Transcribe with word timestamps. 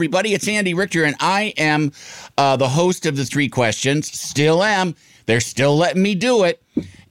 everybody, 0.00 0.32
it's 0.32 0.48
Andy 0.48 0.72
Richter, 0.72 1.04
and 1.04 1.14
I 1.20 1.52
am 1.58 1.92
uh, 2.38 2.56
the 2.56 2.70
host 2.70 3.04
of 3.04 3.18
the 3.18 3.26
three 3.26 3.50
questions. 3.50 4.10
Still 4.18 4.62
am. 4.62 4.94
They're 5.26 5.40
still 5.40 5.76
letting 5.76 6.00
me 6.00 6.14
do 6.14 6.44
it. 6.44 6.62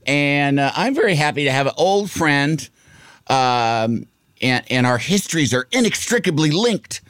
And 0.08 0.60
uh, 0.60 0.72
I'm 0.76 0.96
very 0.96 1.14
happy 1.14 1.44
to 1.44 1.52
have 1.52 1.68
an 1.68 1.74
old 1.78 2.10
friend, 2.10 2.68
um, 3.28 4.08
and, 4.42 4.64
and 4.72 4.88
our 4.88 4.98
histories 4.98 5.54
are 5.54 5.68
inextricably 5.72 6.50
linked. 6.50 7.02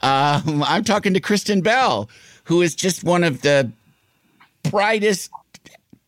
Um, 0.00 0.64
I'm 0.66 0.84
talking 0.84 1.12
to 1.12 1.20
Kristen 1.20 1.60
Bell, 1.60 2.08
who 2.44 2.62
is 2.62 2.74
just 2.74 3.04
one 3.04 3.22
of 3.22 3.42
the 3.42 3.70
brightest, 4.70 5.30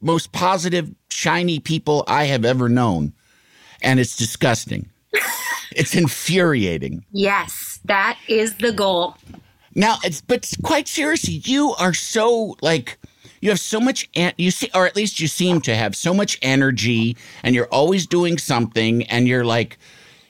most 0.01 0.33
positive, 0.33 0.91
shiny 1.11 1.61
people 1.61 2.05
I 2.09 2.25
have 2.25 2.47
ever 2.47 2.71
known. 2.71 3.13
And 3.83 4.01
it's 4.01 4.17
disgusting. 4.17 4.89
it's 5.73 5.95
infuriating. 5.95 7.05
Yes, 7.13 7.68
that 7.85 8.19
is 8.29 8.57
the 8.57 8.73
goal. 8.73 9.17
Now, 9.75 9.97
it's 10.03 10.21
but 10.21 10.51
quite 10.63 10.89
seriously, 10.89 11.35
you 11.45 11.75
are 11.79 11.95
so 11.95 12.57
like 12.61 12.99
you 13.41 13.51
have 13.51 13.61
so 13.61 13.81
much 13.81 14.09
you 14.37 14.51
see, 14.51 14.71
or 14.75 14.87
at 14.87 14.97
least 14.97 15.21
you 15.21 15.29
seem 15.29 15.61
to 15.63 15.75
have 15.75 15.95
so 15.95 16.13
much 16.13 16.39
energy, 16.43 17.17
and 17.43 17.55
you're 17.55 17.69
always 17.69 18.07
doing 18.07 18.39
something, 18.39 19.05
and 19.05 19.29
you're 19.29 19.45
like, 19.45 19.79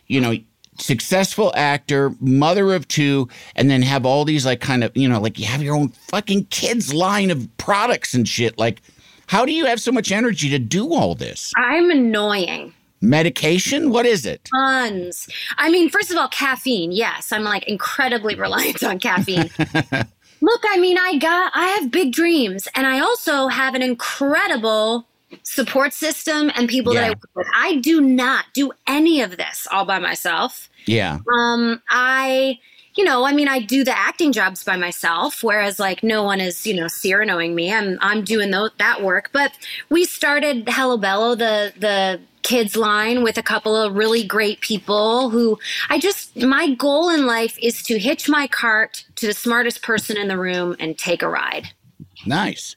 you 0.06 0.20
know, 0.20 0.34
successful 0.78 1.52
actor, 1.56 2.12
mother 2.20 2.74
of 2.74 2.86
two, 2.88 3.28
and 3.56 3.70
then 3.70 3.82
have 3.82 4.04
all 4.04 4.24
these 4.24 4.44
like 4.44 4.60
kind 4.60 4.84
of 4.84 4.96
you 4.96 5.08
know 5.08 5.20
like 5.20 5.38
you 5.38 5.46
have 5.46 5.62
your 5.62 5.74
own 5.74 5.88
fucking 5.88 6.46
kids 6.46 6.92
line 6.92 7.30
of 7.30 7.48
products 7.56 8.14
and 8.14 8.28
shit. 8.28 8.58
Like, 8.58 8.82
how 9.26 9.44
do 9.44 9.52
you 9.52 9.66
have 9.66 9.80
so 9.80 9.92
much 9.92 10.12
energy 10.12 10.50
to 10.50 10.58
do 10.58 10.92
all 10.92 11.14
this? 11.14 11.52
I'm 11.56 11.90
annoying. 11.90 12.74
Medication? 13.00 13.90
What 13.90 14.06
is 14.06 14.26
it? 14.26 14.42
Tons. 14.52 15.28
I 15.56 15.70
mean, 15.70 15.88
first 15.88 16.10
of 16.10 16.16
all, 16.16 16.28
caffeine. 16.28 16.92
Yes, 16.92 17.32
I'm 17.32 17.44
like 17.44 17.66
incredibly 17.68 18.34
reliant 18.34 18.82
on 18.82 18.98
caffeine. 18.98 19.50
Look, 20.40 20.62
I 20.70 20.78
mean, 20.78 20.98
I 20.98 21.18
got, 21.18 21.52
I 21.54 21.66
have 21.80 21.90
big 21.90 22.12
dreams, 22.12 22.68
and 22.76 22.86
I 22.86 23.00
also 23.00 23.48
have 23.48 23.74
an 23.74 23.82
incredible 23.82 25.06
support 25.42 25.92
system 25.92 26.50
and 26.54 26.68
people 26.68 26.94
that 26.94 27.02
I 27.02 27.06
Yeah. 27.08 27.10
work 27.10 27.30
with. 27.34 27.46
I 27.54 27.76
do 27.76 28.00
not 28.00 28.46
do 28.54 28.72
any 28.86 29.20
of 29.20 29.36
this 29.36 29.66
all 29.70 29.84
by 29.84 29.98
myself. 29.98 30.68
Yeah. 30.86 31.18
Um, 31.32 31.82
I, 31.90 32.58
you 32.94 33.04
know, 33.04 33.24
I 33.26 33.32
mean, 33.32 33.48
I 33.48 33.58
do 33.60 33.84
the 33.84 33.96
acting 33.96 34.32
jobs 34.32 34.64
by 34.64 34.76
myself, 34.76 35.42
whereas 35.42 35.78
like 35.78 36.02
no 36.02 36.22
one 36.22 36.40
is, 36.40 36.66
you 36.66 36.74
know, 36.74 36.86
Cyranoing 36.86 37.54
me. 37.54 37.72
I'm, 37.72 37.98
I'm 38.00 38.24
doing 38.24 38.50
tho- 38.50 38.70
that 38.78 39.02
work. 39.02 39.30
But 39.32 39.52
we 39.90 40.04
started 40.04 40.68
Hello 40.68 40.96
Bello, 40.96 41.34
the 41.34 41.72
the 41.76 42.20
kids 42.48 42.76
line, 42.76 43.22
with 43.22 43.36
a 43.36 43.42
couple 43.42 43.76
of 43.76 43.94
really 43.94 44.24
great 44.24 44.60
people 44.62 45.28
who 45.28 45.58
I 45.90 45.98
just 45.98 46.34
my 46.36 46.74
goal 46.74 47.10
in 47.10 47.26
life 47.26 47.58
is 47.62 47.82
to 47.84 47.98
hitch 47.98 48.26
my 48.26 48.46
cart 48.46 49.04
to 49.16 49.26
the 49.26 49.34
smartest 49.34 49.82
person 49.82 50.16
in 50.16 50.28
the 50.28 50.38
room 50.38 50.74
and 50.80 50.96
take 50.96 51.22
a 51.22 51.28
ride. 51.28 51.68
Nice. 52.26 52.74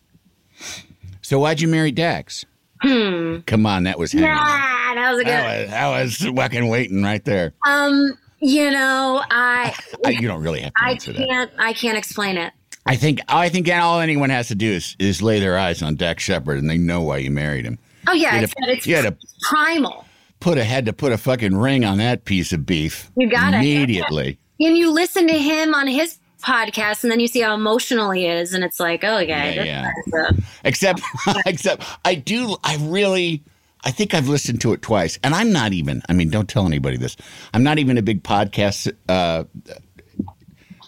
So 1.22 1.40
why'd 1.40 1.62
you 1.62 1.70
marry 1.70 1.92
Dax? 1.92 2.46
Hmm. 2.82 3.40
Come 3.46 3.66
on, 3.66 3.84
that 3.84 3.98
was 3.98 4.12
hanging. 4.12 4.30
Ah, 4.30 4.92
that 4.96 5.12
was 5.12 5.22
a 5.22 5.24
good. 5.24 5.32
That 5.32 5.62
was, 5.62 6.18
that 6.18 6.34
was 6.34 6.36
fucking 6.36 6.68
waiting 6.68 7.02
right 7.02 7.24
there. 7.24 7.54
Um, 7.66 8.18
you 8.42 8.72
know, 8.72 9.24
I 9.30 9.74
I, 10.06 10.10
you 10.10 10.28
don't 10.28 10.42
really 10.42 10.62
have 10.62 10.74
to 10.74 10.84
I 10.84 10.92
answer 10.92 11.14
that. 11.14 11.28
can't 11.28 11.52
I 11.58 11.72
can't 11.72 11.98
explain 11.98 12.38
it. 12.38 12.52
I 12.86 12.98
think 12.98 13.22
I 13.30 13.48
think 13.48 13.70
all 13.72 14.02
anyone 14.02 14.32
has 14.32 14.50
to 14.50 14.56
do 14.56 14.70
is, 14.70 14.98
is 15.00 15.22
lay 15.22 15.40
their 15.40 15.58
eyes 15.58 15.82
on 15.82 15.96
Dax 15.96 16.24
Shepard, 16.24 16.58
and 16.58 16.70
they 16.70 16.78
know 16.78 17.02
why 17.02 17.18
you 17.18 17.32
married 17.32 17.64
him. 17.66 17.80
Oh 18.08 18.14
yeah, 18.14 18.38
You 18.38 18.44
it's, 18.44 18.54
had 18.58 18.66
to- 18.66 18.72
it's 18.72 18.88
you 18.88 18.96
had 18.96 19.06
to 19.06 19.28
primal. 19.42 20.06
put 20.40 20.58
a 20.58 20.64
had 20.64 20.86
to 20.88 20.94
put 20.94 21.12
a 21.12 21.18
fucking 21.18 21.56
ring 21.56 21.86
on 21.86 21.98
that 22.00 22.26
piece 22.26 22.52
of 22.52 22.66
beef. 22.66 23.12
You 23.16 23.30
got 23.30 23.54
it. 23.54 23.58
immediately. 23.58 24.40
and 24.60 24.78
you 24.78 24.92
listen 24.92 25.28
to 25.28 25.38
him 25.38 25.74
on 25.76 25.88
his 25.88 26.18
podcast 26.42 27.04
and 27.04 27.12
then 27.12 27.20
you 27.20 27.28
see 27.28 27.42
how 27.42 27.54
emotional 27.54 28.10
he 28.10 28.26
is 28.26 28.54
and 28.56 28.64
it's 28.64 28.80
like 28.80 29.04
oh 29.04 29.18
okay 29.18 29.64
Yeah, 29.66 29.92
a- 30.16 30.34
Except, 30.64 31.00
except 31.46 31.84
I 32.06 32.16
do. 32.16 32.58
I 32.64 32.78
really. 32.82 33.44
I 33.84 33.90
think 33.90 34.14
I've 34.14 34.28
listened 34.28 34.62
to 34.62 34.74
it 34.74 34.84
twice, 34.84 35.18
and 35.24 35.34
I'm 35.34 35.52
not 35.52 35.74
even. 35.74 36.04
I 36.08 36.14
mean, 36.14 36.30
don't 36.30 36.48
tell 36.48 36.68
anybody 36.68 36.98
this. 36.98 37.18
I'm 37.52 37.64
not 37.64 37.80
even 37.80 37.98
a 37.98 38.04
big 38.04 38.22
podcast 38.22 38.92
uh, 39.10 39.44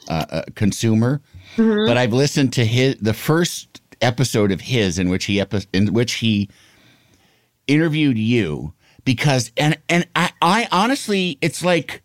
uh, 0.07 0.25
uh, 0.29 0.41
consumer, 0.55 1.19
but 1.57 1.97
I've 1.97 2.13
listened 2.13 2.53
to 2.53 2.65
his 2.65 2.95
the 2.97 3.13
first 3.15 3.81
episode 4.01 4.51
of 4.51 4.61
his 4.61 4.99
in 4.99 5.09
which 5.09 5.25
he 5.25 5.39
epi- 5.41 5.65
in 5.73 5.93
which 5.93 6.13
he 6.13 6.49
interviewed 7.67 8.17
you 8.17 8.73
because 9.05 9.51
and 9.57 9.77
and 9.89 10.07
I, 10.15 10.31
I 10.41 10.67
honestly 10.71 11.37
it's 11.41 11.63
like 11.63 12.01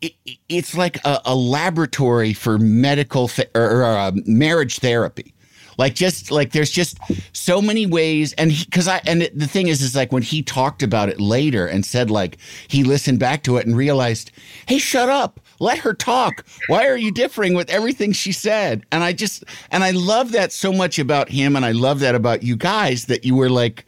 it, 0.00 0.12
it's 0.48 0.74
like 0.74 0.98
a, 1.04 1.20
a 1.24 1.34
laboratory 1.34 2.32
for 2.32 2.58
medical 2.58 3.28
th- 3.28 3.50
or, 3.54 3.82
or 3.82 3.84
uh, 3.84 4.12
marriage 4.26 4.78
therapy 4.78 5.33
like 5.78 5.94
just 5.94 6.30
like 6.30 6.52
there's 6.52 6.70
just 6.70 6.98
so 7.32 7.60
many 7.60 7.86
ways 7.86 8.32
and 8.34 8.52
because 8.64 8.88
i 8.88 9.00
and 9.06 9.22
the 9.34 9.46
thing 9.46 9.68
is 9.68 9.82
is 9.82 9.94
like 9.94 10.12
when 10.12 10.22
he 10.22 10.42
talked 10.42 10.82
about 10.82 11.08
it 11.08 11.20
later 11.20 11.66
and 11.66 11.84
said 11.84 12.10
like 12.10 12.38
he 12.68 12.84
listened 12.84 13.18
back 13.18 13.42
to 13.42 13.56
it 13.56 13.66
and 13.66 13.76
realized 13.76 14.30
hey 14.66 14.78
shut 14.78 15.08
up. 15.08 15.40
Let 15.60 15.78
her 15.78 15.94
talk. 15.94 16.44
Why 16.66 16.88
are 16.88 16.96
you 16.96 17.12
differing 17.12 17.54
with 17.54 17.70
everything 17.70 18.12
she 18.12 18.32
said? 18.32 18.84
And 18.92 19.02
i 19.02 19.12
just 19.12 19.44
and 19.70 19.84
i 19.84 19.90
love 19.92 20.32
that 20.32 20.52
so 20.52 20.72
much 20.72 20.98
about 20.98 21.28
him 21.28 21.56
and 21.56 21.64
i 21.64 21.72
love 21.72 22.00
that 22.00 22.14
about 22.14 22.42
you 22.42 22.56
guys 22.56 23.06
that 23.06 23.24
you 23.24 23.34
were 23.34 23.50
like 23.50 23.86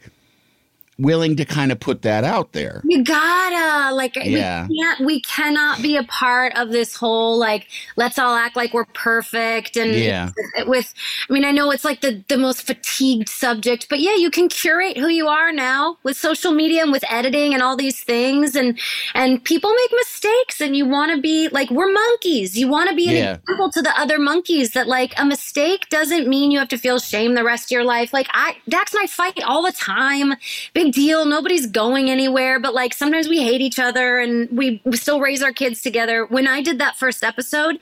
willing 0.99 1.35
to 1.35 1.45
kind 1.45 1.71
of 1.71 1.79
put 1.79 2.01
that 2.01 2.23
out 2.23 2.53
there 2.53 2.81
you 2.85 3.03
gotta 3.03 3.93
like 3.93 4.15
Yeah. 4.15 4.67
we 4.67 4.77
can't 4.79 4.99
we 5.05 5.21
cannot 5.21 5.81
be 5.81 5.95
a 5.95 6.03
part 6.03 6.55
of 6.57 6.71
this 6.71 6.95
whole 6.95 7.37
like 7.37 7.67
let's 7.95 8.17
all 8.17 8.35
act 8.35 8.55
like 8.55 8.73
we're 8.73 8.85
perfect 8.93 9.77
and 9.77 9.93
Yeah. 9.93 10.31
with 10.65 10.93
i 11.29 11.33
mean 11.33 11.45
i 11.45 11.51
know 11.51 11.71
it's 11.71 11.85
like 11.85 12.01
the 12.01 12.23
the 12.27 12.37
most 12.37 12.63
fatigued 12.63 13.29
subject 13.29 13.87
but 13.89 13.99
yeah 13.99 14.15
you 14.15 14.31
can 14.31 14.49
curate 14.49 14.97
who 14.97 15.07
you 15.07 15.27
are 15.27 15.51
now 15.51 15.97
with 16.03 16.17
social 16.17 16.51
media 16.51 16.81
and 16.81 16.91
with 16.91 17.03
editing 17.09 17.53
and 17.53 17.61
all 17.61 17.75
these 17.77 18.01
things 18.03 18.55
and 18.55 18.79
and 19.13 19.43
people 19.43 19.71
make 19.73 19.91
mistakes 19.93 20.59
and 20.61 20.75
you 20.75 20.85
want 20.85 21.11
to 21.13 21.21
be 21.21 21.47
like 21.49 21.69
we're 21.69 21.91
monkeys 21.91 22.57
you 22.57 22.67
want 22.67 22.89
to 22.89 22.95
be 22.95 23.07
an 23.09 23.15
Yeah. 23.15 23.33
example 23.35 23.69
to 23.71 23.81
the 23.81 23.93
other 23.99 24.17
monkeys 24.19 24.71
that 24.71 24.87
like 24.87 25.13
a 25.17 25.25
mistake 25.25 25.89
doesn't 25.89 26.27
mean 26.27 26.49
you 26.51 26.59
have 26.59 26.69
to 26.69 26.77
feel 26.77 26.97
shame 26.99 27.35
the 27.35 27.43
rest 27.43 27.65
of 27.67 27.71
your 27.71 27.83
life 27.83 28.13
like 28.13 28.27
i 28.33 28.55
dax 28.67 28.93
and 28.93 29.03
i 29.03 29.07
fight 29.07 29.41
all 29.43 29.61
the 29.63 29.71
time 29.71 30.33
big 30.73 30.86
deal. 30.91 31.25
Nobody's 31.25 31.65
going 31.65 32.09
anywhere 32.09 32.59
but 32.59 32.73
like 32.73 32.93
sometimes 32.93 33.27
we 33.27 33.41
hate 33.41 33.61
each 33.61 33.79
other 33.79 34.19
and 34.19 34.49
we, 34.55 34.81
we 34.85 34.97
still 34.97 35.19
raise 35.19 35.41
our 35.43 35.51
kids 35.51 35.81
together. 35.81 36.25
When 36.25 36.47
i 36.47 36.61
did 36.61 36.79
that 36.79 36.97
first 36.97 37.23
episode 37.23 37.79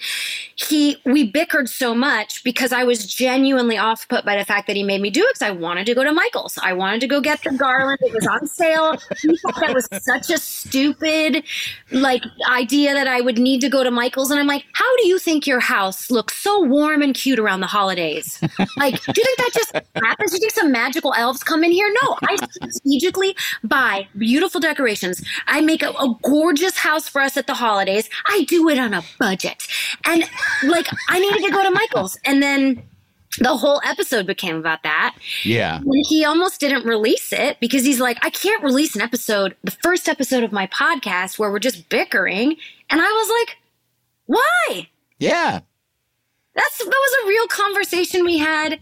he 0.56 0.98
we 1.06 1.30
bickered 1.30 1.68
so 1.68 1.94
much 1.94 2.44
because 2.44 2.72
i 2.72 2.84
was 2.84 3.06
genuinely 3.06 3.78
off 3.78 4.08
put 4.08 4.26
by 4.26 4.38
the 4.38 4.46
fact 4.46 4.68
that 4.68 4.76
he 4.76 4.84
made 4.84 5.02
me 5.02 5.10
do 5.10 5.22
it 5.22 5.34
because 5.34 5.42
i 5.42 5.52
wanted 5.52 5.86
to 5.86 5.94
go 5.94 6.04
to 6.04 6.12
michael's. 6.12 6.58
I 6.62 6.74
wanted 6.74 7.02
to 7.02 7.08
go 7.08 7.22
get 7.22 7.44
the 7.44 7.52
garland. 7.52 8.00
It 8.02 8.14
was 8.14 8.28
on 8.28 8.48
sale. 8.48 8.98
He 9.22 9.38
thought 9.38 9.60
that 9.60 9.74
was 9.74 9.88
such 10.02 10.30
a 10.30 10.38
stupid 10.38 11.44
like 11.92 12.24
idea 12.50 12.94
that 12.94 13.08
i 13.08 13.22
would 13.22 13.38
need 13.38 13.62
to 13.62 13.70
go 13.70 13.84
to 13.84 13.92
michael's. 13.92 14.32
And 14.32 14.40
i'm 14.40 14.48
like 14.48 14.66
how 14.74 14.98
do 14.98 15.08
you 15.08 15.20
think 15.20 15.48
your 15.48 15.60
house 15.60 16.10
looks 16.10 16.36
so 16.38 16.64
warm 16.64 17.02
and 17.02 17.14
cute 17.14 17.40
around 17.40 17.62
the 17.62 17.68
holidays? 17.68 18.40
Like 18.78 19.02
do 19.04 19.22
you 19.22 19.26
think 19.26 19.38
that 19.38 19.52
just 19.54 19.72
happens 19.96 20.32
do 20.32 20.36
you 20.36 20.42
think 20.42 20.52
some 20.54 20.72
magical 20.72 21.14
elves 21.14 21.44
come 21.44 21.64
in 21.64 21.72
here? 21.72 21.92
No 22.04 22.18
i 22.24 22.38
strategically 23.00 23.36
buy 23.64 24.08
beautiful 24.18 24.60
decorations 24.62 25.24
i 25.48 25.62
make 25.62 25.82
a, 25.84 25.90
a 25.90 26.16
gorgeous 26.24 26.78
house 26.78 27.08
for 27.08 27.22
us 27.22 27.38
at 27.38 27.48
the 27.48 27.54
holidays 27.54 28.10
i 28.28 28.44
do 28.46 28.68
it 28.70 28.78
on 28.78 28.94
a 28.94 29.04
budget 29.20 29.68
And 30.06 30.24
like, 30.64 30.88
I 31.10 31.20
needed 31.20 31.44
to 31.44 31.52
go 31.52 31.64
to 31.64 31.72
Michael's. 31.72 32.18
And 32.26 32.42
then 32.42 32.84
the 33.40 33.58
whole 33.58 33.82
episode 33.84 34.28
became 34.28 34.56
about 34.56 34.84
that. 34.84 35.16
Yeah. 35.44 35.78
And 35.78 36.06
he 36.08 36.24
almost 36.24 36.60
didn't 36.60 36.86
release 36.86 37.34
it 37.34 37.60
because 37.60 37.84
he's 37.84 38.00
like, 38.00 38.18
I 38.24 38.30
can't 38.30 38.64
release 38.64 38.96
an 38.96 39.02
episode, 39.02 39.56
the 39.64 39.72
first 39.72 40.08
episode 40.08 40.44
of 40.44 40.52
my 40.52 40.68
podcast 40.68 41.38
where 41.40 41.52
we're 41.52 41.60
just 41.60 41.90
bickering. 41.90 42.56
And 42.90 43.02
I 43.02 43.06
was 43.06 43.30
like, 43.30 43.58
why? 44.26 44.90
Yeah. 45.20 45.62
That's 46.56 46.78
that 46.78 46.86
was 46.86 47.26
a 47.26 47.28
real 47.28 47.48
conversation 47.48 48.24
we 48.24 48.38
had. 48.38 48.80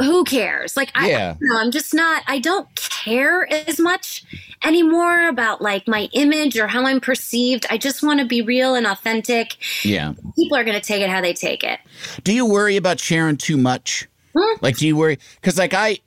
Who 0.00 0.24
cares? 0.24 0.76
Like 0.76 0.90
I, 0.94 1.08
Yeah. 1.08 1.36
no, 1.40 1.56
I'm 1.58 1.70
just 1.70 1.94
not 1.94 2.22
I 2.26 2.38
don't 2.38 2.68
care 2.74 3.50
as 3.52 3.78
much 3.78 4.24
anymore 4.64 5.28
about 5.28 5.60
like 5.62 5.86
my 5.86 6.08
image 6.12 6.58
or 6.58 6.66
how 6.66 6.84
I'm 6.86 7.00
perceived. 7.00 7.66
I 7.70 7.78
just 7.78 8.02
want 8.02 8.20
to 8.20 8.26
be 8.26 8.42
real 8.42 8.74
and 8.74 8.86
authentic. 8.86 9.56
Yeah. 9.84 10.14
People 10.36 10.56
are 10.56 10.64
going 10.64 10.74
to 10.80 10.84
take 10.86 11.02
it 11.02 11.10
how 11.10 11.20
they 11.20 11.32
take 11.34 11.62
it. 11.62 11.80
Do 12.24 12.32
you 12.32 12.46
worry 12.46 12.76
about 12.76 12.98
sharing 12.98 13.36
too 13.36 13.56
much? 13.56 14.08
Hmm? 14.36 14.56
Like, 14.62 14.76
do 14.78 14.86
you 14.86 14.96
worry? 14.96 15.18
Because, 15.36 15.58
like, 15.58 15.74
I, 15.74 15.98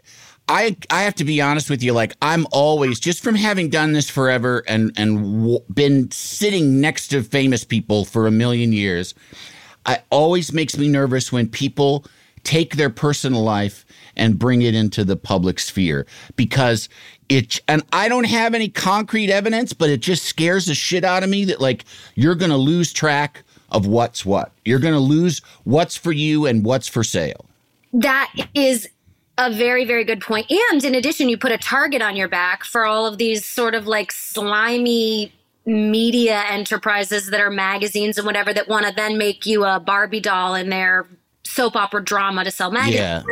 I, 0.50 0.76
I 0.90 1.04
have 1.04 1.16
to 1.16 1.24
be 1.24 1.40
honest 1.40 1.70
with 1.70 1.82
you. 1.82 1.94
Like, 1.94 2.14
I'm 2.22 2.46
always 2.52 3.00
just 3.00 3.24
from 3.24 3.36
having 3.36 3.70
done 3.70 3.94
this 3.94 4.10
forever 4.10 4.64
and 4.68 4.92
and 4.98 5.40
w- 5.42 5.60
been 5.74 6.12
sitting 6.12 6.82
next 6.82 7.08
to 7.10 7.24
famous 7.24 7.64
people 7.64 8.04
for 8.06 8.28
a 8.28 8.32
million 8.32 8.74
years. 8.74 9.14
I 9.86 10.00
always 10.10 10.52
makes 10.52 10.78
me 10.78 10.90
nervous 10.90 11.32
when 11.32 11.48
people 11.48 12.04
take 12.48 12.78
their 12.78 12.90
personal 12.90 13.44
life 13.44 13.86
and 14.16 14.40
bring 14.40 14.62
it 14.62 14.74
into 14.74 15.04
the 15.04 15.18
public 15.18 15.60
sphere 15.60 16.08
because 16.38 16.88
it 17.28 17.60
and 17.68 17.84
I 17.92 18.08
don't 18.08 18.24
have 18.24 18.54
any 18.54 18.70
concrete 18.70 19.30
evidence, 19.30 19.74
but 19.74 19.90
it 19.90 20.00
just 20.00 20.24
scares 20.24 20.66
the 20.66 20.74
shit 20.74 21.04
out 21.04 21.24
of 21.24 21.30
me 21.30 21.44
that 21.46 21.60
like 21.60 21.84
you're 22.16 22.36
going 22.36 22.52
to 22.52 22.58
lose 22.58 22.94
track 22.94 23.44
of 23.70 23.86
what's 23.86 24.26
what. 24.26 24.54
You're 24.64 24.80
going 24.80 24.94
to 24.94 25.00
lose 25.00 25.42
what's 25.66 25.98
for 25.98 26.14
you 26.14 26.46
and 26.46 26.64
what's 26.64 26.88
for 26.88 27.04
sale. 27.04 27.46
That 27.92 28.34
is 28.54 28.88
a 29.38 29.52
very, 29.52 29.84
very 29.84 30.06
good 30.06 30.22
point. 30.22 30.50
And 30.50 30.84
in 30.86 30.96
addition, 30.96 31.28
you 31.28 31.38
put 31.38 31.52
a 31.52 31.58
target 31.58 32.02
on 32.02 32.16
your 32.16 32.30
back 32.30 32.64
for 32.64 32.86
all 32.86 33.06
of 33.06 33.18
these 33.18 33.44
sort 33.44 33.76
of 33.76 33.88
like 33.88 34.14
slimy 34.14 35.34
media 35.66 36.44
enterprises 36.50 37.30
that 37.30 37.42
are 37.42 37.52
magazines 37.52 38.18
and 38.18 38.26
whatever 38.26 38.54
that 38.54 38.70
want 38.70 38.86
to 38.86 38.94
then 38.96 39.18
make 39.18 39.46
you 39.46 39.66
a 39.66 39.82
Barbie 39.82 40.22
doll 40.22 40.56
in 40.56 40.70
their 40.70 41.06
soap 41.48 41.76
opera 41.76 42.04
drama 42.04 42.44
to 42.44 42.52
sell 42.52 42.72
magazines. 42.72 43.00
Yeah. 43.00 43.24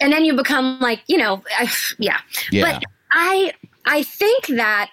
And 0.00 0.12
then 0.12 0.24
you 0.24 0.34
become 0.34 0.78
like, 0.80 1.02
you 1.06 1.16
know, 1.16 1.42
I, 1.58 1.70
yeah. 1.98 2.18
Yeah. 2.50 2.72
But 2.72 2.84
I 3.12 3.52
I 3.84 4.02
think 4.02 4.46
that 4.48 4.90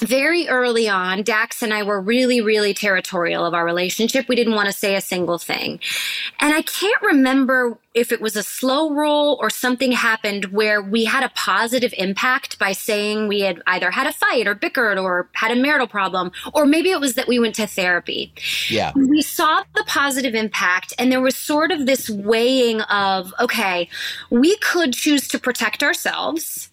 very 0.00 0.48
early 0.48 0.88
on, 0.88 1.22
Dax 1.22 1.62
and 1.62 1.72
I 1.72 1.82
were 1.82 2.00
really, 2.00 2.40
really 2.40 2.74
territorial 2.74 3.44
of 3.44 3.54
our 3.54 3.64
relationship. 3.64 4.28
We 4.28 4.36
didn't 4.36 4.54
want 4.54 4.66
to 4.66 4.72
say 4.72 4.94
a 4.94 5.00
single 5.00 5.38
thing. 5.38 5.80
And 6.40 6.54
I 6.54 6.62
can't 6.62 7.00
remember 7.02 7.78
if 7.92 8.12
it 8.12 8.20
was 8.20 8.36
a 8.36 8.42
slow 8.42 8.92
roll 8.92 9.36
or 9.40 9.50
something 9.50 9.92
happened 9.92 10.46
where 10.46 10.80
we 10.80 11.04
had 11.04 11.24
a 11.24 11.28
positive 11.30 11.92
impact 11.98 12.58
by 12.58 12.72
saying 12.72 13.26
we 13.26 13.40
had 13.40 13.60
either 13.66 13.90
had 13.90 14.06
a 14.06 14.12
fight 14.12 14.46
or 14.46 14.54
bickered 14.54 14.96
or 14.96 15.28
had 15.32 15.50
a 15.50 15.56
marital 15.56 15.88
problem, 15.88 16.30
or 16.54 16.66
maybe 16.66 16.90
it 16.90 17.00
was 17.00 17.14
that 17.14 17.26
we 17.26 17.38
went 17.38 17.54
to 17.56 17.66
therapy 17.66 18.32
Yeah. 18.68 18.92
we 18.94 19.22
saw 19.22 19.64
the 19.74 19.84
positive 19.86 20.34
impact 20.34 20.92
and 20.98 21.10
there 21.10 21.20
was 21.20 21.36
sort 21.36 21.72
of 21.72 21.86
this 21.86 22.08
weighing 22.08 22.80
of 22.82 23.32
okay 23.40 23.88
we 24.30 24.56
could 24.58 24.92
choose 24.92 25.26
to 25.28 25.38
protect 25.38 25.82
ourselves 25.82 26.70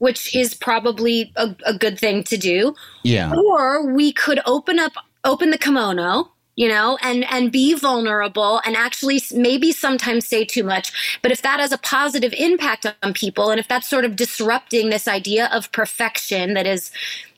which 0.00 0.34
is 0.34 0.54
probably 0.54 1.32
a, 1.36 1.54
a 1.64 1.72
good 1.78 1.98
thing 1.98 2.24
to 2.24 2.36
do 2.36 2.74
Yeah. 3.04 3.32
or 3.32 3.86
we 3.94 4.12
could 4.12 4.40
open 4.44 4.78
up 4.78 4.92
open 5.24 5.50
the 5.50 5.58
kimono 5.58 6.30
you 6.56 6.68
know 6.68 6.98
and 7.02 7.24
and 7.32 7.52
be 7.52 7.74
vulnerable 7.74 8.60
and 8.66 8.74
actually 8.76 9.20
maybe 9.32 9.70
sometimes 9.72 10.26
say 10.26 10.44
too 10.44 10.64
much 10.64 11.18
but 11.22 11.30
if 11.30 11.42
that 11.42 11.60
has 11.60 11.72
a 11.72 11.78
positive 11.78 12.32
impact 12.36 12.86
on 13.02 13.12
people 13.14 13.50
and 13.50 13.60
if 13.60 13.68
that's 13.68 13.88
sort 13.88 14.04
of 14.04 14.16
disrupting 14.16 14.90
this 14.90 15.06
idea 15.06 15.48
of 15.52 15.70
perfection 15.72 16.54
that 16.54 16.66
is 16.66 16.90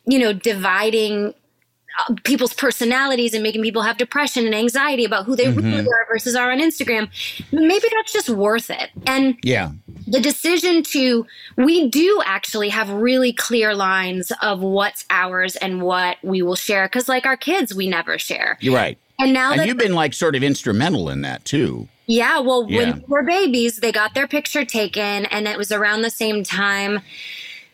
you 0.07 0.19
know 0.19 0.33
dividing 0.33 1.35
uh, 2.09 2.15
people's 2.25 2.55
personalities 2.55 3.35
and 3.35 3.43
making 3.43 3.63
people 3.63 3.83
have 3.83 3.99
depression 3.99 4.47
and 4.47 4.55
anxiety 4.55 5.05
about 5.05 5.27
who 5.27 5.37
they 5.37 5.51
really 5.51 5.81
are 5.87 6.07
versus 6.11 6.35
are 6.35 6.51
on 6.51 6.59
Instagram 6.59 7.09
maybe 7.53 7.87
that's 7.93 8.13
just 8.13 8.31
worth 8.31 8.71
it 8.71 8.91
and 9.07 9.37
Yeah. 9.43 9.73
The 10.13 10.21
decision 10.21 10.83
to 10.85 11.27
we 11.57 11.89
do 11.89 12.23
actually 12.25 12.69
have 12.69 12.89
really 12.91 13.33
clear 13.33 13.75
lines 13.75 14.31
of 14.41 14.61
what's 14.61 15.05
ours 15.11 15.57
and 15.57 15.83
what 15.83 16.19
we 16.23 16.43
will 16.43 16.55
share 16.55 16.87
because 16.87 17.09
like 17.09 17.27
our 17.27 17.37
kids 17.37 17.75
we 17.75 17.89
never 17.89 18.19
share 18.19 18.57
You're 18.61 18.75
right. 18.77 18.97
and 19.19 19.33
now 19.33 19.51
And 19.51 19.61
that 19.61 19.67
you've 19.67 19.79
been 19.79 19.95
like 19.95 20.15
sort 20.15 20.37
of 20.37 20.43
instrumental 20.43 21.09
in 21.09 21.23
that 21.23 21.45
too. 21.45 21.89
yeah 22.07 22.39
well 22.41 22.67
Yeah. 22.69 22.79
when 22.79 22.99
they 23.01 23.05
were 23.09 23.23
babies 23.25 23.79
they 23.81 23.91
got 23.91 24.15
their 24.15 24.29
picture 24.29 24.65
taken 24.65 25.25
and 25.27 25.49
it 25.49 25.57
was 25.59 25.73
around 25.73 26.03
the 26.03 26.11
same 26.11 26.45
time 26.45 27.01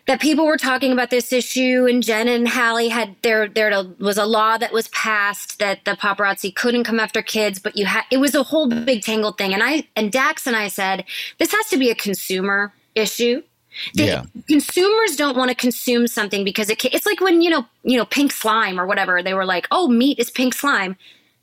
that 0.08 0.20
people 0.20 0.46
were 0.46 0.56
talking 0.56 0.90
about 0.90 1.10
this 1.10 1.32
issue 1.32 1.87
and 1.88 2.02
Jen 2.02 2.28
and 2.28 2.49
Halle 2.49 2.88
had 2.88 3.14
there 3.22 3.46
there 3.46 3.70
was 4.00 4.16
a 4.19 4.25
law 4.26 4.56
that 4.58 4.72
was 4.72 4.88
passed 4.88 5.58
that 5.60 5.84
the 5.84 5.93
paparazzi 5.93 6.55
couldn't 6.55 6.84
come 6.84 6.99
after 6.99 7.22
kids 7.22 7.58
but 7.60 7.76
you 7.76 7.87
had 7.87 8.05
it 8.10 8.16
was 8.16 8.34
a 8.34 8.43
whole 8.43 8.69
big 8.69 9.02
tangled 9.02 9.38
thing. 9.38 9.55
And 9.55 9.62
I 9.62 9.87
and 9.96 10.10
Dax 10.10 10.46
and 10.46 10.56
I 10.56 10.69
said 10.69 11.05
this 11.38 11.52
has 11.52 11.66
to 11.69 11.76
be 11.76 11.90
a 11.90 11.94
consumer 11.94 12.72
issue. 12.94 13.43
The 13.94 14.06
Yeah. 14.06 14.22
consumers 14.49 15.14
don't 15.16 15.37
want 15.37 15.50
to 15.50 15.55
consume 15.55 16.08
something 16.08 16.43
because 16.43 16.70
it 16.70 16.81
ca- 16.81 16.90
it's 16.93 17.06
like 17.06 17.20
when 17.20 17.43
you 17.43 17.50
know 17.50 17.66
you 17.84 17.99
know 17.99 18.06
pink 18.06 18.32
slime 18.32 18.81
or 18.81 18.87
whatever 18.87 19.22
they 19.22 19.34
were 19.34 19.44
like 19.44 19.69
oh 19.70 19.88
meat 19.88 20.19
is 20.19 20.31
pink 20.31 20.55
slime 20.55 20.96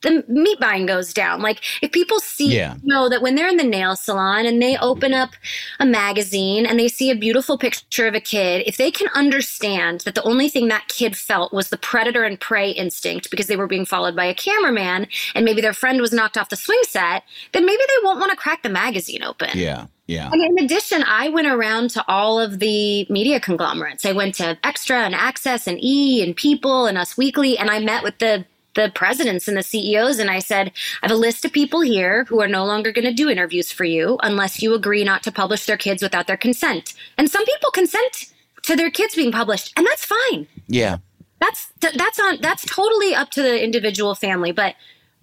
the 0.06 0.24
meat 0.28 0.60
buying 0.60 0.86
goes 0.86 1.14
down 1.14 1.42
like 1.42 1.60
if 1.82 1.92
people 1.92 2.20
see 2.20 2.56
Yeah. 2.56 2.76
know 2.84 3.10
that 3.10 3.22
when 3.22 3.36
they're 3.36 3.50
in 3.50 3.58
the 3.58 3.64
nail 3.64 3.96
salon 3.96 4.46
and 4.46 4.62
they 4.62 4.78
open 4.78 5.14
up 5.14 5.32
a 5.80 5.86
magazine 5.86 6.66
and 6.66 6.80
they 6.80 6.88
see 6.88 7.10
a 7.12 7.16
beautiful 7.16 7.58
picture 7.58 8.08
of 8.08 8.16
a 8.16 8.20
kid 8.22 8.64
if 8.66 8.78
they 8.78 8.92
can 8.92 9.08
understand 9.14 10.02
that 10.06 10.16
the 10.16 10.24
only 10.24 10.48
thing 10.50 10.68
that 10.70 10.88
kid 10.88 11.18
felt 11.18 11.52
was 11.54 11.70
the 11.70 11.78
predator 11.78 12.24
and 12.24 12.40
prey 12.40 12.70
instinct 12.72 13.30
because 13.32 13.48
they 13.48 13.56
were 13.58 13.68
being 13.68 13.86
followed 13.86 14.16
by 14.16 14.26
a 14.26 14.34
cameraman 14.34 15.08
and 15.36 15.44
maybe 15.46 15.62
their 15.62 15.74
friend 15.74 16.00
was 16.02 16.14
knocked 16.14 16.38
off 16.38 16.50
the 16.50 16.56
swing 16.56 16.80
set 16.88 17.24
then 17.52 17.66
maybe 17.66 17.82
they 17.88 18.04
won't 18.06 18.20
want 18.20 18.32
to 18.32 18.38
crack 18.38 18.64
the 18.64 18.70
magazine 18.70 19.24
open 19.24 19.50
Yeah. 19.54 19.88
Yeah. 20.08 20.30
and 20.32 20.42
in 20.42 20.64
addition, 20.64 21.02
I 21.04 21.30
went 21.30 21.48
around 21.48 21.90
to 21.92 22.06
all 22.08 22.40
of 22.40 22.60
the 22.60 23.08
media 23.10 23.40
conglomerates. 23.40 24.06
I 24.06 24.12
went 24.12 24.36
to 24.36 24.56
Extra 24.64 24.98
and 24.98 25.16
Access 25.16 25.66
and 25.66 25.84
E 25.84 26.22
and 26.24 26.36
People 26.36 26.86
and 26.86 26.96
Us 26.96 27.18
Weekly, 27.18 27.58
and 27.58 27.72
I 27.72 27.80
met 27.80 28.04
with 28.04 28.20
the 28.20 28.46
the 28.76 28.92
presidents 28.94 29.48
and 29.48 29.58
the 29.58 29.64
CEOs, 29.64 30.20
and 30.20 30.30
I 30.30 30.40
said, 30.40 30.72
I 31.02 31.08
have 31.08 31.12
a 31.12 31.20
list 31.20 31.46
of 31.46 31.52
people 31.52 31.82
here 31.82 32.26
who 32.26 32.42
are 32.42 32.48
no 32.48 32.66
longer 32.66 32.92
going 32.92 33.06
to 33.06 33.14
do 33.14 33.30
interviews 33.30 33.72
for 33.72 33.84
you 33.84 34.18
unless 34.22 34.62
you 34.62 34.74
agree 34.74 35.04
not 35.04 35.24
to 35.24 35.32
publish 35.32 35.66
their 35.66 35.78
kids 35.78 36.04
without 36.04 36.28
their 36.28 36.38
consent. 36.38 36.94
And 37.18 37.30
some 37.30 37.46
people 37.46 37.72
consent 37.72 38.34
to 38.64 38.76
their 38.76 38.92
kids 38.92 39.16
being 39.16 39.32
published, 39.32 39.74
and 39.78 39.86
that's 39.86 40.06
fine. 40.06 40.48
Yeah. 40.68 40.98
That's 41.40 41.68
that's 41.82 42.20
on 42.20 42.40
that's 42.42 42.66
totally 42.66 43.14
up 43.14 43.30
to 43.32 43.42
the 43.42 43.64
individual 43.64 44.16
family, 44.16 44.52
but 44.52 44.76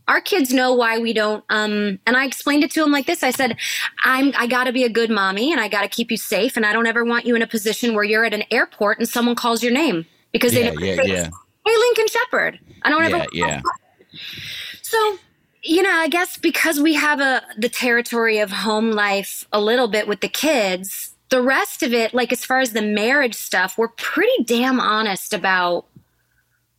our 0.08 0.20
kids 0.20 0.52
know 0.52 0.74
why 0.74 0.98
we 0.98 1.12
don't 1.12 1.44
um 1.48 1.98
and 2.06 2.16
i 2.16 2.24
explained 2.24 2.64
it 2.64 2.70
to 2.70 2.80
them 2.80 2.90
like 2.90 3.06
this 3.06 3.22
i 3.22 3.30
said 3.30 3.56
i'm 4.04 4.32
i 4.36 4.46
gotta 4.46 4.72
be 4.72 4.84
a 4.84 4.88
good 4.88 5.10
mommy 5.10 5.52
and 5.52 5.60
i 5.60 5.68
gotta 5.68 5.88
keep 5.88 6.10
you 6.10 6.16
safe 6.16 6.56
and 6.56 6.66
i 6.66 6.72
don't 6.72 6.86
ever 6.86 7.04
want 7.04 7.24
you 7.24 7.36
in 7.36 7.42
a 7.42 7.46
position 7.46 7.94
where 7.94 8.04
you're 8.04 8.24
at 8.24 8.34
an 8.34 8.42
airport 8.50 8.98
and 8.98 9.08
someone 9.08 9.36
calls 9.36 9.62
your 9.62 9.72
name 9.72 10.04
because 10.32 10.54
Yeah, 10.54 10.70
they 10.70 10.96
yeah, 10.96 11.02
yeah. 11.04 11.30
Hey 11.64 11.72
lincoln 11.76 12.06
shepard 12.08 12.58
i 12.82 12.90
don't 12.90 13.02
ever 13.04 13.24
Yeah. 13.32 13.60
Yeah. 14.12 14.18
so 14.82 15.18
you 15.62 15.82
know 15.82 15.90
i 15.92 16.08
guess 16.08 16.36
because 16.36 16.80
we 16.80 16.94
have 16.94 17.20
a 17.20 17.42
the 17.56 17.68
territory 17.68 18.38
of 18.38 18.50
home 18.50 18.90
life 18.92 19.46
a 19.52 19.60
little 19.60 19.88
bit 19.88 20.08
with 20.08 20.20
the 20.20 20.28
kids 20.28 21.14
the 21.30 21.40
rest 21.42 21.82
of 21.82 21.92
it 21.94 22.12
like 22.12 22.32
as 22.32 22.44
far 22.44 22.60
as 22.60 22.72
the 22.72 22.82
marriage 22.82 23.34
stuff 23.34 23.78
we're 23.78 23.88
pretty 23.88 24.42
damn 24.44 24.80
honest 24.80 25.32
about 25.32 25.86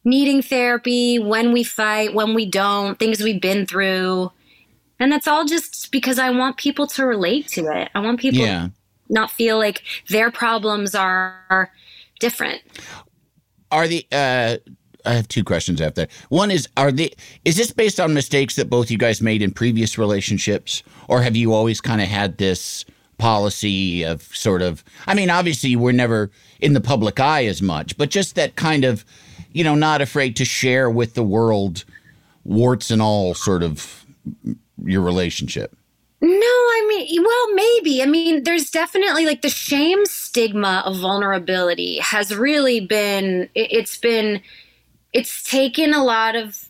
needing 0.03 0.41
therapy 0.41 1.17
when 1.17 1.53
we 1.53 1.63
fight 1.63 2.13
when 2.13 2.33
we 2.33 2.45
don't 2.45 2.99
things 2.99 3.21
we've 3.23 3.41
been 3.41 3.65
through 3.65 4.31
and 4.99 5.11
that's 5.11 5.27
all 5.27 5.45
just 5.45 5.91
because 5.91 6.19
i 6.19 6.29
want 6.29 6.57
people 6.57 6.85
to 6.85 7.05
relate 7.05 7.47
to 7.47 7.65
it 7.67 7.89
i 7.95 7.99
want 8.01 8.19
people 8.19 8.41
Yeah. 8.41 8.67
not 9.09 9.31
feel 9.31 9.57
like 9.57 9.81
their 10.09 10.29
problems 10.29 10.93
are 10.93 11.71
different 12.19 12.61
Are 13.73 13.87
the 13.87 14.05
uh 14.11 14.57
I 15.05 15.13
have 15.13 15.27
two 15.27 15.43
questions 15.43 15.81
after. 15.81 16.07
One 16.29 16.51
is 16.51 16.69
are 16.77 16.91
the 16.91 17.11
is 17.43 17.57
this 17.57 17.71
based 17.71 17.99
on 17.99 18.13
mistakes 18.13 18.55
that 18.55 18.69
both 18.69 18.91
you 18.91 18.99
guys 18.99 19.19
made 19.19 19.41
in 19.41 19.51
previous 19.51 19.97
relationships 19.97 20.83
or 21.07 21.23
have 21.23 21.35
you 21.35 21.53
always 21.53 21.81
kind 21.81 21.99
of 21.99 22.07
had 22.07 22.37
this 22.37 22.85
policy 23.17 24.03
of 24.03 24.21
sort 24.21 24.61
of 24.61 24.83
I 25.07 25.15
mean 25.15 25.31
obviously 25.31 25.75
we're 25.75 25.91
never 25.91 26.29
in 26.59 26.73
the 26.73 26.81
public 26.81 27.19
eye 27.19 27.45
as 27.45 27.61
much, 27.63 27.97
but 27.97 28.11
just 28.11 28.35
that 28.35 28.55
kind 28.55 28.85
of 28.85 29.03
you 29.51 29.63
know 29.63 29.75
not 29.75 30.01
afraid 30.01 30.35
to 30.35 30.45
share 30.45 30.87
with 30.87 31.15
the 31.15 31.23
world 31.23 31.83
warts 32.43 32.91
and 32.91 33.01
all 33.01 33.33
sort 33.33 33.63
of 33.63 34.05
your 34.85 35.01
relationship. 35.01 35.75
No, 36.25 36.29
I 36.31 36.85
mean, 36.87 37.21
well, 37.21 37.53
maybe. 37.53 38.01
I 38.01 38.05
mean, 38.05 38.43
there's 38.43 38.69
definitely 38.69 39.25
like 39.25 39.41
the 39.41 39.49
shame 39.49 40.05
stigma 40.05 40.81
of 40.85 40.97
vulnerability 40.97 41.99
has 41.99 42.33
really 42.33 42.79
been, 42.79 43.49
it- 43.55 43.71
it's 43.73 43.97
been, 43.97 44.41
it's 45.11 45.43
taken 45.43 45.93
a 45.93 46.01
lot 46.03 46.35
of 46.37 46.69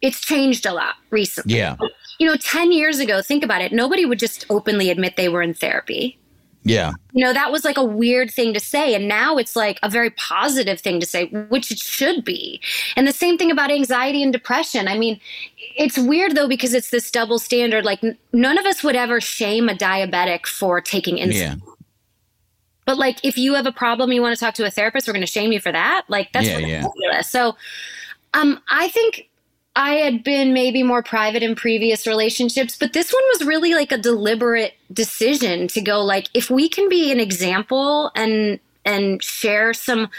it's 0.00 0.20
changed 0.20 0.66
a 0.66 0.72
lot 0.72 0.96
recently. 1.10 1.54
Yeah. 1.56 1.76
You 2.20 2.26
know, 2.26 2.36
10 2.36 2.72
years 2.72 2.98
ago, 3.00 3.22
think 3.22 3.42
about 3.42 3.62
it, 3.62 3.72
nobody 3.72 4.04
would 4.04 4.18
just 4.18 4.44
openly 4.50 4.90
admit 4.90 5.16
they 5.16 5.30
were 5.30 5.40
in 5.42 5.54
therapy. 5.54 6.18
Yeah. 6.64 6.92
You 7.12 7.24
know, 7.24 7.32
that 7.34 7.52
was 7.52 7.64
like 7.64 7.76
a 7.76 7.84
weird 7.84 8.30
thing 8.30 8.54
to 8.54 8.60
say. 8.60 8.94
And 8.94 9.06
now 9.06 9.36
it's 9.36 9.54
like 9.54 9.78
a 9.82 9.90
very 9.90 10.10
positive 10.10 10.80
thing 10.80 10.98
to 10.98 11.06
say, 11.06 11.26
which 11.26 11.70
it 11.70 11.78
should 11.78 12.24
be. 12.24 12.60
And 12.96 13.06
the 13.06 13.12
same 13.12 13.36
thing 13.36 13.50
about 13.50 13.70
anxiety 13.70 14.22
and 14.22 14.32
depression. 14.32 14.88
I 14.88 14.96
mean, 14.96 15.20
it's 15.76 15.98
weird 15.98 16.34
though, 16.34 16.48
because 16.48 16.72
it's 16.72 16.90
this 16.90 17.10
double 17.10 17.38
standard. 17.38 17.84
Like, 17.84 18.02
none 18.32 18.58
of 18.58 18.64
us 18.64 18.82
would 18.82 18.96
ever 18.96 19.20
shame 19.20 19.68
a 19.68 19.74
diabetic 19.74 20.46
for 20.46 20.80
taking 20.80 21.16
insulin. 21.16 21.32
Yeah. 21.32 21.54
But 22.86 22.96
like, 22.98 23.18
if 23.22 23.36
you 23.36 23.54
have 23.54 23.66
a 23.66 23.72
problem, 23.72 24.10
you 24.12 24.22
want 24.22 24.34
to 24.36 24.42
talk 24.42 24.54
to 24.54 24.66
a 24.66 24.70
therapist, 24.70 25.06
we're 25.06 25.14
going 25.14 25.26
to 25.26 25.30
shame 25.30 25.52
you 25.52 25.60
for 25.60 25.72
that. 25.72 26.04
Like, 26.08 26.32
that's 26.32 26.46
Yeah, 26.46 26.58
yeah. 26.58 26.76
ridiculous. 26.84 27.30
So, 27.30 27.56
um, 28.32 28.60
I 28.70 28.88
think 28.88 29.28
I 29.76 29.94
had 29.94 30.22
been 30.22 30.52
maybe 30.52 30.82
more 30.82 31.02
private 31.02 31.42
in 31.42 31.56
previous 31.56 32.06
relationships, 32.06 32.76
but 32.76 32.92
this 32.92 33.12
one 33.12 33.22
was 33.32 33.44
really 33.44 33.74
like 33.74 33.90
a 33.90 33.98
deliberate 33.98 34.74
decision 34.92 35.66
to 35.68 35.80
go 35.80 36.00
like, 36.00 36.28
if 36.32 36.48
we 36.48 36.68
can 36.68 36.88
be 36.88 37.10
an 37.10 37.20
example 37.20 38.10
and 38.14 38.60
and 38.84 39.22
share 39.22 39.72
some 39.72 40.10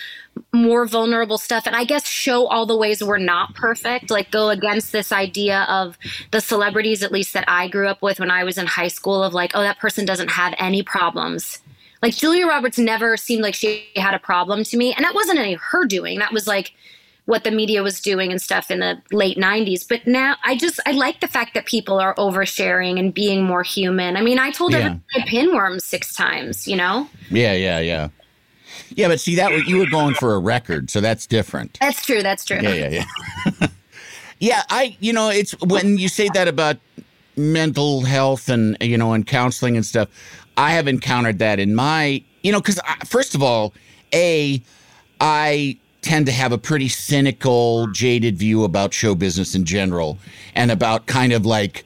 more 0.51 0.85
vulnerable 0.85 1.37
stuff 1.37 1.65
and 1.65 1.75
i 1.75 1.85
guess 1.85 2.05
show 2.07 2.47
all 2.47 2.65
the 2.65 2.75
ways 2.75 3.01
we're 3.01 3.17
not 3.17 3.53
perfect 3.55 4.09
like 4.09 4.31
go 4.31 4.49
against 4.49 4.91
this 4.91 5.11
idea 5.11 5.65
of 5.69 5.97
the 6.31 6.41
celebrities 6.41 7.03
at 7.03 7.11
least 7.11 7.33
that 7.33 7.45
i 7.47 7.67
grew 7.67 7.87
up 7.87 8.01
with 8.01 8.19
when 8.19 8.31
i 8.31 8.43
was 8.43 8.57
in 8.57 8.65
high 8.65 8.87
school 8.87 9.23
of 9.23 9.33
like 9.33 9.51
oh 9.53 9.61
that 9.61 9.79
person 9.79 10.05
doesn't 10.05 10.29
have 10.31 10.53
any 10.57 10.83
problems. 10.83 11.59
Like 12.01 12.15
julia 12.15 12.45
roberts 12.47 12.77
never 12.77 13.17
seemed 13.17 13.43
like 13.43 13.55
she 13.55 13.87
had 13.95 14.13
a 14.13 14.19
problem 14.19 14.63
to 14.65 14.77
me 14.77 14.93
and 14.93 15.05
that 15.05 15.15
wasn't 15.15 15.39
any 15.39 15.53
her 15.53 15.85
doing. 15.85 16.19
That 16.19 16.33
was 16.33 16.47
like 16.47 16.73
what 17.25 17.43
the 17.43 17.51
media 17.51 17.81
was 17.81 17.99
doing 18.01 18.31
and 18.31 18.41
stuff 18.41 18.69
in 18.69 18.79
the 18.79 19.01
late 19.11 19.37
90s 19.37 19.87
but 19.87 20.05
now 20.05 20.35
i 20.43 20.55
just 20.55 20.79
i 20.85 20.91
like 20.91 21.19
the 21.21 21.27
fact 21.27 21.53
that 21.55 21.65
people 21.65 21.99
are 21.99 22.13
oversharing 22.15 22.99
and 22.99 23.13
being 23.13 23.43
more 23.43 23.63
human 23.63 24.15
i 24.15 24.21
mean 24.21 24.37
i 24.39 24.51
told 24.51 24.71
Yeah. 24.73 24.95
i 25.15 25.19
had 25.19 25.27
pinworms 25.27 25.81
six 25.81 26.13
times 26.13 26.67
you 26.67 26.75
know 26.75 27.07
Yeah. 27.31 27.53
Yeah. 27.53 27.79
Yeah. 27.79 28.09
Yeah. 28.93 29.07
But 29.07 29.19
see, 29.19 29.35
that 29.35 29.67
you 29.67 29.77
were 29.77 29.85
going 29.89 30.13
for 30.15 30.35
a 30.35 30.39
record, 30.39 30.89
so 30.91 31.01
that's 31.01 31.25
different. 31.25 31.77
that's 31.81 32.05
true 32.05 32.21
that's 32.21 32.45
true 32.45 32.59
Yeah, 32.61 32.73
yeah, 32.73 33.05
yeah. 33.59 33.67
yeah, 34.39 34.63
I 34.69 34.95
you 34.99 35.13
know, 35.13 35.29
it's 35.29 35.51
when 35.61 35.97
you 35.97 36.07
say 36.09 36.29
that 36.33 36.47
about 36.47 36.77
mental 37.37 38.01
health 38.01 38.49
and 38.49 38.77
you 38.81 38.97
know 38.97 39.13
and 39.13 39.25
counseling 39.25 39.75
and 39.75 39.85
stuff, 39.85 40.09
I 40.57 40.71
have 40.71 40.87
encountered 40.87 41.39
that 41.39 41.59
in 41.59 41.73
my, 41.75 42.23
you 42.43 42.51
know, 42.51 42.61
cuz 42.61 42.77
uh, 42.79 42.95
first 43.05 43.33
of 43.35 43.41
all, 43.41 43.73
a 44.13 44.61
I 45.19 45.77
tend 46.05 46.27
to 46.27 46.31
have 46.31 46.51
a 46.51 46.57
pretty 46.57 46.87
cynical, 46.87 47.87
jaded 47.87 48.37
view 48.37 48.63
about 48.63 48.93
show 48.93 49.15
business 49.15 49.55
in 49.55 49.65
general 49.65 50.19
and 50.53 50.69
about 50.69 51.07
kind 51.07 51.33
of 51.33 51.45
like 51.45 51.83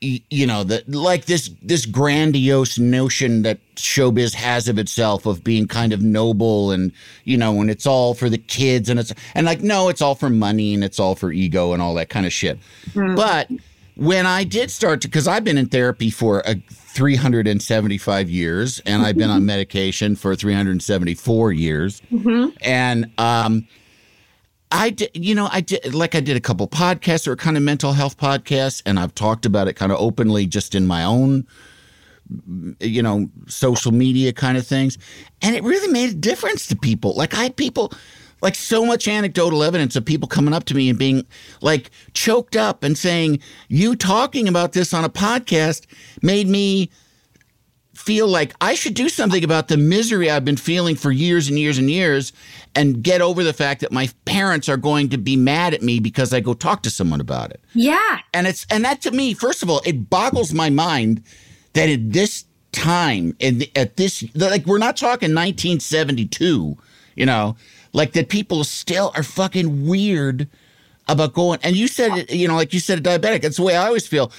you 0.00 0.46
know 0.46 0.64
the 0.64 0.82
like 0.86 1.24
this 1.26 1.50
this 1.62 1.86
grandiose 1.86 2.78
notion 2.78 3.42
that 3.42 3.58
showbiz 3.76 4.34
has 4.34 4.68
of 4.68 4.78
itself 4.78 5.24
of 5.24 5.42
being 5.42 5.66
kind 5.66 5.94
of 5.94 6.02
noble 6.02 6.72
and 6.72 6.92
you 7.24 7.38
know 7.38 7.58
and 7.60 7.70
it's 7.70 7.86
all 7.86 8.12
for 8.12 8.28
the 8.28 8.36
kids 8.36 8.90
and 8.90 9.00
it's 9.00 9.14
and 9.34 9.46
like 9.46 9.62
no 9.62 9.88
it's 9.88 10.02
all 10.02 10.14
for 10.14 10.28
money 10.28 10.74
and 10.74 10.84
it's 10.84 11.00
all 11.00 11.14
for 11.14 11.32
ego 11.32 11.72
and 11.72 11.80
all 11.80 11.94
that 11.94 12.10
kind 12.10 12.26
of 12.26 12.32
shit. 12.32 12.58
Hmm. 12.92 13.14
But 13.14 13.50
when 13.96 14.26
i 14.26 14.42
did 14.42 14.72
start 14.72 15.00
to 15.00 15.06
because 15.06 15.28
i've 15.28 15.44
been 15.44 15.56
in 15.56 15.66
therapy 15.66 16.10
for 16.10 16.42
a 16.46 16.56
375 16.94 18.30
years 18.30 18.80
and 18.86 19.02
i've 19.02 19.16
been 19.16 19.30
on 19.30 19.44
medication 19.54 20.14
for 20.16 20.34
374 20.36 21.52
years. 21.52 22.00
And 22.62 23.10
um 23.18 23.66
I 24.74 24.90
did, 24.90 25.10
you 25.14 25.36
know, 25.36 25.48
I 25.52 25.60
did 25.60 25.94
like 25.94 26.16
I 26.16 26.20
did 26.20 26.36
a 26.36 26.40
couple 26.40 26.66
podcasts 26.66 27.28
or 27.28 27.36
kind 27.36 27.56
of 27.56 27.62
mental 27.62 27.92
health 27.92 28.16
podcasts, 28.16 28.82
and 28.84 28.98
I've 28.98 29.14
talked 29.14 29.46
about 29.46 29.68
it 29.68 29.74
kind 29.74 29.92
of 29.92 29.98
openly 30.00 30.46
just 30.46 30.74
in 30.74 30.84
my 30.84 31.04
own, 31.04 31.46
you 32.80 33.00
know, 33.00 33.28
social 33.46 33.92
media 33.92 34.32
kind 34.32 34.58
of 34.58 34.66
things, 34.66 34.98
and 35.42 35.54
it 35.54 35.62
really 35.62 35.92
made 35.92 36.10
a 36.10 36.14
difference 36.14 36.66
to 36.68 36.76
people. 36.76 37.14
Like 37.14 37.34
I 37.34 37.44
had 37.44 37.56
people, 37.56 37.92
like 38.44 38.54
so 38.54 38.84
much 38.84 39.08
anecdotal 39.08 39.64
evidence 39.64 39.96
of 39.96 40.04
people 40.04 40.28
coming 40.28 40.54
up 40.54 40.64
to 40.64 40.74
me 40.74 40.90
and 40.90 40.98
being 40.98 41.26
like 41.62 41.90
choked 42.12 42.54
up 42.54 42.84
and 42.84 42.96
saying, 42.96 43.40
"You 43.68 43.96
talking 43.96 44.46
about 44.46 44.72
this 44.72 44.94
on 44.94 45.04
a 45.04 45.08
podcast 45.08 45.86
made 46.22 46.46
me." 46.46 46.90
feel 47.94 48.26
like 48.26 48.52
I 48.60 48.74
should 48.74 48.94
do 48.94 49.08
something 49.08 49.44
about 49.44 49.68
the 49.68 49.76
misery 49.76 50.28
I've 50.28 50.44
been 50.44 50.56
feeling 50.56 50.96
for 50.96 51.12
years 51.12 51.48
and 51.48 51.56
years 51.56 51.78
and 51.78 51.88
years 51.88 52.32
and 52.74 53.02
get 53.02 53.22
over 53.22 53.44
the 53.44 53.52
fact 53.52 53.80
that 53.82 53.92
my 53.92 54.10
parents 54.24 54.68
are 54.68 54.76
going 54.76 55.08
to 55.10 55.16
be 55.16 55.36
mad 55.36 55.74
at 55.74 55.80
me 55.80 56.00
because 56.00 56.34
I 56.34 56.40
go 56.40 56.54
talk 56.54 56.82
to 56.82 56.90
someone 56.90 57.20
about 57.20 57.50
it. 57.50 57.60
yeah 57.72 58.18
And 58.34 58.46
it's 58.48 58.66
and 58.68 58.84
that 58.84 59.00
to 59.02 59.12
me, 59.12 59.32
first 59.32 59.62
of 59.62 59.70
all, 59.70 59.80
it 59.86 60.10
boggles 60.10 60.52
my 60.52 60.70
mind 60.70 61.22
that 61.74 61.88
at 61.88 62.12
this 62.12 62.44
time 62.72 63.36
and 63.40 63.66
at 63.76 63.96
this 63.96 64.24
like 64.34 64.66
we're 64.66 64.78
not 64.78 64.96
talking 64.96 65.32
1972, 65.32 66.76
you 67.14 67.26
know, 67.26 67.56
like 67.94 68.12
that 68.12 68.28
people 68.28 68.62
still 68.64 69.10
are 69.16 69.22
fucking 69.22 69.86
weird 69.86 70.46
about 71.08 71.32
going 71.32 71.58
and 71.62 71.74
you 71.76 71.88
said 71.88 72.30
you 72.30 72.46
know, 72.48 72.54
like 72.56 72.74
you 72.74 72.80
said 72.80 72.98
a 72.98 73.00
diabetic. 73.00 73.40
That's 73.40 73.56
the 73.56 73.62
way 73.62 73.76
I 73.76 73.86
always 73.86 74.06
feel. 74.06 74.30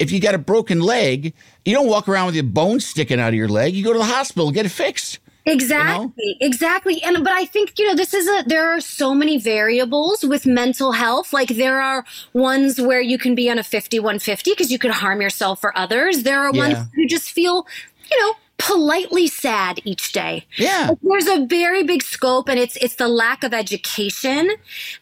If 0.00 0.10
you 0.10 0.18
got 0.20 0.34
a 0.34 0.38
broken 0.38 0.80
leg, 0.80 1.32
you 1.64 1.72
don't 1.72 1.86
walk 1.88 2.08
around 2.08 2.26
with 2.26 2.34
your 2.34 2.42
bones 2.42 2.84
sticking 2.84 3.20
out 3.20 3.28
of 3.28 3.34
your 3.34 3.48
leg. 3.48 3.74
You 3.74 3.84
go 3.84 3.92
to 3.92 3.98
the 4.00 4.04
hospital 4.04 4.48
and 4.48 4.54
get 4.54 4.66
it 4.66 4.70
fixed. 4.70 5.20
Exactly, 5.46 6.36
exactly. 6.40 7.02
And 7.02 7.22
but 7.22 7.32
I 7.32 7.44
think, 7.44 7.78
you 7.78 7.86
know, 7.86 7.94
this 7.94 8.14
is 8.14 8.26
a 8.26 8.44
there 8.46 8.74
are 8.74 8.80
so 8.80 9.14
many 9.14 9.38
variables 9.38 10.24
with 10.24 10.46
mental 10.46 10.92
health. 10.92 11.32
Like 11.32 11.48
there 11.48 11.80
are 11.80 12.04
ones 12.32 12.80
where 12.80 13.00
you 13.00 13.18
can 13.18 13.34
be 13.34 13.50
on 13.50 13.58
a 13.58 13.62
5150 13.62 14.50
because 14.52 14.72
you 14.72 14.78
could 14.78 14.90
harm 14.90 15.20
yourself 15.20 15.62
or 15.62 15.76
others. 15.76 16.22
There 16.22 16.40
are 16.40 16.50
ones 16.50 16.74
Yeah. 16.74 16.84
you 16.96 17.06
just 17.08 17.30
feel, 17.30 17.66
you 18.10 18.20
know, 18.20 18.34
politely 18.58 19.26
sad 19.26 19.80
each 19.84 20.12
day. 20.12 20.46
Yeah. 20.56 20.88
Like, 20.90 20.98
There's 21.02 21.26
a 21.26 21.44
very 21.46 21.82
big 21.82 22.02
scope 22.02 22.48
and 22.48 22.58
it's 22.58 22.76
it's 22.76 22.94
the 22.94 23.08
lack 23.08 23.42
of 23.42 23.52
education 23.52 24.50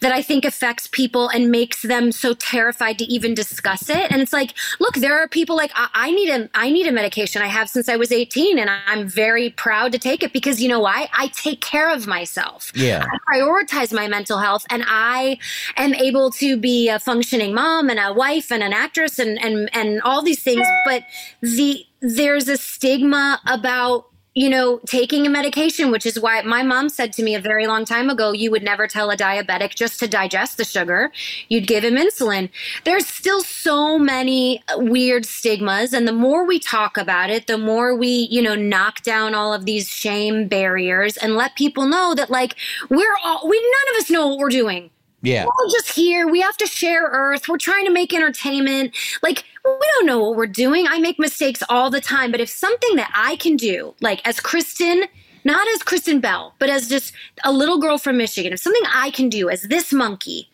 that 0.00 0.12
I 0.12 0.22
think 0.22 0.44
affects 0.44 0.86
people 0.86 1.28
and 1.28 1.50
makes 1.50 1.82
them 1.82 2.12
so 2.12 2.34
terrified 2.34 2.98
to 2.98 3.04
even 3.04 3.34
discuss 3.34 3.90
it. 3.90 4.10
And 4.10 4.22
it's 4.22 4.32
like, 4.32 4.54
look, 4.80 4.94
there 4.94 5.14
are 5.14 5.28
people 5.28 5.54
like 5.54 5.70
I, 5.74 5.88
I 5.94 6.10
need 6.10 6.30
a 6.30 6.48
I 6.54 6.70
need 6.70 6.86
a 6.86 6.92
medication 6.92 7.42
I 7.42 7.46
have 7.46 7.68
since 7.68 7.88
I 7.88 7.96
was 7.96 8.10
18 8.10 8.58
and 8.58 8.70
I'm 8.86 9.06
very 9.06 9.50
proud 9.50 9.92
to 9.92 9.98
take 9.98 10.22
it 10.22 10.32
because 10.32 10.62
you 10.62 10.68
know 10.68 10.80
why? 10.80 11.08
I 11.12 11.28
take 11.28 11.60
care 11.60 11.92
of 11.92 12.06
myself. 12.06 12.72
Yeah. 12.74 13.04
I 13.04 13.36
prioritize 13.36 13.92
my 13.92 14.08
mental 14.08 14.38
health 14.38 14.64
and 14.70 14.82
I 14.86 15.38
am 15.76 15.94
able 15.94 16.30
to 16.32 16.56
be 16.56 16.88
a 16.88 16.98
functioning 16.98 17.54
mom 17.54 17.90
and 17.90 18.00
a 18.00 18.12
wife 18.12 18.50
and 18.50 18.62
an 18.62 18.72
actress 18.72 19.18
and 19.18 19.42
and 19.44 19.68
and 19.74 20.00
all 20.02 20.22
these 20.22 20.42
things 20.42 20.66
but 20.84 21.04
the 21.42 21.86
there's 22.02 22.48
a 22.48 22.56
stigma 22.56 23.40
about 23.46 24.06
you 24.34 24.48
know 24.48 24.80
taking 24.86 25.26
a 25.26 25.30
medication 25.30 25.90
which 25.90 26.04
is 26.04 26.18
why 26.18 26.40
my 26.42 26.62
mom 26.62 26.88
said 26.88 27.12
to 27.12 27.22
me 27.22 27.34
a 27.34 27.40
very 27.40 27.66
long 27.66 27.84
time 27.84 28.10
ago 28.10 28.32
you 28.32 28.50
would 28.50 28.62
never 28.62 28.88
tell 28.88 29.10
a 29.10 29.16
diabetic 29.16 29.74
just 29.74 30.00
to 30.00 30.08
digest 30.08 30.56
the 30.56 30.64
sugar. 30.64 31.12
You'd 31.48 31.66
give 31.66 31.84
him 31.84 31.94
insulin. 31.94 32.50
There's 32.84 33.06
still 33.06 33.42
so 33.42 33.98
many 33.98 34.64
weird 34.76 35.26
stigmas 35.26 35.92
and 35.92 36.08
the 36.08 36.12
more 36.12 36.44
we 36.44 36.58
talk 36.58 36.96
about 36.96 37.30
it 37.30 37.46
the 37.46 37.58
more 37.58 37.94
we 37.94 38.26
you 38.30 38.42
know 38.42 38.56
knock 38.56 39.02
down 39.02 39.34
all 39.34 39.54
of 39.54 39.64
these 39.64 39.88
shame 39.88 40.48
barriers 40.48 41.16
and 41.16 41.36
let 41.36 41.54
people 41.54 41.86
know 41.86 42.14
that 42.14 42.30
like 42.30 42.56
we're 42.90 43.16
all 43.24 43.48
we 43.48 43.56
none 43.60 43.94
of 43.94 44.02
us 44.02 44.10
know 44.10 44.26
what 44.26 44.38
we're 44.38 44.48
doing 44.48 44.90
Yeah. 45.22 45.44
we're 45.44 45.70
just 45.70 45.90
here. 45.90 46.28
We 46.28 46.40
have 46.40 46.56
to 46.58 46.66
share 46.66 47.04
Earth. 47.04 47.48
We're 47.48 47.56
trying 47.56 47.84
to 47.86 47.92
make 47.92 48.12
entertainment. 48.12 48.94
Like, 49.22 49.44
we 49.64 49.86
don't 49.96 50.06
know 50.06 50.18
what 50.18 50.36
we're 50.36 50.46
doing. 50.46 50.86
I 50.88 50.98
make 50.98 51.18
mistakes 51.18 51.62
all 51.68 51.90
the 51.90 52.00
time. 52.00 52.32
But 52.32 52.40
if 52.40 52.48
something 52.48 52.96
that 52.96 53.10
I 53.14 53.36
can 53.36 53.56
do, 53.56 53.94
like 54.00 54.26
as 54.26 54.40
Kristen, 54.40 55.04
not 55.44 55.66
as 55.74 55.82
Kristen 55.82 56.20
Bell, 56.20 56.54
but 56.58 56.68
as 56.68 56.88
just 56.88 57.12
a 57.44 57.52
little 57.52 57.78
girl 57.78 57.98
from 57.98 58.16
Michigan, 58.16 58.52
if 58.52 58.60
something 58.60 58.82
I 58.92 59.10
can 59.10 59.28
do 59.28 59.48
as 59.48 59.62
this 59.62 59.92
monkey 59.92 60.48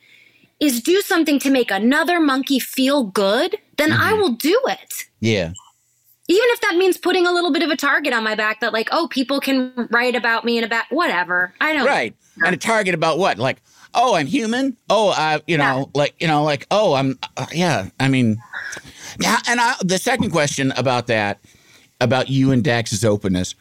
is 0.61 0.83
do 0.83 1.01
something 1.01 1.39
to 1.39 1.51
make 1.51 1.71
another 1.71 2.21
monkey 2.21 2.59
feel 2.59 3.05
good, 3.05 3.57
then 3.77 3.93
I 3.93 4.13
mm-hmm. 4.13 4.21
will 4.21 4.33
do 4.33 4.61
it. 4.67 5.07
Yeah. 5.21 5.53
Even 6.31 6.45
if 6.51 6.61
that 6.61 6.77
means 6.77 6.99
putting 6.99 7.27
a 7.27 7.33
little 7.33 7.53
bit 7.53 7.63
of 7.63 7.71
a 7.71 7.77
target 7.77 8.13
on 8.13 8.23
my 8.23 8.35
back 8.35 8.61
that, 8.61 8.75
like, 8.75 8.89
oh, 8.93 9.09
people 9.09 9.41
can 9.41 9.73
write 9.91 10.15
about 10.15 10.45
me 10.45 10.59
and 10.59 10.67
about 10.67 10.85
whatever. 10.91 11.55
I 11.61 11.73
don't 11.73 11.87
Right. 11.87 12.15
And 12.45 12.55
a 12.55 12.59
target 12.59 12.95
about 12.95 13.19
what? 13.19 13.39
Like, 13.39 13.63
oh, 13.95 14.15
I'm 14.15 14.27
human. 14.27 14.77
Oh, 14.89 15.11
I, 15.11 15.41
you 15.47 15.59
know, 15.59 15.91
like, 15.95 16.15
you 16.21 16.27
know, 16.27 16.45
like, 16.45 16.67
oh, 16.71 16.95
I'm, 16.95 17.19
uh, 17.37 17.47
yeah. 17.53 17.89
I 17.99 18.09
mean, 18.09 18.41
now, 19.19 19.37
and 19.49 19.61
I, 19.61 19.75
the 19.83 19.99
second 19.99 20.31
question 20.31 20.73
about 20.77 21.07
that, 21.09 21.41
about 22.01 22.29
you 22.29 22.53
and 22.53 22.63
Dax's 22.63 23.05
openness, 23.05 23.55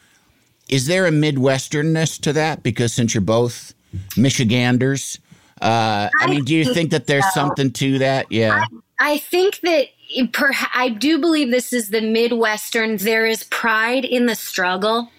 is 0.68 0.86
there 0.86 1.06
a 1.06 1.10
Midwesternness 1.10 2.20
to 2.22 2.32
that? 2.34 2.62
Because 2.62 2.92
since 2.92 3.14
you're 3.14 3.20
both 3.22 3.74
Michiganders, 4.16 5.18
uh, 5.60 6.08
I 6.20 6.26
mean, 6.28 6.44
do 6.44 6.54
you 6.54 6.72
think 6.72 6.90
that 6.90 7.06
there's 7.06 7.32
something 7.32 7.72
to 7.72 7.98
that? 7.98 8.30
Yeah. 8.30 8.64
I 9.00 9.18
think 9.18 9.60
that 9.60 9.86
perha- 10.26 10.70
I 10.74 10.90
do 10.90 11.18
believe 11.18 11.50
this 11.50 11.72
is 11.72 11.90
the 11.90 12.00
Midwestern. 12.00 12.96
There 12.98 13.26
is 13.26 13.44
pride 13.44 14.04
in 14.04 14.26
the 14.26 14.34
struggle 14.34 15.10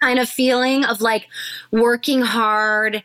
kind 0.00 0.18
of 0.18 0.28
feeling 0.28 0.84
of 0.84 1.00
like 1.00 1.26
working 1.70 2.22
hard 2.22 3.02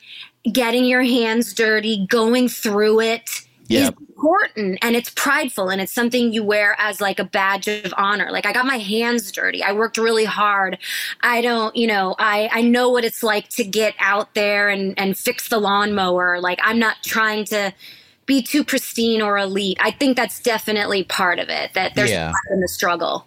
getting 0.52 0.86
your 0.86 1.04
hands 1.04 1.54
dirty, 1.54 2.06
going 2.08 2.48
through 2.48 3.02
it 3.02 3.30
is 3.70 3.84
Yep. 3.86 3.96
important 4.10 4.80
and 4.82 4.96
it's 4.98 5.10
prideful 5.12 5.70
and 5.70 5.80
it's 5.80 5.94
something 5.94 6.34
you 6.34 6.44
wear 6.44 6.76
as 6.78 7.00
like 7.00 7.20
a 7.20 7.24
badge 7.24 7.68
of 7.70 7.94
honor. 7.98 8.30
Like 8.32 8.46
I 8.46 8.52
got 8.52 8.66
my 8.66 8.78
hands 8.78 9.32
dirty. 9.32 9.64
I 9.64 9.72
worked 9.72 9.98
really 9.98 10.26
hard. 10.26 10.78
I 11.22 11.42
don't, 11.42 11.74
you 11.76 11.88
know, 11.88 12.16
I 12.20 12.50
I 12.52 12.62
know 12.64 12.90
what 12.90 13.06
it's 13.06 13.24
like 13.24 13.48
to 13.50 13.64
get 13.64 13.94
out 14.00 14.34
there 14.34 14.68
and 14.70 14.98
and 15.00 15.18
fix 15.18 15.48
the 15.48 15.60
lawnmower. 15.60 16.40
Like 16.42 16.60
I'm 16.64 16.80
not 16.80 16.98
trying 17.04 17.46
to 17.46 17.74
be 18.26 18.42
too 18.42 18.64
pristine 18.64 19.22
or 19.22 19.38
elite. 19.38 19.78
I 19.80 19.92
think 19.92 20.18
that's 20.18 20.40
definitely 20.42 21.04
part 21.06 21.40
of 21.40 21.48
it. 21.50 21.74
That 21.74 21.96
there's 21.96 22.10
Yeah. 22.12 22.34
in 22.52 22.60
the 22.60 22.68
struggle. 22.68 23.26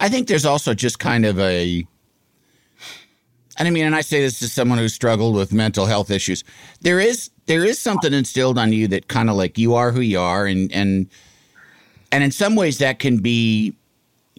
I 0.00 0.08
think 0.08 0.26
there's 0.28 0.44
also 0.46 0.74
just 0.74 0.98
kind 0.98 1.24
of 1.24 1.38
a, 1.38 1.86
and 3.58 3.68
I 3.68 3.70
mean, 3.70 3.84
and 3.84 3.94
I 3.94 4.00
say 4.00 4.20
this 4.20 4.38
to 4.38 4.48
someone 4.48 4.78
who 4.78 4.88
struggled 4.88 5.34
with 5.34 5.52
mental 5.52 5.84
health 5.86 6.10
issues. 6.10 6.44
There 6.80 7.00
is 7.00 7.30
there 7.46 7.64
is 7.64 7.78
something 7.78 8.12
instilled 8.14 8.56
on 8.58 8.72
you 8.72 8.88
that 8.88 9.08
kind 9.08 9.28
of 9.28 9.36
like 9.36 9.58
you 9.58 9.74
are 9.74 9.92
who 9.92 10.00
you 10.00 10.20
are, 10.20 10.46
and 10.46 10.72
and 10.72 11.08
and 12.12 12.24
in 12.24 12.30
some 12.30 12.54
ways 12.54 12.78
that 12.78 12.98
can 12.98 13.18
be. 13.18 13.74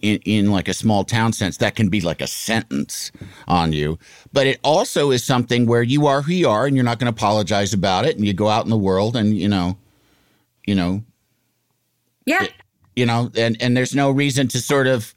In, 0.02 0.18
in 0.24 0.50
like 0.50 0.66
a 0.66 0.72
small 0.72 1.04
town 1.04 1.34
sense, 1.34 1.58
that 1.58 1.74
can 1.76 1.90
be 1.90 2.00
like 2.00 2.22
a 2.22 2.26
sentence 2.26 3.12
on 3.46 3.74
you. 3.74 3.98
But 4.32 4.46
it 4.46 4.58
also 4.64 5.10
is 5.10 5.22
something 5.22 5.66
where 5.66 5.82
you 5.82 6.06
are 6.06 6.22
who 6.22 6.32
you 6.32 6.48
are, 6.48 6.64
and 6.64 6.74
you're 6.74 6.86
not 6.86 6.98
going 6.98 7.12
to 7.12 7.14
apologize 7.14 7.74
about 7.74 8.06
it. 8.06 8.16
And 8.16 8.24
you 8.24 8.32
go 8.32 8.48
out 8.48 8.64
in 8.64 8.70
the 8.70 8.78
world, 8.78 9.14
and 9.14 9.36
you 9.36 9.46
know, 9.46 9.76
you 10.66 10.74
know, 10.74 11.02
Yeah. 12.24 12.46
you 12.96 13.04
know 13.04 13.30
and 13.36 13.60
and 13.60 13.76
there's 13.76 13.94
no 13.94 14.10
reason 14.10 14.48
to 14.48 14.58
sort 14.58 14.86
of 14.86 15.14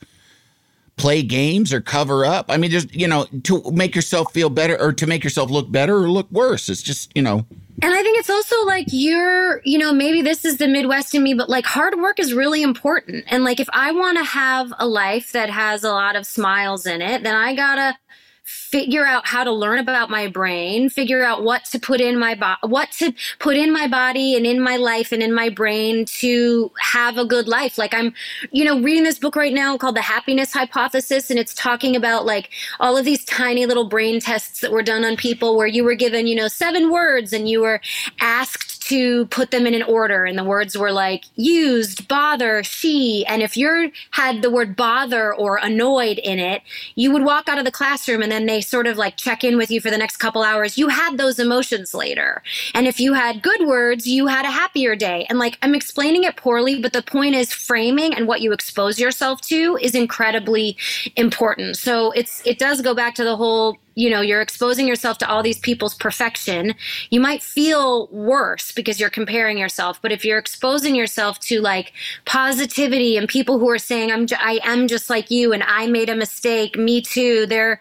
play 0.95 1.23
games 1.23 1.73
or 1.73 1.81
cover 1.81 2.25
up. 2.25 2.45
I 2.49 2.57
mean 2.57 2.71
just, 2.71 2.93
you 2.93 3.07
know 3.07 3.25
to 3.43 3.71
make 3.71 3.95
yourself 3.95 4.33
feel 4.33 4.49
better 4.49 4.79
or 4.79 4.93
to 4.93 5.07
make 5.07 5.23
yourself 5.23 5.49
look 5.49 5.71
better 5.71 5.97
or 5.97 6.09
look 6.09 6.31
worse. 6.31 6.69
It's 6.69 6.83
just 6.83 7.11
you 7.15 7.21
know. 7.21 7.45
And 7.81 7.93
I 7.93 8.01
think 8.01 8.19
it's 8.19 8.29
also 8.29 8.65
like 8.65 8.85
you're, 8.91 9.61
you 9.65 9.77
know, 9.77 9.91
maybe 9.91 10.21
this 10.21 10.45
is 10.45 10.57
the 10.57 10.67
Midwest 10.67 11.15
in 11.15 11.23
me, 11.23 11.33
but 11.33 11.49
like 11.49 11.65
hard 11.65 11.99
work 11.99 12.19
is 12.19 12.33
really 12.33 12.61
important. 12.61 13.25
And 13.27 13.43
like 13.43 13.59
if 13.59 13.67
I 13.73 13.91
want 13.91 14.17
to 14.19 14.23
have 14.23 14.71
a 14.77 14.87
life 14.87 15.31
that 15.31 15.49
has 15.49 15.83
a 15.83 15.89
lot 15.89 16.15
of 16.15 16.25
smiles 16.25 16.85
in 16.85 17.01
it, 17.01 17.23
then 17.23 17.35
I 17.35 17.55
gotta 17.55 17.97
figure 18.43 19.05
out 19.05 19.25
how 19.25 19.43
to 19.43 19.51
learn 19.51 19.79
about 19.79 20.09
my 20.09 20.27
brain, 20.27 20.89
figure 20.89 21.23
out 21.23 21.43
what 21.43 21.63
to 21.65 21.79
put 21.79 22.01
in 22.01 22.19
my 22.19 22.35
body, 22.35 22.59
what 22.63 22.91
to 22.91 23.13
put 23.39 23.55
in 23.55 23.71
my 23.71 23.87
body 23.87 24.35
and 24.35 24.45
in 24.45 24.59
my 24.59 24.75
life 24.75 25.11
and 25.11 25.23
in 25.23 25.33
my 25.33 25.49
brain 25.49 26.05
to 26.05 26.69
have 26.79 27.17
a 27.17 27.25
good 27.25 27.47
life. 27.47 27.77
Like 27.77 27.93
I'm, 27.93 28.13
you 28.51 28.65
know, 28.65 28.81
reading 28.81 29.03
this 29.03 29.19
book 29.19 29.35
right 29.35 29.53
now 29.53 29.77
called 29.77 29.95
The 29.95 30.01
Happiness 30.01 30.51
Hypothesis, 30.51 31.29
and 31.29 31.39
it's 31.39 31.53
talking 31.53 31.95
about 31.95 32.25
like 32.25 32.49
all 32.79 32.97
of 32.97 33.05
these 33.05 33.23
tiny 33.25 33.65
little 33.65 33.87
brain 33.87 34.19
tests 34.19 34.59
that 34.61 34.71
were 34.71 34.83
done 34.83 35.05
on 35.05 35.15
people 35.15 35.55
where 35.55 35.67
you 35.67 35.83
were 35.83 35.95
given, 35.95 36.27
you 36.27 36.35
know, 36.35 36.47
seven 36.47 36.91
words 36.91 37.31
and 37.31 37.47
you 37.47 37.61
were 37.61 37.79
asked 38.19 38.72
to 38.93 39.25
put 39.27 39.49
them 39.49 39.65
in 39.65 39.73
an 39.73 39.81
order 39.81 40.23
and 40.23 40.37
the 40.37 40.43
words 40.43 40.77
were 40.77 40.91
like 40.91 41.25
used 41.35 42.07
bother 42.07 42.61
she 42.63 43.25
and 43.27 43.41
if 43.41 43.57
you 43.57 43.91
had 44.11 44.43
the 44.43 44.51
word 44.51 44.75
bother 44.75 45.33
or 45.33 45.57
annoyed 45.57 46.19
in 46.19 46.37
it 46.37 46.61
you 46.93 47.11
would 47.11 47.23
walk 47.23 47.49
out 47.49 47.57
of 47.57 47.65
the 47.65 47.71
classroom 47.71 48.21
and 48.21 48.31
then 48.31 48.45
they 48.45 48.61
sort 48.61 48.85
of 48.85 48.95
like 48.95 49.17
check 49.17 49.43
in 49.43 49.57
with 49.57 49.71
you 49.71 49.81
for 49.81 49.89
the 49.89 49.97
next 49.97 50.17
couple 50.17 50.43
hours. 50.43 50.77
You 50.77 50.89
had 50.89 51.17
those 51.17 51.39
emotions 51.39 51.95
later. 51.95 52.43
And 52.75 52.85
if 52.87 52.99
you 52.99 53.13
had 53.13 53.41
good 53.41 53.65
words 53.65 54.05
you 54.05 54.27
had 54.27 54.45
a 54.45 54.51
happier 54.51 54.95
day. 54.95 55.25
And 55.27 55.39
like 55.39 55.57
i'm 55.63 55.73
explaining 55.73 56.23
it 56.23 56.35
poorly 56.35 56.79
but 56.79 56.93
the 56.93 57.01
point 57.01 57.33
is 57.33 57.51
framing 57.51 58.13
and 58.13 58.27
what 58.27 58.41
you 58.41 58.51
expose 58.51 58.99
yourself 58.99 59.41
to 59.41 59.79
is 59.81 59.95
incredibly 59.95 60.77
important. 61.15 61.77
So 61.77 62.11
it's 62.11 62.45
it 62.45 62.59
does 62.59 62.81
go 62.81 62.93
back 62.93 63.15
to 63.15 63.23
the 63.23 63.35
whole 63.35 63.77
you 63.95 64.09
know 64.09 64.21
you're 64.21 64.41
exposing 64.41 64.87
yourself 64.87 65.17
to 65.19 65.29
all 65.29 65.43
these 65.43 65.59
people's 65.59 65.93
perfection 65.95 66.73
you 67.09 67.19
might 67.19 67.41
feel 67.43 68.07
worse 68.07 68.71
because 68.71 68.99
you're 68.99 69.09
comparing 69.09 69.57
yourself. 69.57 70.01
But 70.01 70.11
if 70.11 70.25
you're 70.25 70.37
exposing 70.37 70.95
yourself 70.95 71.39
to 71.41 71.61
like 71.61 71.93
positivity 72.25 73.17
and 73.17 73.27
people 73.27 73.59
who 73.59 73.69
are 73.69 73.77
saying 73.77 74.11
i'm 74.11 74.25
j- 74.27 74.35
i 74.39 74.59
am 74.63 74.87
just 74.87 75.09
like 75.09 75.29
you 75.31 75.53
and 75.53 75.63
i 75.63 75.87
made 75.87 76.09
a 76.09 76.15
mistake 76.15 76.77
me 76.77 77.01
too 77.01 77.45
they're 77.45 77.79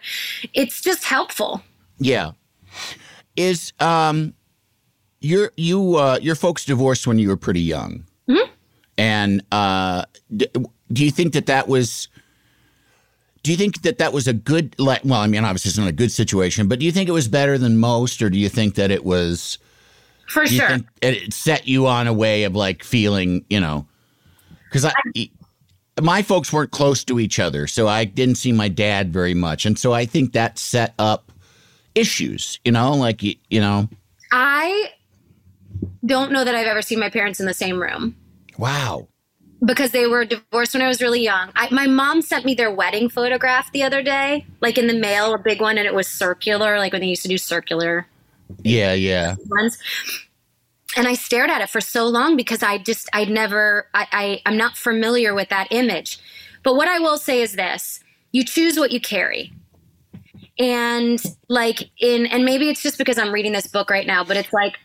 it's 0.53 0.81
just 0.81 1.03
helpful. 1.03 1.61
Yeah. 1.99 2.31
Is 3.35 3.73
um 3.79 4.33
your 5.21 5.51
you 5.57 5.95
uh 5.95 6.19
your 6.21 6.35
folks 6.35 6.65
divorced 6.65 7.07
when 7.07 7.17
you 7.19 7.29
were 7.29 7.37
pretty 7.37 7.61
young. 7.61 8.03
And 8.97 9.43
uh 9.51 10.05
d- 10.35 10.47
do 10.91 11.03
you 11.03 11.09
think 11.11 11.33
that 11.33 11.47
that 11.47 11.67
was 11.67 12.07
do 13.43 13.51
you 13.51 13.57
think 13.57 13.81
that 13.81 13.97
that 13.97 14.13
was 14.13 14.27
a 14.27 14.33
good 14.33 14.73
like 14.79 15.01
well 15.03 15.19
i 15.19 15.27
mean 15.27 15.43
obviously 15.43 15.69
it's 15.69 15.77
not 15.77 15.87
a 15.87 15.91
good 15.91 16.11
situation 16.11 16.67
but 16.67 16.79
do 16.79 16.85
you 16.85 16.91
think 16.91 17.07
it 17.07 17.13
was 17.13 17.27
better 17.27 17.57
than 17.57 17.77
most 17.77 18.21
or 18.21 18.29
do 18.29 18.39
you 18.39 18.49
think 18.49 18.75
that 18.75 18.89
it 18.89 19.05
was 19.05 19.59
for 20.27 20.47
sure. 20.47 20.67
think 20.67 20.87
it 21.01 21.33
set 21.33 21.67
you 21.67 21.85
on 21.85 22.07
a 22.07 22.13
way 22.13 22.43
of 22.43 22.55
like 22.55 22.83
feeling 22.83 23.45
you 23.49 23.59
know? 23.59 23.85
Because 24.69 24.85
I, 24.85 25.29
my 26.01 26.23
folks 26.23 26.51
weren't 26.51 26.71
close 26.71 27.03
to 27.03 27.19
each 27.19 27.37
other 27.39 27.67
so 27.67 27.87
i 27.87 28.05
didn't 28.05 28.35
see 28.35 28.51
my 28.51 28.67
dad 28.67 29.13
very 29.13 29.35
much 29.35 29.65
and 29.65 29.77
so 29.77 29.93
i 29.93 30.05
think 30.05 30.33
that 30.33 30.57
set 30.57 30.95
up 30.97 31.31
issues 31.93 32.59
you 32.65 32.71
know 32.71 32.93
like 32.93 33.21
you, 33.21 33.35
you 33.49 33.61
know? 33.61 33.87
I 34.31 34.89
don't 36.05 36.31
know 36.31 36.43
that 36.43 36.55
i've 36.55 36.65
ever 36.65 36.81
seen 36.81 36.99
my 36.99 37.09
parents 37.09 37.39
in 37.39 37.45
the 37.45 37.53
same 37.53 37.79
room. 37.79 38.15
Wow 38.57 39.07
because 39.65 39.91
they 39.91 40.07
were 40.07 40.25
divorced 40.25 40.73
when 40.73 40.81
I 40.81 40.87
was 40.87 41.01
really 41.01 41.23
young. 41.23 41.51
I, 41.55 41.73
my 41.73 41.87
mom 41.87 42.21
sent 42.21 42.45
me 42.45 42.53
their 42.53 42.71
wedding 42.71 43.09
photograph 43.09 43.71
the 43.71 43.83
other 43.83 44.01
day, 44.01 44.45
like 44.61 44.77
in 44.77 44.87
the 44.87 44.93
mail, 44.93 45.33
a 45.33 45.37
big 45.37 45.61
one, 45.61 45.77
and 45.77 45.87
it 45.87 45.93
was 45.93 46.07
circular, 46.07 46.77
like 46.77 46.91
when 46.93 47.01
they 47.01 47.07
used 47.07 47.23
to 47.23 47.29
do 47.29 47.37
circular 47.37 48.07
yeah 48.61 48.93
yeah 48.93 49.35
ones. 49.49 49.77
And 50.95 51.07
I 51.07 51.15
stared 51.15 51.49
at 51.49 51.61
it 51.61 51.69
for 51.69 51.81
so 51.81 52.05
long 52.05 52.37
because 52.37 52.61
I 52.61 52.77
just, 52.77 53.09
I'd 53.13 53.29
never, 53.29 53.87
I, 53.95 54.07
I, 54.11 54.41
I'm 54.45 54.57
not 54.57 54.77
familiar 54.77 55.33
with 55.33 55.49
that 55.49 55.69
image. 55.71 56.19
But 56.61 56.75
what 56.75 56.87
I 56.87 56.99
will 56.99 57.17
say 57.17 57.41
is 57.41 57.53
this 57.53 57.99
you 58.31 58.43
choose 58.43 58.77
what 58.77 58.91
you 58.91 59.01
carry. 59.01 59.51
And 60.59 61.19
like 61.49 61.89
in, 61.99 62.27
and 62.27 62.45
maybe 62.45 62.69
it's 62.69 62.83
just 62.83 62.99
because 62.99 63.17
I'm 63.17 63.33
reading 63.33 63.53
this 63.53 63.65
book 63.65 63.89
right 63.89 64.05
now, 64.05 64.23
but 64.23 64.37
it's 64.37 64.53
like, 64.53 64.77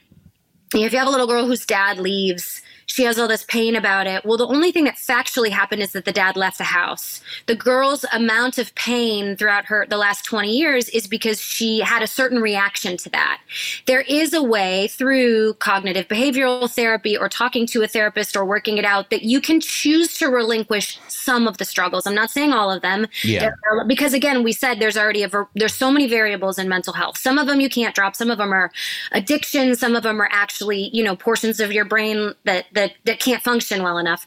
if 0.74 0.92
you 0.92 0.98
have 0.98 1.08
a 1.08 1.10
little 1.10 1.26
girl 1.26 1.46
whose 1.46 1.66
dad 1.66 1.98
leaves, 1.98 2.62
she 2.88 3.04
has 3.04 3.18
all 3.18 3.28
this 3.28 3.44
pain 3.44 3.76
about 3.76 4.06
it. 4.06 4.24
Well, 4.24 4.38
the 4.38 4.46
only 4.46 4.72
thing 4.72 4.84
that 4.84 4.96
factually 4.96 5.50
happened 5.50 5.82
is 5.82 5.92
that 5.92 6.04
the 6.04 6.12
dad 6.12 6.36
left 6.36 6.58
the 6.58 6.64
house. 6.64 7.20
The 7.46 7.54
girl's 7.54 8.04
amount 8.12 8.58
of 8.58 8.74
pain 8.74 9.36
throughout 9.36 9.66
her 9.66 9.86
the 9.88 9.98
last 9.98 10.24
20 10.24 10.50
years 10.50 10.88
is 10.88 11.06
because 11.06 11.40
she 11.40 11.80
had 11.80 12.02
a 12.02 12.06
certain 12.06 12.40
reaction 12.40 12.96
to 12.96 13.10
that. 13.10 13.40
There 13.86 14.00
is 14.00 14.32
a 14.32 14.42
way 14.42 14.88
through 14.88 15.54
cognitive 15.54 16.08
behavioral 16.08 16.68
therapy 16.70 17.16
or 17.16 17.28
talking 17.28 17.66
to 17.68 17.82
a 17.82 17.86
therapist 17.88 18.36
or 18.36 18.44
working 18.44 18.78
it 18.78 18.84
out 18.86 19.10
that 19.10 19.22
you 19.22 19.40
can 19.40 19.60
choose 19.60 20.16
to 20.18 20.28
relinquish 20.28 20.98
some 21.08 21.46
of 21.46 21.58
the 21.58 21.64
struggles. 21.66 22.06
I'm 22.06 22.14
not 22.14 22.30
saying 22.30 22.52
all 22.54 22.70
of 22.70 22.80
them. 22.80 23.06
Yeah. 23.22 23.50
Are- 23.70 23.84
because 23.86 24.14
again, 24.14 24.42
we 24.42 24.52
said 24.52 24.80
there's 24.80 24.96
already 24.96 25.22
a 25.22 25.28
ver- 25.28 25.48
there's 25.54 25.74
so 25.74 25.90
many 25.90 26.08
variables 26.08 26.58
in 26.58 26.68
mental 26.70 26.94
health. 26.94 27.18
Some 27.18 27.36
of 27.36 27.46
them 27.46 27.60
you 27.60 27.68
can't 27.68 27.94
drop. 27.94 28.16
Some 28.16 28.30
of 28.30 28.38
them 28.38 28.52
are 28.52 28.72
addiction. 29.12 29.76
Some 29.76 29.94
of 29.94 30.02
them 30.02 30.20
are 30.22 30.28
actually 30.32 30.88
you 30.94 31.04
know 31.04 31.14
portions 31.14 31.60
of 31.60 31.70
your 31.70 31.84
brain 31.84 32.32
that 32.44 32.66
that 32.78 32.92
that 33.04 33.20
can't 33.20 33.42
function 33.42 33.82
well 33.82 33.98
enough. 33.98 34.24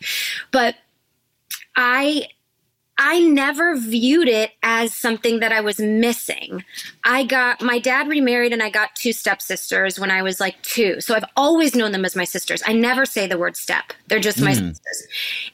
But 0.52 0.76
I 1.76 2.28
I 2.98 3.20
never 3.20 3.76
viewed 3.78 4.28
it 4.28 4.52
as 4.62 4.94
something 4.94 5.40
that 5.40 5.52
I 5.52 5.62
was 5.62 5.80
missing. 5.80 6.64
I 7.04 7.24
got 7.24 7.62
my 7.62 7.80
dad 7.80 8.08
remarried 8.08 8.54
and 8.54 8.62
I 8.62 8.70
got 8.70 8.96
two 8.96 9.12
stepsisters 9.12 10.00
when 10.00 10.12
I 10.12 10.22
was 10.22 10.40
like 10.40 10.62
two. 10.62 11.02
So 11.02 11.16
I've 11.16 11.26
always 11.36 11.74
known 11.74 11.94
them 11.94 12.06
as 12.06 12.16
my 12.16 12.26
sisters. 12.26 12.62
I 12.66 12.74
never 12.74 13.06
say 13.06 13.26
the 13.26 13.40
word 13.40 13.58
step. 13.58 13.94
They're 14.08 14.20
just 14.20 14.40
my 14.40 14.54
hmm. 14.54 14.70
sisters. 14.70 15.08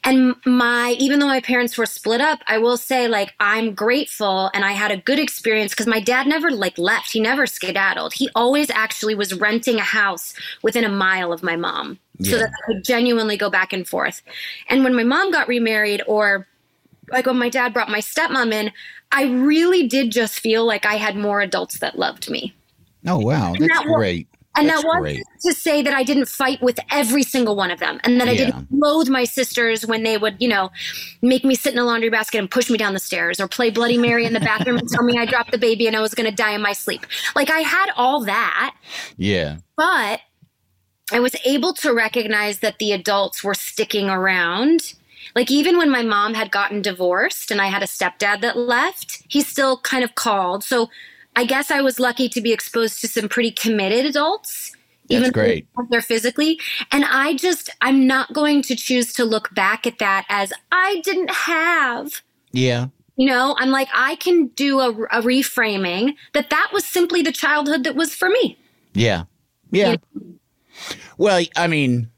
And 0.03 0.35
my 0.45 0.97
even 0.99 1.19
though 1.19 1.27
my 1.27 1.39
parents 1.39 1.77
were 1.77 1.85
split 1.85 2.19
up, 2.19 2.39
I 2.47 2.57
will 2.57 2.75
say 2.75 3.07
like 3.07 3.33
I'm 3.39 3.73
grateful 3.73 4.51
and 4.53 4.65
I 4.65 4.73
had 4.73 4.91
a 4.91 4.97
good 4.97 5.19
experience 5.19 5.71
because 5.71 5.87
my 5.87 6.01
dad 6.01 6.27
never 6.27 6.51
like 6.51 6.77
left. 6.77 7.13
He 7.13 7.21
never 7.21 7.47
skedaddled. 7.47 8.13
He 8.13 8.29
always 8.35 8.69
actually 8.69 9.15
was 9.15 9.33
renting 9.33 9.77
a 9.77 9.83
house 9.83 10.33
within 10.63 10.83
a 10.83 10.89
mile 10.89 11.31
of 11.31 11.43
my 11.43 11.55
mom. 11.55 11.99
So 12.19 12.39
that 12.39 12.49
I 12.49 12.65
could 12.65 12.83
genuinely 12.83 13.37
go 13.37 13.51
back 13.51 13.71
and 13.71 13.87
forth. 13.87 14.23
And 14.69 14.83
when 14.83 14.95
my 14.95 15.03
mom 15.03 15.31
got 15.31 15.47
remarried 15.47 16.01
or 16.07 16.47
like 17.09 17.25
when 17.25 17.37
my 17.37 17.49
dad 17.49 17.73
brought 17.73 17.89
my 17.89 17.99
stepmom 17.99 18.51
in, 18.53 18.71
I 19.11 19.23
really 19.25 19.87
did 19.87 20.11
just 20.11 20.39
feel 20.39 20.65
like 20.65 20.85
I 20.85 20.95
had 20.95 21.15
more 21.15 21.41
adults 21.41 21.79
that 21.79 21.97
loved 21.97 22.29
me. 22.29 22.53
oh 23.05 23.19
wow 23.19 23.53
that's 23.57 23.79
that 23.79 23.85
great 23.95 24.27
And 24.57 24.67
That's 24.67 24.81
that 24.81 24.87
wasn't 24.87 25.03
great. 25.03 25.23
to 25.45 25.53
say 25.53 25.81
that 25.83 25.93
I 25.93 26.03
didn't 26.03 26.27
fight 26.27 26.61
with 26.63 26.79
every 26.91 27.21
single 27.23 27.55
one 27.55 27.69
of 27.69 27.79
them 27.79 27.99
and 28.03 28.19
that 28.19 28.27
I 28.27 28.31
Yeah. 28.31 28.45
didn't 28.45 28.67
loathe 28.71 29.07
my 29.07 29.23
sisters 29.23 29.85
when 29.85 30.01
they 30.03 30.17
would, 30.17 30.35
you 30.39 30.47
know, 30.49 30.71
make 31.21 31.43
me 31.45 31.53
sit 31.53 31.73
in 31.73 31.79
a 31.79 31.83
laundry 31.83 32.09
basket 32.09 32.39
and 32.39 32.49
push 32.49 32.67
me 32.69 32.77
down 32.77 32.93
the 32.93 32.99
stairs 32.99 33.39
or 33.39 33.47
play 33.47 33.69
Bloody 33.69 33.99
Mary 33.99 34.25
in 34.25 34.33
the 34.33 34.39
bathroom 34.39 34.77
and 34.77 34.89
tell 34.89 35.03
me 35.05 35.15
I 35.17 35.25
dropped 35.27 35.51
the 35.51 35.59
baby 35.59 35.85
and 35.85 35.95
I 35.95 36.01
was 36.01 36.15
going 36.15 36.27
to 36.29 36.35
die 36.35 36.53
in 36.53 36.61
my 36.63 36.73
sleep. 36.73 37.05
Like 37.35 37.49
I 37.51 37.59
had 37.59 37.91
all 37.95 38.25
that, 38.25 38.75
yeah 39.15 39.57
but 39.77 40.21
I 41.13 41.19
was 41.19 41.35
able 41.45 41.73
to 41.75 41.93
recognize 41.93 42.59
that 42.59 42.79
the 42.79 42.91
adults 42.91 43.43
were 43.43 43.53
sticking 43.53 44.09
around. 44.09 44.95
Like 45.35 45.51
even 45.51 45.77
when 45.77 45.89
my 45.89 46.03
mom 46.03 46.33
had 46.33 46.51
gotten 46.51 46.81
divorced 46.81 47.51
and 47.51 47.61
I 47.61 47.67
had 47.67 47.83
a 47.83 47.87
stepdad 47.87 48.41
that 48.41 48.57
left, 48.57 49.23
he 49.27 49.41
still 49.41 49.79
kind 49.79 50.03
of 50.03 50.15
called. 50.15 50.63
So 50.63 50.89
I 51.35 51.45
guess 51.45 51.69
I 51.69 51.81
was 51.81 51.99
lucky 51.99 52.29
to 52.29 52.41
be 52.41 52.51
exposed 52.51 53.01
to 53.01 53.07
some 53.07 53.29
pretty 53.29 53.51
committed 53.51 54.05
adults. 54.05 54.71
That's 55.09 55.19
even 55.21 55.31
great. 55.31 55.67
They're 55.89 56.01
physically. 56.01 56.59
And 56.91 57.05
I 57.05 57.35
just, 57.35 57.69
I'm 57.81 58.07
not 58.07 58.33
going 58.33 58.61
to 58.63 58.75
choose 58.75 59.13
to 59.13 59.23
look 59.23 59.53
back 59.53 59.87
at 59.87 59.99
that 59.99 60.25
as 60.29 60.51
I 60.71 61.01
didn't 61.03 61.31
have. 61.31 62.21
Yeah. 62.51 62.87
You 63.15 63.27
know, 63.27 63.55
I'm 63.57 63.69
like, 63.69 63.87
I 63.93 64.15
can 64.17 64.47
do 64.47 64.79
a, 64.79 64.89
a 64.89 65.21
reframing 65.21 66.15
that 66.33 66.49
that 66.49 66.69
was 66.73 66.85
simply 66.85 67.21
the 67.21 67.31
childhood 67.31 67.83
that 67.83 67.95
was 67.95 68.13
for 68.13 68.29
me. 68.29 68.57
Yeah. 68.93 69.23
Yeah. 69.71 69.95
Well, 71.17 71.43
I 71.55 71.67
mean, 71.67 72.09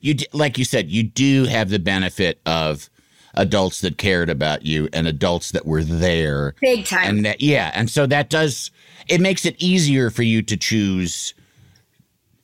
you 0.00 0.14
like 0.32 0.58
you 0.58 0.64
said, 0.64 0.90
you 0.90 1.02
do 1.02 1.44
have 1.44 1.70
the 1.70 1.78
benefit 1.78 2.40
of 2.46 2.90
adults 3.34 3.80
that 3.82 3.98
cared 3.98 4.30
about 4.30 4.64
you 4.64 4.88
and 4.92 5.06
adults 5.06 5.52
that 5.52 5.66
were 5.66 5.84
there. 5.84 6.54
Big 6.60 6.86
time. 6.86 7.08
And 7.08 7.24
that, 7.24 7.40
yeah, 7.40 7.70
and 7.74 7.90
so 7.90 8.06
that 8.06 8.30
does 8.30 8.70
it 9.08 9.20
makes 9.20 9.44
it 9.44 9.56
easier 9.58 10.10
for 10.10 10.22
you 10.22 10.42
to 10.42 10.56
choose 10.56 11.34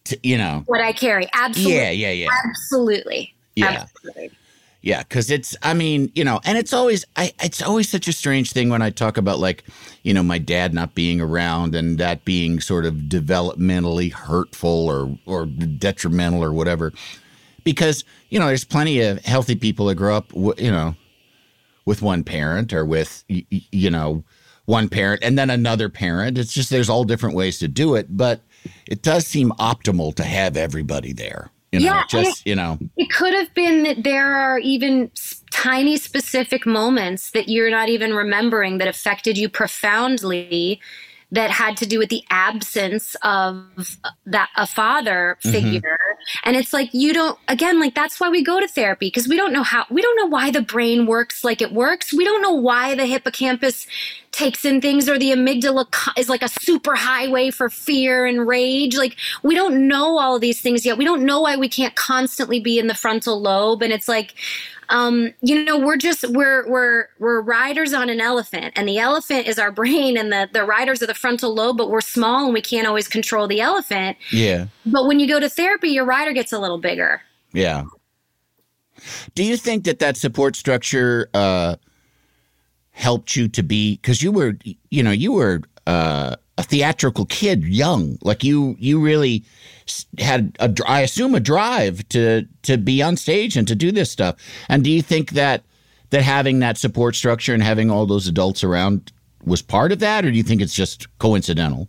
to, 0.04 0.18
you 0.22 0.38
know. 0.38 0.62
what 0.66 0.80
I 0.80 0.92
carry. 0.92 1.28
Absolutely. 1.34 1.74
Yeah, 1.74 1.90
yeah, 1.90 2.10
yeah. 2.10 2.28
Absolutely. 2.44 3.34
Yeah. 3.56 3.66
Absolutely. 3.66 4.30
Yeah, 4.82 5.02
because 5.02 5.30
it's, 5.30 5.56
I 5.62 5.72
mean, 5.72 6.12
you 6.14 6.24
know, 6.24 6.40
and 6.44 6.58
it's 6.58 6.74
always, 6.74 7.06
I, 7.16 7.32
it's 7.42 7.62
always 7.62 7.88
such 7.88 8.06
a 8.06 8.12
strange 8.12 8.52
thing 8.52 8.68
when 8.68 8.82
I 8.82 8.90
talk 8.90 9.16
about 9.16 9.38
like, 9.38 9.64
you 10.02 10.12
know, 10.12 10.22
my 10.22 10.36
dad 10.36 10.74
not 10.74 10.94
being 10.94 11.22
around 11.22 11.74
and 11.74 11.96
that 11.96 12.26
being 12.26 12.60
sort 12.60 12.84
of 12.84 12.94
developmentally 12.94 14.12
hurtful 14.12 14.86
or 14.90 15.18
or 15.24 15.46
detrimental 15.46 16.44
or 16.44 16.52
whatever, 16.52 16.92
because 17.64 18.05
you 18.29 18.38
know, 18.38 18.46
there's 18.46 18.64
plenty 18.64 19.00
of 19.00 19.24
healthy 19.24 19.57
people 19.57 19.87
that 19.87 19.94
grow 19.96 20.16
up, 20.16 20.33
you 20.33 20.70
know, 20.70 20.94
with 21.85 22.03
one 22.03 22.24
parent 22.24 22.72
or 22.72 22.85
with, 22.85 23.24
you 23.29 23.90
know, 23.90 24.24
one 24.64 24.88
parent 24.88 25.22
and 25.22 25.38
then 25.38 25.50
another 25.50 25.88
parent. 25.88 26.38
It's 26.38 26.53
just 26.53 26.70
there's 26.70 26.88
all 26.88 27.05
different 27.05 27.37
ways 27.37 27.59
to 27.59 27.68
do 27.68 27.94
it, 27.94 28.16
but 28.16 28.40
it 28.87 29.03
does 29.03 29.27
seem 29.27 29.50
optimal 29.53 30.14
to 30.16 30.24
have 30.24 30.57
everybody 30.57 31.12
there. 31.12 31.50
You 31.72 31.81
know, 31.81 31.87
Yeah, 31.87 32.05
just 32.09 32.46
you 32.46 32.55
know, 32.55 32.79
It 32.96 33.11
could 33.11 33.35
have 33.35 33.53
been 33.55 33.83
that 33.83 34.05
there 34.05 34.37
are 34.37 34.59
even 34.59 35.11
tiny 35.50 35.96
specific 35.96 36.66
moments 36.66 37.31
that 37.33 37.48
you're 37.48 37.70
not 37.70 37.88
even 37.88 38.14
remembering 38.14 38.79
that 38.79 38.88
affected 38.88 39.37
you 39.37 39.48
profoundly 39.48 40.81
that 41.33 41.50
had 41.50 41.77
to 41.79 41.87
do 41.87 41.98
with 41.98 42.11
the 42.11 42.22
absence 42.31 43.16
of 43.22 43.66
uh, 44.05 44.11
that 44.24 44.50
a 44.57 44.66
father 44.66 45.37
mm-hmm. 45.44 45.50
figure 45.50 45.98
and 46.44 46.56
it's 46.56 46.72
like 46.72 46.92
you 46.92 47.12
don't 47.12 47.38
again 47.48 47.80
like 47.80 47.94
that's 47.94 48.20
why 48.20 48.28
we 48.28 48.42
go 48.42 48.60
to 48.60 48.68
therapy 48.68 49.06
because 49.06 49.28
we 49.28 49.37
don't 49.37 49.52
know 49.52 49.62
how 49.62 49.84
we 49.90 50.02
don't 50.02 50.16
know 50.16 50.26
why 50.26 50.50
the 50.50 50.62
brain 50.62 51.06
works 51.06 51.44
like 51.44 51.60
it 51.60 51.72
works. 51.72 52.12
We 52.12 52.24
don't 52.24 52.42
know 52.42 52.52
why 52.52 52.94
the 52.94 53.06
hippocampus 53.06 53.87
takes 54.34 54.64
in 54.64 54.80
things 54.80 55.08
or 55.08 55.18
the 55.18 55.30
amygdala 55.30 55.87
is 56.18 56.28
like 56.28 56.42
a 56.42 56.48
super 56.48 56.94
highway 56.96 57.50
for 57.50 57.70
fear 57.70 58.26
and 58.26 58.46
rage. 58.46 58.96
Like 58.96 59.16
we 59.42 59.54
don't 59.54 59.87
know 59.87 60.18
all 60.18 60.34
of 60.34 60.40
these 60.40 60.60
things 60.60 60.84
yet. 60.84 60.98
We 60.98 61.04
don't 61.04 61.24
know 61.24 61.40
why 61.40 61.56
we 61.56 61.68
can't 61.68 61.94
constantly 61.94 62.60
be 62.60 62.78
in 62.78 62.88
the 62.88 62.94
frontal 62.94 63.40
lobe. 63.40 63.82
And 63.82 63.92
it's 63.92 64.08
like 64.08 64.34
um, 64.88 65.33
you 65.40 65.64
know, 65.64 65.79
we're 65.79 65.97
just 65.97 66.29
we're 66.31 66.68
we're 66.68 67.07
we're 67.18 67.40
riders 67.40 67.92
on 67.92 68.09
an 68.09 68.20
elephant, 68.20 68.73
and 68.77 68.88
the 68.88 68.99
elephant 68.99 69.47
is 69.47 69.59
our 69.59 69.70
brain, 69.70 70.16
and 70.16 70.33
the 70.33 70.49
the 70.53 70.64
riders 70.64 71.03
are 71.03 71.07
the 71.07 71.14
frontal 71.14 71.55
lobe, 71.55 71.77
but 71.77 71.90
we're 71.90 72.01
small 72.01 72.44
and 72.44 72.55
we 72.55 72.61
can't 72.61 72.87
always 72.87 73.09
control 73.09 73.47
the 73.47 73.61
elephant. 73.61 74.16
yeah. 74.31 74.66
But 74.87 75.07
when 75.07 75.20
you 75.20 75.29
go 75.29 75.40
to 75.40 75.49
therapy, 75.49 75.88
your 75.88 76.05
rider 76.05 76.33
gets 76.33 76.53
a 76.53 76.59
little 76.59 76.79
bigger. 76.79 77.20
Yeah. 77.53 77.85
Do 79.35 79.44
you 79.44 79.57
think 79.57 79.85
that 79.85 79.99
that 79.99 80.16
support 80.16 80.57
structure 80.57 81.29
uh, 81.35 81.77
helped 82.92 83.37
you 83.37 83.49
to 83.49 83.62
be 83.62 83.97
because 83.97 84.23
you 84.23 84.33
were, 84.33 84.57
you 84.90 85.03
know, 85.03 85.11
you 85.11 85.33
were 85.33 85.61
uh, 85.87 86.37
a 86.58 86.62
theatrical 86.62 87.26
kid, 87.26 87.64
young, 87.64 88.16
like 88.22 88.44
you, 88.44 88.76
you 88.78 89.00
really 89.00 89.44
had 90.18 90.56
a, 90.60 90.72
I 90.86 91.00
assume, 91.00 91.34
a 91.34 91.40
drive 91.40 92.08
to 92.10 92.46
to 92.62 92.78
be 92.78 93.02
on 93.02 93.16
stage 93.16 93.56
and 93.56 93.66
to 93.68 93.74
do 93.74 93.90
this 93.92 94.10
stuff. 94.10 94.36
And 94.68 94.84
do 94.84 94.90
you 94.90 95.02
think 95.02 95.30
that 95.32 95.62
that 96.10 96.22
having 96.22 96.60
that 96.60 96.78
support 96.78 97.16
structure 97.16 97.54
and 97.54 97.62
having 97.62 97.90
all 97.90 98.06
those 98.06 98.28
adults 98.28 98.62
around 98.62 99.12
was 99.44 99.62
part 99.62 99.90
of 99.92 99.98
that, 99.98 100.24
or 100.24 100.30
do 100.30 100.36
you 100.36 100.42
think 100.44 100.62
it's 100.62 100.74
just 100.74 101.06
coincidental? 101.18 101.88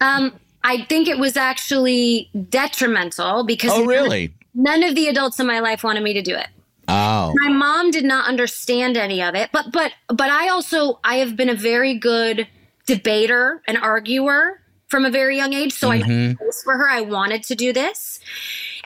Um, 0.00 0.32
I 0.62 0.84
think 0.88 1.08
it 1.08 1.18
was 1.18 1.36
actually 1.36 2.30
detrimental 2.50 3.44
because 3.44 3.70
Oh, 3.72 3.84
really? 3.84 4.34
none 4.54 4.82
of 4.82 4.94
the 4.94 5.08
adults 5.08 5.40
in 5.40 5.46
my 5.46 5.60
life 5.60 5.82
wanted 5.82 6.02
me 6.02 6.12
to 6.12 6.22
do 6.22 6.34
it. 6.36 6.48
Oh, 6.88 7.32
my 7.40 7.48
mom 7.48 7.90
did 7.90 8.04
not 8.04 8.28
understand 8.28 8.96
any 8.96 9.22
of 9.22 9.34
it 9.36 9.50
but 9.52 9.70
but 9.72 9.92
but 10.08 10.28
i 10.30 10.48
also 10.48 10.98
i 11.04 11.14
have 11.16 11.36
been 11.36 11.48
a 11.48 11.54
very 11.54 11.94
good 11.94 12.46
debater 12.86 13.62
and 13.66 13.78
arguer 13.78 14.60
from 14.88 15.04
a 15.04 15.10
very 15.10 15.36
young 15.36 15.52
age 15.52 15.72
so 15.72 15.90
i 15.90 16.00
Mm-hmm. 16.00 16.44
chose 16.44 16.62
for 16.62 16.76
her 16.76 16.88
i 16.90 17.00
wanted 17.00 17.42
to 17.44 17.54
do 17.54 17.72
this 17.72 18.20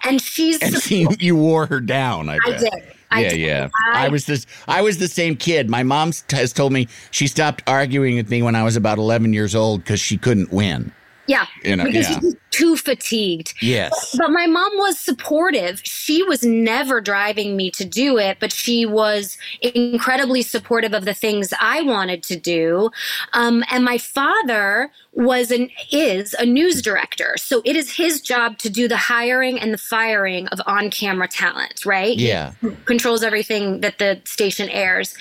and 0.05 0.21
she's 0.21 0.61
and 0.63 0.75
she, 0.83 1.07
you 1.19 1.35
wore 1.37 1.67
her 1.67 1.81
down. 1.81 2.29
I, 2.29 2.39
i 2.47 2.51
did 2.59 2.73
I 3.11 3.21
yeah, 3.23 3.29
did. 3.31 3.39
yeah. 3.39 3.69
I- 3.93 4.07
I 4.07 4.09
was 4.09 4.27
this. 4.27 4.47
I 4.67 4.83
was 4.83 4.99
the 4.99 5.07
same 5.09 5.37
kid. 5.37 5.71
My 5.71 5.85
mom 5.85 6.11
has 6.31 6.53
told 6.53 6.73
me 6.73 6.89
she 7.13 7.29
stopped 7.29 7.63
arguing 7.69 8.17
with 8.17 8.29
me 8.29 8.43
when 8.43 8.57
I 8.57 8.65
was 8.65 8.75
about 8.77 8.99
eleven 8.99 9.33
years 9.33 9.55
old 9.55 9.83
because 9.85 10.01
she 10.01 10.19
couldn't 10.19 10.53
win. 10.53 10.93
Yeah 11.27 11.47
You 11.65 11.77
know, 11.77 11.85
because 11.85 12.09
yeah. 12.11 12.21
she's 12.21 12.35
too 12.51 12.77
fatigued 12.77 13.53
Yes. 13.61 14.15
but 14.19 14.31
my 14.31 14.47
mom 14.47 14.71
was 14.77 14.99
supportive. 14.99 15.81
She 15.85 16.23
was 16.23 16.43
never 16.43 17.01
driving 17.01 17.57
me 17.57 17.71
to 17.73 17.85
do 17.85 18.17
it, 18.19 18.39
but 18.41 18.51
she 18.53 18.87
was 18.87 19.37
incredibly 19.61 20.43
supportive 20.43 20.95
of 20.95 21.05
the 21.05 21.15
things 21.15 21.53
I 21.61 21.83
wanted 21.83 22.23
to 22.25 22.37
do. 22.37 22.91
Um, 23.35 23.63
and 23.71 23.85
my 23.85 23.99
father 23.99 24.91
was 25.17 25.51
an 25.51 25.71
is 25.91 26.35
a 26.39 26.47
news 26.47 26.81
director, 26.83 27.35
so 27.39 27.63
it 27.65 27.75
is 27.75 27.97
his 27.97 28.21
job 28.21 28.59
to 28.59 28.71
do 28.71 28.87
the 28.87 28.97
hiring 28.97 29.59
and 29.59 29.73
the 29.73 29.79
firing 29.79 30.47
of 30.49 30.61
on-camera 30.67 31.27
talent. 31.29 31.85
Right? 31.85 32.19
He 32.19 32.29
Yeah. 32.29 32.53
controls 32.85 33.23
everything 33.23 33.81
that 33.81 33.99
the 33.99 34.21
station 34.25 34.69
airs. 34.69 35.15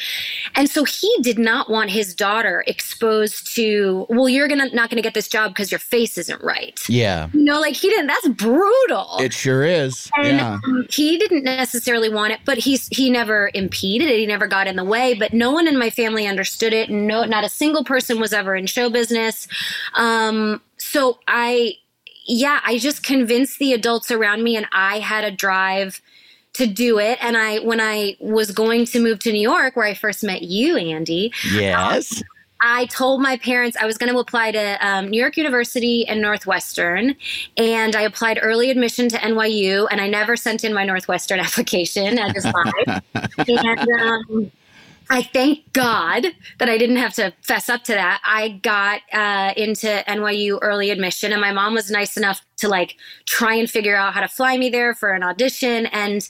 And 0.56 0.70
so 0.70 0.84
he 0.84 1.12
did 1.22 1.40
not 1.40 1.70
want 1.70 1.90
his 1.92 2.14
daughter 2.14 2.64
exposed 2.68 3.56
to, 3.56 4.06
well, 4.10 4.30
you're 4.30 4.48
gonna 4.48 4.70
not 4.74 4.90
gonna 4.90 5.02
get 5.02 5.14
this 5.14 5.28
job 5.28 5.54
because 5.54 5.72
your 5.72 5.80
face 5.80 6.18
isn't 6.18 6.42
right. 6.44 6.80
Yeah. 6.90 7.30
You 7.34 7.44
know, 7.44 7.60
like 7.60 7.76
he 7.76 7.90
didn't. 7.90 8.08
That's 8.08 8.28
brutal. 8.28 9.18
It 9.20 9.34
sure 9.34 9.64
is. 9.64 10.12
and 10.18 10.38
yeah. 10.38 10.60
um, 10.64 10.86
he 10.90 11.18
didn't 11.18 11.44
necessarily 11.44 12.10
want 12.10 12.34
it, 12.34 12.40
but 12.46 12.58
he's 12.58 12.88
he 12.90 13.10
never 13.10 13.50
impeded 13.54 14.10
it. 14.10 14.20
He 14.20 14.26
never 14.26 14.48
got 14.48 14.68
in 14.68 14.76
the 14.76 14.84
way. 14.84 15.14
But 15.14 15.34
no 15.34 15.52
one 15.52 15.68
in 15.68 15.78
my 15.78 15.90
family 15.90 16.28
understood 16.28 16.74
it. 16.74 16.90
No, 16.90 17.24
not 17.24 17.44
a 17.46 17.50
single 17.50 17.84
person 17.84 18.20
was 18.20 18.34
ever 18.34 18.56
in 18.56 18.66
show 18.68 18.90
business. 18.90 19.48
Um, 19.94 20.62
so 20.78 21.20
I, 21.28 21.74
yeah, 22.26 22.60
I 22.66 22.78
just 22.78 23.04
convinced 23.04 23.60
the 23.60 23.74
adults 23.74 24.12
around 24.12 24.44
me, 24.44 24.56
and 24.58 24.66
I 24.72 25.00
had 25.00 25.24
a 25.24 25.32
drive 25.32 26.02
to 26.54 26.66
do 26.66 27.00
it. 27.00 27.18
And 27.22 27.38
I, 27.38 27.60
when 27.60 27.82
I 27.82 28.16
was 28.20 28.52
going 28.52 28.86
to 28.86 29.00
move 29.00 29.20
to 29.20 29.32
New 29.32 29.42
York, 29.42 29.76
where 29.76 29.86
I 29.86 29.94
first 29.94 30.24
met 30.24 30.42
you, 30.42 30.78
Andy, 30.78 31.32
Yes. 31.52 32.24
I 32.62 32.86
told 32.86 33.22
my 33.22 33.38
parents 33.38 33.78
I 33.80 33.86
was 33.86 33.98
going 33.98 34.12
to 34.12 34.18
apply 34.18 34.52
to 34.52 34.78
um, 34.88 35.10
New 35.10 35.20
York 35.20 35.38
University 35.38 36.08
and 36.08 36.22
Northwestern, 36.22 37.16
and 37.58 37.96
I 37.96 38.02
applied 38.04 38.40
early 38.42 38.72
admission 38.72 39.10
to 39.10 39.18
NYU, 39.18 39.88
and 39.92 40.00
I 40.00 40.08
never 40.08 40.36
sent 40.36 40.64
in 40.64 40.74
my 40.74 40.86
Northwestern 40.86 41.40
application. 41.42 42.18
I 42.18 42.32
just 42.32 42.48
lied. 42.48 43.04
and 43.48 43.90
um, 44.02 44.52
I 45.10 45.22
thank 45.22 45.72
God 45.74 46.26
that 46.58 46.70
I 46.70 46.78
didn't 46.78 46.98
have 46.98 47.14
to 47.16 47.34
fess 47.42 47.70
up 47.70 47.84
to 47.86 47.94
that. 47.94 48.22
I 48.26 48.60
got 48.64 49.02
uh, 49.14 49.54
into 49.56 49.88
NYU 50.08 50.60
early 50.62 50.90
admission, 50.90 51.32
and 51.32 51.42
my 51.42 51.52
mom 51.52 51.74
was 51.74 51.92
nice 51.92 52.18
enough 52.18 52.42
to 52.58 52.68
like 52.68 52.98
try 53.26 53.56
and 53.56 53.70
figure 53.70 53.96
out 53.96 54.14
how 54.14 54.22
to 54.22 54.28
fly 54.28 54.58
me 54.58 54.70
there 54.70 54.94
for 54.94 55.12
an 55.12 55.24
audition, 55.24 55.86
and. 55.88 56.28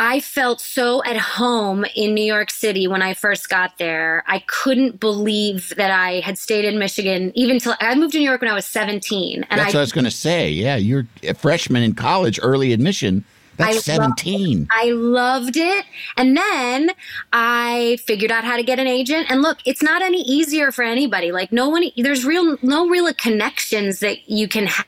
I 0.00 0.20
felt 0.20 0.60
so 0.60 1.02
at 1.02 1.16
home 1.16 1.84
in 1.96 2.14
New 2.14 2.24
York 2.24 2.52
City 2.52 2.86
when 2.86 3.02
I 3.02 3.14
first 3.14 3.48
got 3.48 3.78
there. 3.78 4.22
I 4.28 4.38
couldn't 4.46 5.00
believe 5.00 5.74
that 5.74 5.90
I 5.90 6.20
had 6.20 6.38
stayed 6.38 6.64
in 6.64 6.78
Michigan 6.78 7.32
even 7.34 7.58
till 7.58 7.74
I 7.80 7.96
moved 7.96 8.12
to 8.12 8.20
New 8.20 8.24
York 8.24 8.40
when 8.40 8.48
I 8.48 8.54
was 8.54 8.64
17. 8.64 9.42
And 9.50 9.58
That's 9.58 9.60
I 9.60 9.64
what 9.66 9.74
I 9.74 9.80
was 9.80 9.90
going 9.90 10.04
to 10.04 10.12
say. 10.12 10.50
Yeah, 10.50 10.76
you're 10.76 11.04
a 11.24 11.34
freshman 11.34 11.82
in 11.82 11.96
college, 11.96 12.38
early 12.40 12.72
admission. 12.72 13.24
That's 13.58 13.70
I 13.70 13.72
love- 13.74 13.82
seventeen. 13.82 14.68
I 14.72 14.90
loved 14.92 15.56
it. 15.56 15.84
And 16.16 16.36
then 16.36 16.90
I 17.32 17.98
figured 18.06 18.30
out 18.30 18.44
how 18.44 18.56
to 18.56 18.62
get 18.62 18.78
an 18.78 18.86
agent. 18.86 19.30
And 19.30 19.42
look, 19.42 19.58
it's 19.66 19.82
not 19.82 20.00
any 20.00 20.22
easier 20.22 20.72
for 20.72 20.82
anybody. 20.84 21.32
Like 21.32 21.52
no 21.52 21.68
one 21.68 21.84
there's 21.96 22.24
real 22.24 22.56
no 22.62 22.88
real 22.88 23.12
connections 23.14 24.00
that 24.00 24.30
you 24.30 24.48
can 24.48 24.66
have. 24.66 24.86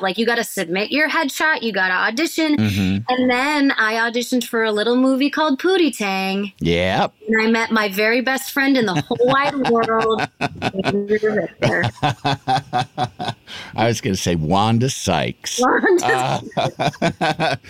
Like 0.00 0.18
you 0.18 0.26
got 0.26 0.36
to 0.36 0.44
submit 0.44 0.90
your 0.90 1.08
headshot, 1.08 1.62
you 1.62 1.72
got 1.72 1.88
to 1.88 1.94
audition. 1.94 2.56
Mm-hmm. 2.56 3.04
And 3.08 3.30
then 3.30 3.72
I 3.72 3.94
auditioned 3.94 4.44
for 4.44 4.64
a 4.64 4.72
little 4.72 4.96
movie 4.96 5.30
called 5.30 5.60
Pootie 5.60 5.96
Tang. 5.96 6.52
Yep. 6.60 7.12
And 7.28 7.42
I 7.42 7.50
met 7.50 7.70
my 7.70 7.88
very 7.88 8.20
best 8.20 8.52
friend 8.52 8.76
in 8.76 8.86
the 8.86 9.00
whole 9.00 9.18
wide 9.20 9.54
world. 9.70 10.28
I 13.74 13.86
was 13.86 14.00
going 14.00 14.14
to 14.14 14.20
say 14.20 14.36
Wanda 14.36 14.90
Sykes. 14.90 15.62
Uh, 15.62 16.40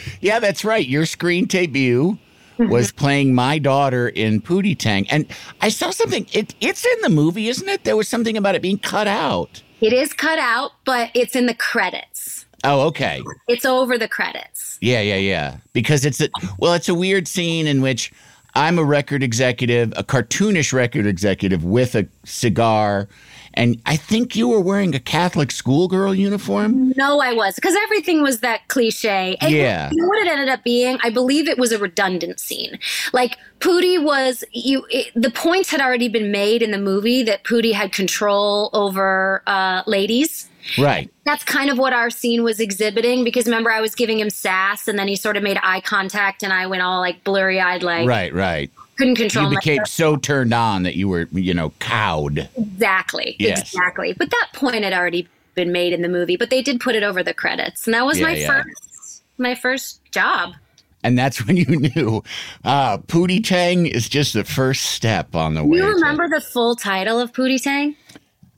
yeah, 0.20 0.38
that's 0.38 0.64
right. 0.64 0.86
Your 0.86 1.06
screen 1.06 1.46
debut 1.46 2.18
was 2.58 2.92
playing 2.92 3.34
my 3.34 3.58
daughter 3.58 4.08
in 4.08 4.42
Pootie 4.42 4.78
Tang, 4.78 5.08
and 5.08 5.26
I 5.62 5.70
saw 5.70 5.90
something. 5.90 6.26
It 6.32 6.54
it's 6.60 6.84
in 6.84 7.00
the 7.00 7.08
movie, 7.08 7.48
isn't 7.48 7.68
it? 7.68 7.84
There 7.84 7.96
was 7.96 8.06
something 8.06 8.36
about 8.36 8.54
it 8.54 8.60
being 8.60 8.78
cut 8.78 9.06
out. 9.06 9.62
It 9.80 9.92
is 9.92 10.12
cut 10.12 10.38
out, 10.38 10.72
but 10.84 11.10
it's 11.14 11.34
in 11.34 11.46
the 11.46 11.54
credits. 11.54 12.44
Oh, 12.64 12.82
okay. 12.88 13.22
It's 13.48 13.64
over 13.64 13.96
the 13.96 14.08
credits. 14.08 14.78
Yeah, 14.82 15.00
yeah, 15.00 15.16
yeah. 15.16 15.56
Because 15.72 16.04
it's 16.04 16.20
a 16.20 16.28
well, 16.58 16.74
it's 16.74 16.88
a 16.88 16.94
weird 16.94 17.26
scene 17.26 17.66
in 17.66 17.80
which 17.80 18.12
I'm 18.54 18.78
a 18.78 18.84
record 18.84 19.22
executive, 19.22 19.92
a 19.96 20.04
cartoonish 20.04 20.72
record 20.72 21.06
executive 21.06 21.64
with 21.64 21.94
a 21.94 22.06
cigar. 22.24 23.08
And 23.54 23.80
I 23.86 23.96
think 23.96 24.36
you 24.36 24.48
were 24.48 24.60
wearing 24.60 24.94
a 24.94 25.00
Catholic 25.00 25.50
schoolgirl 25.50 26.14
uniform. 26.14 26.92
No, 26.96 27.20
I 27.20 27.32
was 27.32 27.56
because 27.56 27.74
everything 27.82 28.22
was 28.22 28.40
that 28.40 28.68
cliche. 28.68 29.36
And 29.40 29.52
Yeah. 29.52 29.90
You 29.90 30.02
know 30.02 30.08
what 30.08 30.18
it 30.18 30.30
ended 30.30 30.48
up 30.48 30.62
being? 30.62 30.98
I 31.02 31.10
believe 31.10 31.48
it 31.48 31.58
was 31.58 31.72
a 31.72 31.78
redundant 31.78 32.38
scene. 32.38 32.78
Like 33.12 33.36
Pootie 33.58 34.02
was 34.02 34.44
you. 34.52 34.86
It, 34.90 35.10
the 35.14 35.30
points 35.30 35.70
had 35.70 35.80
already 35.80 36.08
been 36.08 36.30
made 36.30 36.62
in 36.62 36.70
the 36.70 36.78
movie 36.78 37.22
that 37.24 37.44
Pootie 37.44 37.72
had 37.72 37.92
control 37.92 38.70
over 38.72 39.42
uh, 39.46 39.82
ladies. 39.86 40.48
Right. 40.78 41.10
That's 41.24 41.42
kind 41.44 41.70
of 41.70 41.78
what 41.78 41.92
our 41.92 42.10
scene 42.10 42.42
was 42.42 42.60
exhibiting 42.60 43.24
because 43.24 43.46
remember 43.46 43.70
I 43.72 43.80
was 43.80 43.94
giving 43.94 44.18
him 44.20 44.30
sass 44.30 44.88
and 44.88 44.98
then 44.98 45.08
he 45.08 45.16
sort 45.16 45.36
of 45.36 45.42
made 45.42 45.58
eye 45.62 45.80
contact 45.80 46.42
and 46.42 46.52
I 46.52 46.66
went 46.66 46.82
all 46.82 47.00
like 47.00 47.24
blurry 47.24 47.60
eyed, 47.60 47.82
like 47.82 48.06
Right, 48.06 48.32
right. 48.32 48.70
Couldn't 49.00 49.16
control 49.16 49.50
You 49.50 49.56
became 49.58 49.76
myself. 49.78 49.88
so 49.88 50.16
turned 50.16 50.54
on 50.54 50.82
that 50.84 50.94
you 50.96 51.08
were, 51.08 51.28
you 51.32 51.52
know, 51.54 51.70
cowed. 51.80 52.48
Exactly. 52.56 53.36
Yes. 53.38 53.60
Exactly. 53.62 54.12
But 54.12 54.30
that 54.30 54.48
point 54.54 54.84
had 54.84 54.92
already 54.92 55.26
been 55.54 55.72
made 55.72 55.92
in 55.92 56.02
the 56.02 56.08
movie, 56.08 56.36
but 56.36 56.50
they 56.50 56.62
did 56.62 56.80
put 56.80 56.94
it 56.94 57.02
over 57.02 57.22
the 57.22 57.34
credits. 57.34 57.86
And 57.86 57.94
that 57.94 58.06
was 58.06 58.18
Yeah, 58.18 58.26
my 58.26 58.34
yeah. 58.36 58.46
first 58.62 59.22
my 59.38 59.54
first 59.54 60.00
job. 60.12 60.54
And 61.02 61.18
that's 61.18 61.44
when 61.46 61.56
you 61.56 61.64
knew 61.66 62.22
uh, 62.64 62.98
Pootie 62.98 63.42
Tang 63.44 63.86
is 63.86 64.08
just 64.08 64.34
the 64.34 64.44
first 64.44 64.82
step 64.86 65.34
on 65.34 65.54
the 65.54 65.64
way. 65.64 65.78
You 65.78 65.84
to- 65.86 65.92
remember 65.94 66.28
the 66.28 66.40
full 66.40 66.76
title 66.76 67.18
of 67.18 67.32
Pootie 67.32 67.60
Tang? 67.62 67.96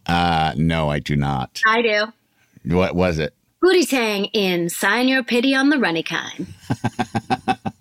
Uh, 0.06 0.52
no, 0.56 0.90
I 0.90 0.98
do 0.98 1.14
not. 1.16 1.60
I 1.66 1.80
do. 1.82 2.06
What 2.64 2.94
was 2.96 3.18
it? 3.20 3.32
Pootie 3.62 3.88
Tang 3.88 4.24
in 4.26 4.68
Sign 4.68 5.06
Your 5.06 5.22
Pity 5.22 5.54
on 5.54 5.68
the 5.68 5.76
Runnykine. 5.76 6.46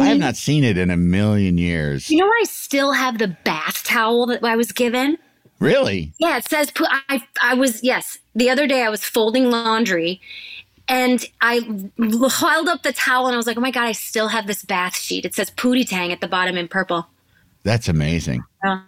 I 0.00 0.06
have 0.06 0.18
not 0.18 0.36
seen 0.36 0.64
it 0.64 0.76
in 0.78 0.90
a 0.90 0.96
million 0.96 1.58
years. 1.58 2.10
You 2.10 2.18
know 2.18 2.26
I 2.28 2.44
still 2.44 2.92
have 2.92 3.18
the 3.18 3.28
bath 3.28 3.84
towel 3.84 4.26
that 4.26 4.42
I 4.44 4.56
was 4.56 4.72
given? 4.72 5.18
Really? 5.58 6.12
Yeah, 6.18 6.38
it 6.38 6.48
says 6.48 6.70
po- 6.70 6.86
I 6.88 7.22
I 7.42 7.54
was 7.54 7.82
yes. 7.82 8.18
The 8.34 8.48
other 8.50 8.66
day 8.66 8.82
I 8.82 8.88
was 8.88 9.04
folding 9.04 9.50
laundry 9.50 10.20
and 10.88 11.24
I 11.40 11.60
held 12.38 12.68
up 12.68 12.82
the 12.82 12.92
towel 12.92 13.26
and 13.26 13.34
I 13.34 13.36
was 13.36 13.46
like, 13.46 13.56
"Oh 13.58 13.60
my 13.60 13.70
god, 13.70 13.84
I 13.84 13.92
still 13.92 14.28
have 14.28 14.46
this 14.46 14.64
bath 14.64 14.96
sheet." 14.96 15.24
It 15.24 15.34
says 15.34 15.50
Pootie 15.50 15.86
Tang 15.86 16.12
at 16.12 16.20
the 16.20 16.28
bottom 16.28 16.56
in 16.56 16.66
purple. 16.66 17.06
That's 17.62 17.88
amazing. 17.88 18.42
Uh, 18.66 18.80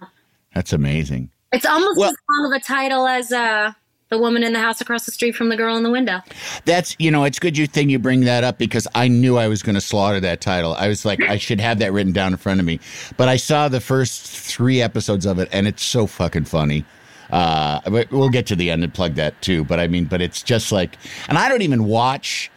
That's 0.54 0.72
amazing. 0.72 1.30
it's 1.52 1.66
almost 1.66 1.98
Well- 1.98 2.08
as 2.10 2.16
long 2.30 2.52
of 2.52 2.58
a 2.58 2.64
title 2.64 3.06
as 3.06 3.30
uh 3.32 3.72
the 4.12 4.18
woman 4.18 4.42
in 4.42 4.52
the 4.52 4.60
house 4.60 4.80
across 4.82 5.06
the 5.06 5.10
street 5.10 5.34
from 5.34 5.48
the 5.48 5.56
girl 5.56 5.74
in 5.74 5.82
the 5.82 5.90
window. 5.90 6.20
That's 6.66 6.94
you 6.98 7.10
know, 7.10 7.24
it's 7.24 7.38
good 7.38 7.56
you 7.56 7.66
think 7.66 7.90
you 7.90 7.98
bring 7.98 8.20
that 8.20 8.44
up 8.44 8.58
because 8.58 8.86
I 8.94 9.08
knew 9.08 9.38
I 9.38 9.48
was 9.48 9.62
going 9.62 9.74
to 9.74 9.80
slaughter 9.80 10.20
that 10.20 10.42
title. 10.42 10.74
I 10.74 10.88
was 10.88 11.06
like, 11.06 11.20
I 11.22 11.38
should 11.38 11.60
have 11.60 11.78
that 11.78 11.92
written 11.92 12.12
down 12.12 12.32
in 12.32 12.36
front 12.36 12.60
of 12.60 12.66
me. 12.66 12.78
But 13.16 13.30
I 13.30 13.36
saw 13.36 13.68
the 13.68 13.80
first 13.80 14.26
three 14.26 14.82
episodes 14.82 15.24
of 15.24 15.38
it, 15.38 15.48
and 15.50 15.66
it's 15.66 15.82
so 15.82 16.06
fucking 16.06 16.44
funny. 16.44 16.84
Uh, 17.30 17.80
we'll 18.10 18.28
get 18.28 18.46
to 18.48 18.56
the 18.56 18.70
end 18.70 18.84
and 18.84 18.92
plug 18.92 19.14
that 19.14 19.40
too. 19.40 19.64
But 19.64 19.80
I 19.80 19.86
mean, 19.86 20.04
but 20.04 20.20
it's 20.20 20.42
just 20.42 20.70
like, 20.70 20.98
and 21.28 21.38
I 21.38 21.48
don't 21.48 21.62
even 21.62 21.84
watch 21.84 22.50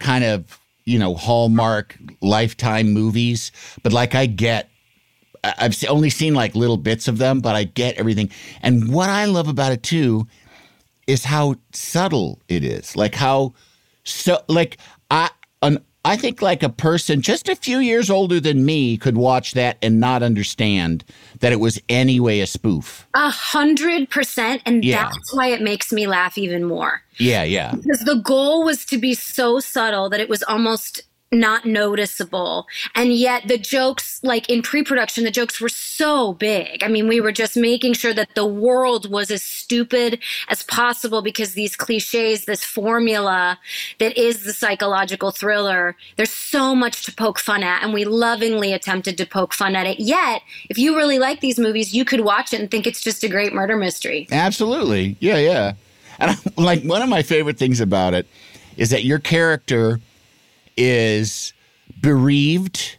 kind 0.00 0.24
of 0.24 0.60
you 0.84 0.98
know 0.98 1.14
Hallmark 1.14 1.96
Lifetime 2.20 2.92
movies, 2.92 3.52
but 3.84 3.92
like 3.92 4.16
I 4.16 4.26
get 4.26 4.68
I've 5.44 5.76
only 5.88 6.10
seen 6.10 6.34
like 6.34 6.56
little 6.56 6.76
bits 6.76 7.06
of 7.06 7.18
them, 7.18 7.40
but 7.40 7.54
I 7.54 7.62
get 7.62 7.96
everything. 7.96 8.30
And 8.62 8.92
what 8.92 9.08
I 9.08 9.26
love 9.26 9.46
about 9.46 9.70
it 9.70 9.84
too 9.84 10.26
is 11.06 11.24
how 11.24 11.56
subtle 11.72 12.40
it 12.48 12.64
is. 12.64 12.96
Like 12.96 13.14
how 13.14 13.54
so 14.04 14.42
like 14.48 14.78
I 15.10 15.30
an 15.62 15.78
I 16.04 16.16
think 16.16 16.40
like 16.40 16.62
a 16.62 16.68
person 16.68 17.20
just 17.20 17.48
a 17.48 17.56
few 17.56 17.78
years 17.78 18.10
older 18.10 18.38
than 18.38 18.64
me 18.64 18.96
could 18.96 19.16
watch 19.16 19.54
that 19.54 19.76
and 19.82 19.98
not 19.98 20.22
understand 20.22 21.04
that 21.40 21.50
it 21.50 21.58
was 21.58 21.80
anyway 21.88 22.38
a 22.38 22.46
spoof. 22.46 23.08
A 23.14 23.28
hundred 23.28 24.08
percent, 24.08 24.62
and 24.66 24.84
Yeah. 24.84 25.02
that's 25.04 25.34
why 25.34 25.48
it 25.48 25.60
makes 25.62 25.92
me 25.92 26.06
laugh 26.06 26.38
even 26.38 26.62
more. 26.64 27.02
Yeah, 27.18 27.42
yeah. 27.42 27.72
Because 27.74 28.00
the 28.00 28.20
goal 28.22 28.64
was 28.64 28.84
to 28.86 28.98
be 28.98 29.14
so 29.14 29.58
subtle 29.58 30.08
that 30.10 30.20
it 30.20 30.28
was 30.28 30.44
almost 30.44 31.02
not 31.32 31.66
noticeable. 31.66 32.66
And 32.94 33.12
yet 33.12 33.48
the 33.48 33.58
jokes, 33.58 34.20
like 34.22 34.48
in 34.48 34.62
pre 34.62 34.84
production, 34.84 35.24
the 35.24 35.30
jokes 35.30 35.60
were 35.60 35.68
so 35.68 36.34
big. 36.34 36.84
I 36.84 36.88
mean, 36.88 37.08
we 37.08 37.20
were 37.20 37.32
just 37.32 37.56
making 37.56 37.94
sure 37.94 38.14
that 38.14 38.34
the 38.34 38.46
world 38.46 39.10
was 39.10 39.30
as 39.30 39.42
stupid 39.42 40.20
as 40.48 40.62
possible 40.62 41.22
because 41.22 41.54
these 41.54 41.74
cliches, 41.74 42.44
this 42.44 42.64
formula 42.64 43.58
that 43.98 44.16
is 44.16 44.44
the 44.44 44.52
psychological 44.52 45.32
thriller, 45.32 45.96
there's 46.16 46.30
so 46.30 46.74
much 46.74 47.04
to 47.06 47.12
poke 47.12 47.40
fun 47.40 47.62
at. 47.64 47.82
And 47.82 47.92
we 47.92 48.04
lovingly 48.04 48.72
attempted 48.72 49.18
to 49.18 49.26
poke 49.26 49.52
fun 49.52 49.74
at 49.74 49.86
it. 49.86 49.98
Yet, 49.98 50.42
if 50.70 50.78
you 50.78 50.96
really 50.96 51.18
like 51.18 51.40
these 51.40 51.58
movies, 51.58 51.92
you 51.92 52.04
could 52.04 52.20
watch 52.20 52.52
it 52.52 52.60
and 52.60 52.70
think 52.70 52.86
it's 52.86 53.02
just 53.02 53.24
a 53.24 53.28
great 53.28 53.52
murder 53.52 53.76
mystery. 53.76 54.28
Absolutely. 54.30 55.16
Yeah, 55.18 55.38
yeah. 55.38 55.72
And 56.20 56.38
like 56.56 56.84
one 56.84 57.02
of 57.02 57.08
my 57.08 57.22
favorite 57.22 57.58
things 57.58 57.80
about 57.80 58.14
it 58.14 58.28
is 58.76 58.90
that 58.90 59.04
your 59.04 59.18
character 59.18 60.00
is 60.76 61.52
bereaved. 62.00 62.98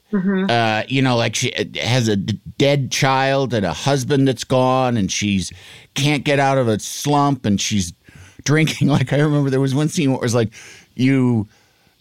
Uh, 0.49 0.83
you 0.87 1.01
know, 1.01 1.15
like 1.15 1.35
she 1.35 1.53
has 1.81 2.07
a 2.07 2.15
d- 2.15 2.39
dead 2.57 2.91
child 2.91 3.53
and 3.53 3.65
a 3.65 3.73
husband 3.73 4.27
that's 4.27 4.43
gone, 4.43 4.97
and 4.97 5.11
she's 5.11 5.51
can't 5.93 6.23
get 6.23 6.39
out 6.39 6.57
of 6.57 6.67
a 6.67 6.79
slump, 6.79 7.45
and 7.45 7.59
she's 7.59 7.93
drinking. 8.43 8.87
Like 8.97 9.13
I 9.13 9.19
remember 9.19 9.49
there 9.49 9.59
was 9.59 9.75
one 9.75 9.89
scene 9.89 10.11
where 10.11 10.19
it 10.19 10.23
was 10.23 10.35
like 10.35 10.53
you 10.95 11.47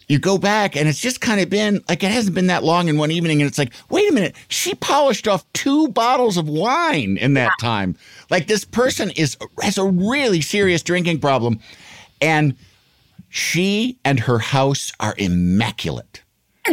you 0.07 0.19
go 0.19 0.37
back 0.37 0.75
and 0.75 0.87
it's 0.87 0.99
just 0.99 1.19
kind 1.19 1.41
of 1.41 1.49
been 1.49 1.83
like 1.89 2.01
it 2.01 2.11
hasn't 2.11 2.33
been 2.33 2.47
that 2.47 2.63
long 2.63 2.87
in 2.87 2.97
one 2.97 3.11
evening 3.11 3.41
and 3.41 3.47
it's 3.47 3.57
like 3.57 3.73
wait 3.89 4.09
a 4.09 4.13
minute 4.13 4.35
she 4.47 4.73
polished 4.75 5.27
off 5.27 5.45
two 5.53 5.89
bottles 5.89 6.37
of 6.37 6.47
wine 6.47 7.17
in 7.17 7.33
that 7.33 7.51
time 7.59 7.95
like 8.29 8.47
this 8.47 8.63
person 8.63 9.11
is 9.11 9.37
has 9.61 9.77
a 9.77 9.83
really 9.83 10.39
serious 10.39 10.81
drinking 10.81 11.19
problem 11.19 11.59
and 12.21 12.55
she 13.29 13.99
and 14.05 14.21
her 14.21 14.39
house 14.39 14.91
are 14.99 15.15
immaculate 15.17 16.23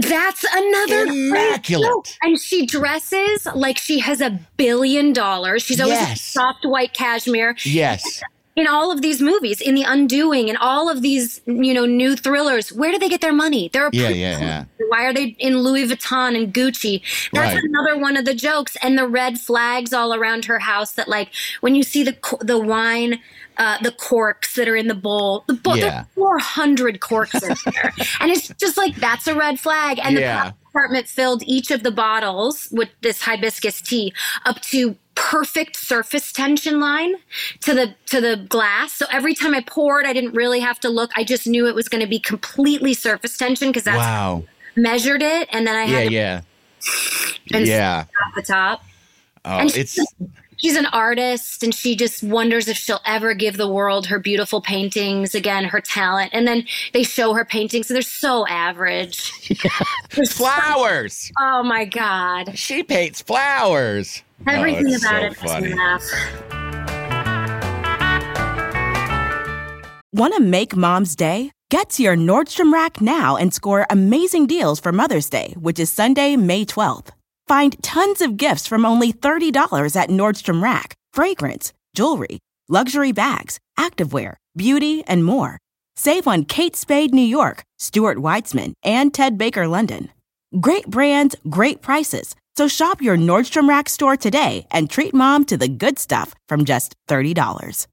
That's 0.01 0.45
another 0.53 1.07
Immaculate. 1.07 2.19
And 2.23 2.39
she 2.41 2.67
dresses 2.67 3.47
like 3.55 3.79
she 3.79 4.01
has 4.01 4.21
a 4.21 4.41
billion 4.57 5.13
dollars. 5.13 5.63
She's 5.63 5.81
always 5.81 5.99
Yes. 5.99 6.21
soft 6.21 6.65
white 6.65 6.93
cashmere 6.95 7.55
yes 7.65 8.21
in 8.57 8.67
all 8.69 8.93
of 8.93 9.03
these 9.03 9.21
movies, 9.21 9.61
in 9.61 9.75
The 9.75 9.83
Undoing, 9.83 10.49
and 10.49 10.57
all 10.59 10.89
of 10.89 11.03
these, 11.03 11.41
you 11.47 11.75
know, 11.75 11.87
new 11.87 12.15
thrillers. 12.17 12.73
Where 12.73 12.93
do 12.93 12.99
they 12.99 13.09
get 13.09 13.21
their 13.21 13.33
money? 13.33 13.69
They're 13.73 13.89
a 13.89 13.91
Yeah, 13.93 14.11
yeah, 14.11 14.39
yeah. 14.41 14.65
Why 14.91 15.05
are 15.07 15.13
they 15.13 15.35
in 15.41 15.59
Louis 15.59 15.89
Vuitton 15.89 16.37
and 16.37 16.55
Gucci? 16.55 17.01
That's 17.33 17.55
Right. 17.55 17.65
another 17.65 17.99
one 17.99 18.17
of 18.17 18.25
the 18.25 18.35
jokes. 18.35 18.77
And 18.83 18.97
the 18.97 19.09
red 19.09 19.41
flags 19.41 19.93
all 19.93 20.15
around 20.15 20.45
her 20.45 20.61
house. 20.61 20.93
That 20.93 21.09
like 21.09 21.31
when 21.63 21.75
you 21.75 21.83
see 21.83 22.03
the 22.05 22.17
the 22.41 22.59
wine. 22.59 23.19
Uh, 23.57 23.79
the 23.85 23.93
corks 23.93 24.57
that 24.57 24.67
are 24.69 24.75
in 24.75 24.89
the 24.89 24.97
bowl, 24.97 25.45
the 25.47 25.53
bowl, 25.55 25.77
Yeah. 25.77 25.85
there's 25.89 26.07
400 26.17 26.99
corks 26.99 27.41
in 27.41 27.55
there, 27.67 27.95
and 28.21 28.33
it's 28.33 28.49
just 28.59 28.77
like 28.77 28.97
that's 28.97 29.29
a 29.29 29.35
red 29.37 29.61
flag. 29.61 30.01
And 30.03 30.17
Yeah. 30.19 30.47
the 30.47 30.55
department 30.67 31.07
filled 31.07 31.45
each 31.47 31.71
of 31.71 31.85
the 31.85 31.93
bottles 31.93 32.67
with 32.73 32.89
this 33.03 33.23
hibiscus 33.23 33.81
tea 33.81 34.13
up 34.45 34.61
to 34.63 34.97
perfect 35.25 35.75
surface 35.77 36.33
tension 36.33 36.81
line 36.81 37.15
to 37.61 37.73
the 37.75 37.95
to 38.07 38.21
the 38.21 38.37
glass. 38.49 38.93
So 38.93 39.07
every 39.11 39.35
time 39.35 39.55
I 39.55 39.63
poured, 39.63 40.05
I 40.05 40.13
didn't 40.13 40.35
really 40.35 40.61
have 40.61 40.79
to 40.81 40.91
look. 40.91 41.11
I 41.17 41.25
just 41.25 41.47
knew 41.47 41.67
it 41.67 41.75
was 41.75 41.89
going 41.89 42.03
to 42.03 42.07
be 42.07 42.19
completely 42.19 42.93
surface 42.93 43.37
tension 43.39 43.69
because 43.69 43.85
that's 43.85 43.97
wow 43.97 44.45
measured 44.77 45.23
it, 45.23 45.49
and 45.53 45.67
then 45.67 45.77
I 45.77 45.85
yeah 45.85 45.99
had 45.99 46.09
to 46.09 46.15
yeah 46.15 46.41
and 47.53 47.67
yeah 47.67 48.05
at 48.27 48.35
the 48.35 48.43
top. 48.43 48.83
oh 49.45 49.59
and 49.59 49.75
it's 49.77 49.99
She's 50.57 50.77
an 50.77 50.87
artist 50.87 51.63
and 51.63 51.75
she 51.75 51.97
just 51.97 52.23
wonders 52.23 52.69
if 52.69 52.77
she'll 52.77 53.01
ever 53.05 53.35
give 53.35 53.57
the 53.57 53.69
world 53.69 54.07
her 54.07 54.19
beautiful 54.19 54.61
paintings 54.63 55.35
again, 55.35 55.65
her 55.65 55.81
talent. 55.81 56.31
And 56.33 56.47
then 56.47 56.65
they 56.93 57.03
show 57.03 57.35
her 57.35 57.45
paintings 57.45 57.91
and 57.91 57.97
they're 57.97 58.03
so 58.03 58.47
average. 58.47 59.33
So- 60.13 60.25
flowers 60.27 61.33
oh 61.41 61.65
my 61.65 61.85
God. 61.85 62.57
she 62.57 62.83
paints 62.85 63.21
flowers 63.21 64.23
Oh, 64.47 64.51
Everything 64.51 64.89
oh, 64.89 64.97
about 64.97 65.01
so 65.01 65.17
it 65.17 65.43
makes 65.43 65.61
me 65.63 65.75
laugh. 65.75 66.03
Want 70.13 70.35
to 70.35 70.41
make 70.41 70.77
mom's 70.77 71.17
day? 71.17 71.51
Get 71.71 71.91
to 71.91 72.03
your 72.03 72.15
Nordstrom 72.17 72.73
Rack 72.73 73.01
now 73.01 73.37
and 73.37 73.53
score 73.55 73.87
amazing 73.89 74.47
deals 74.47 74.79
for 74.79 74.93
Mother's 74.93 75.31
Day, 75.31 75.55
which 75.59 75.81
is 75.81 75.91
Sunday, 75.91 76.37
May 76.37 76.65
12th. 76.65 77.09
Find 77.49 77.83
tons 77.83 78.21
of 78.21 78.37
gifts 78.37 78.67
from 78.67 78.85
only 78.85 79.13
$30 79.13 79.97
at 79.97 80.11
Nordstrom 80.11 80.63
Rack 80.63 80.95
fragrance, 81.13 81.73
jewelry, 81.95 82.39
luxury 82.69 83.13
bags, 83.13 83.59
activewear, 83.79 84.35
beauty, 84.57 85.03
and 85.07 85.25
more. 85.25 85.59
Save 85.97 86.27
on 86.27 86.45
Kate 86.45 86.77
Spade 86.77 87.15
New 87.15 87.23
York, 87.23 87.63
Stuart 87.79 88.19
Weitzman, 88.19 88.75
and 88.83 89.15
Ted 89.15 89.39
Baker 89.39 89.67
London. 89.67 90.11
Great 90.61 90.87
brands, 90.87 91.35
great 91.49 91.83
prices. 91.83 92.35
So 92.57 92.69
shop 92.69 93.03
your 93.03 93.17
Nordstrom 93.17 93.69
Rack 93.69 93.89
store 93.89 94.17
today 94.17 94.69
and 94.71 94.89
treat 94.89 95.13
mom 95.13 95.45
to 95.47 95.57
the 95.57 95.67
good 95.67 95.99
stuff 95.99 96.37
from 96.47 96.65
just 96.65 96.95
$30. 97.09 97.89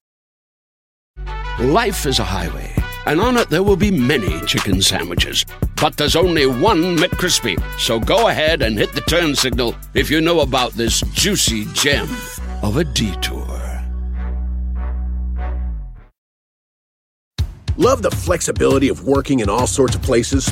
Life 1.59 2.05
is 2.05 2.19
a 2.19 2.23
highway, 2.23 2.71
and 3.07 3.19
on 3.19 3.37
it 3.37 3.49
there 3.49 3.63
will 3.63 3.75
be 3.75 3.89
many 3.89 4.39
chicken 4.41 4.79
sandwiches. 4.79 5.45
But 5.81 5.97
there's 5.97 6.15
only 6.15 6.45
one 6.45 6.95
McCrispy. 6.97 7.59
So 7.79 7.99
go 7.99 8.27
ahead 8.27 8.61
and 8.61 8.77
hit 8.77 8.93
the 8.93 9.01
turn 9.01 9.35
signal 9.35 9.75
if 9.95 10.11
you 10.11 10.21
know 10.21 10.41
about 10.41 10.73
this 10.73 11.01
juicy 11.11 11.65
gem 11.73 12.07
of 12.61 12.77
a 12.77 12.83
detour. 12.83 13.47
Love 17.77 18.03
the 18.03 18.11
flexibility 18.11 18.89
of 18.89 19.07
working 19.07 19.39
in 19.39 19.49
all 19.49 19.65
sorts 19.65 19.95
of 19.95 20.03
places? 20.03 20.51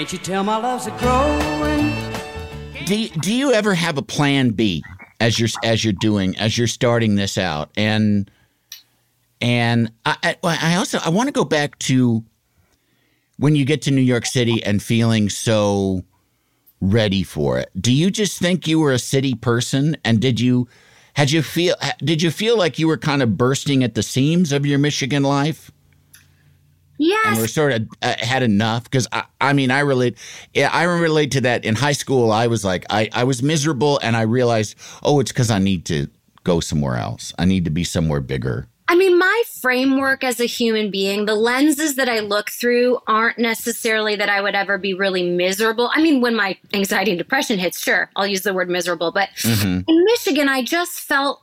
Can't 0.00 0.14
you 0.14 0.18
tell 0.18 0.44
my 0.44 0.56
love's 0.56 0.86
a 0.86 0.92
growing? 0.92 1.92
Do 2.86 3.06
do 3.20 3.34
you 3.34 3.52
ever 3.52 3.74
have 3.74 3.98
a 3.98 4.02
plan 4.02 4.48
B 4.48 4.82
as 5.20 5.38
you're 5.38 5.50
as 5.62 5.84
you're 5.84 5.92
doing 5.92 6.34
as 6.38 6.56
you're 6.56 6.68
starting 6.68 7.16
this 7.16 7.36
out? 7.36 7.70
And 7.76 8.30
and 9.42 9.92
I 10.06 10.16
I, 10.42 10.58
I 10.62 10.76
also 10.76 11.00
I 11.04 11.10
want 11.10 11.28
to 11.28 11.32
go 11.32 11.44
back 11.44 11.78
to 11.80 12.24
when 13.36 13.54
you 13.54 13.66
get 13.66 13.82
to 13.82 13.90
New 13.90 14.00
York 14.00 14.24
City 14.24 14.62
and 14.62 14.82
feeling 14.82 15.28
so 15.28 16.02
ready 16.80 17.22
for 17.22 17.58
it. 17.58 17.68
Do 17.78 17.92
you 17.92 18.10
just 18.10 18.38
think 18.38 18.66
you 18.66 18.80
were 18.80 18.92
a 18.92 18.98
city 18.98 19.34
person 19.34 19.98
and 20.02 20.18
did 20.18 20.40
you 20.40 20.66
had 21.12 21.30
you 21.30 21.42
feel 21.42 21.74
did 21.98 22.22
you 22.22 22.30
feel 22.30 22.56
like 22.56 22.78
you 22.78 22.88
were 22.88 22.96
kind 22.96 23.22
of 23.22 23.36
bursting 23.36 23.84
at 23.84 23.94
the 23.94 24.02
seams 24.02 24.50
of 24.50 24.64
your 24.64 24.78
Michigan 24.78 25.24
life? 25.24 25.70
Yes. 27.02 27.26
and 27.28 27.38
we're 27.38 27.46
sort 27.46 27.72
of 27.72 27.88
uh, 28.02 28.14
had 28.18 28.42
enough 28.42 28.84
because 28.84 29.08
I, 29.10 29.24
I 29.40 29.54
mean 29.54 29.70
I 29.70 29.80
relate 29.80 30.18
yeah, 30.52 30.68
I 30.70 30.82
relate 30.82 31.30
to 31.32 31.40
that 31.40 31.64
in 31.64 31.74
high 31.74 31.92
school 31.92 32.30
I 32.30 32.46
was 32.46 32.62
like 32.62 32.84
I, 32.90 33.08
I 33.14 33.24
was 33.24 33.42
miserable 33.42 33.98
and 34.02 34.16
I 34.16 34.22
realized 34.22 34.76
oh 35.02 35.18
it's 35.18 35.32
because 35.32 35.50
I 35.50 35.58
need 35.58 35.86
to 35.86 36.08
go 36.44 36.60
somewhere 36.60 36.96
else 36.96 37.32
I 37.38 37.46
need 37.46 37.64
to 37.64 37.70
be 37.70 37.84
somewhere 37.84 38.20
bigger 38.20 38.68
I 38.90 38.96
mean, 38.96 39.20
my 39.20 39.42
framework 39.60 40.24
as 40.24 40.40
a 40.40 40.46
human 40.46 40.90
being, 40.90 41.24
the 41.24 41.36
lenses 41.36 41.94
that 41.94 42.08
I 42.08 42.18
look 42.18 42.50
through 42.50 42.98
aren't 43.06 43.38
necessarily 43.38 44.16
that 44.16 44.28
I 44.28 44.40
would 44.40 44.56
ever 44.56 44.78
be 44.78 44.94
really 44.94 45.30
miserable. 45.30 45.92
I 45.94 46.02
mean, 46.02 46.20
when 46.20 46.34
my 46.34 46.58
anxiety 46.74 47.12
and 47.12 47.18
depression 47.18 47.60
hits, 47.60 47.80
sure, 47.80 48.10
I'll 48.16 48.26
use 48.26 48.40
the 48.42 48.52
word 48.52 48.68
miserable. 48.68 49.12
But 49.12 49.28
in 49.44 49.84
Michigan, 49.86 50.48
I 50.48 50.64
just 50.64 50.98
felt 50.98 51.40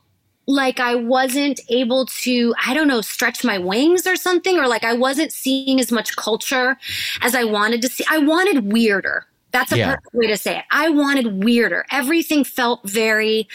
like 0.47 0.79
I 0.79 0.95
wasn't 0.95 1.59
able 1.69 2.05
to, 2.23 2.55
I 2.65 2.73
don't 2.73 2.87
know, 2.87 3.01
stretch 3.01 3.43
my 3.43 3.57
wings 3.57 4.07
or 4.07 4.15
something, 4.15 4.57
or 4.57 4.67
like 4.67 4.83
I 4.85 4.93
wasn't 4.93 5.33
seeing 5.33 5.79
as 5.79 5.91
much 5.91 6.15
culture 6.15 6.77
as 7.21 7.35
I 7.35 7.43
wanted 7.43 7.81
to 7.83 7.89
see. 7.89 8.05
I 8.09 8.17
wanted 8.19 8.71
weirder. 8.71 9.25
That's 9.51 9.71
a 9.71 9.77
Yeah. 9.77 9.95
perfect 9.95 10.13
way 10.13 10.27
to 10.27 10.37
say 10.37 10.57
it. 10.59 10.65
I 10.71 10.89
wanted 10.89 11.43
weirder. 11.43 11.85
Everything 11.91 12.43
felt 12.43 12.87
very 12.89 13.47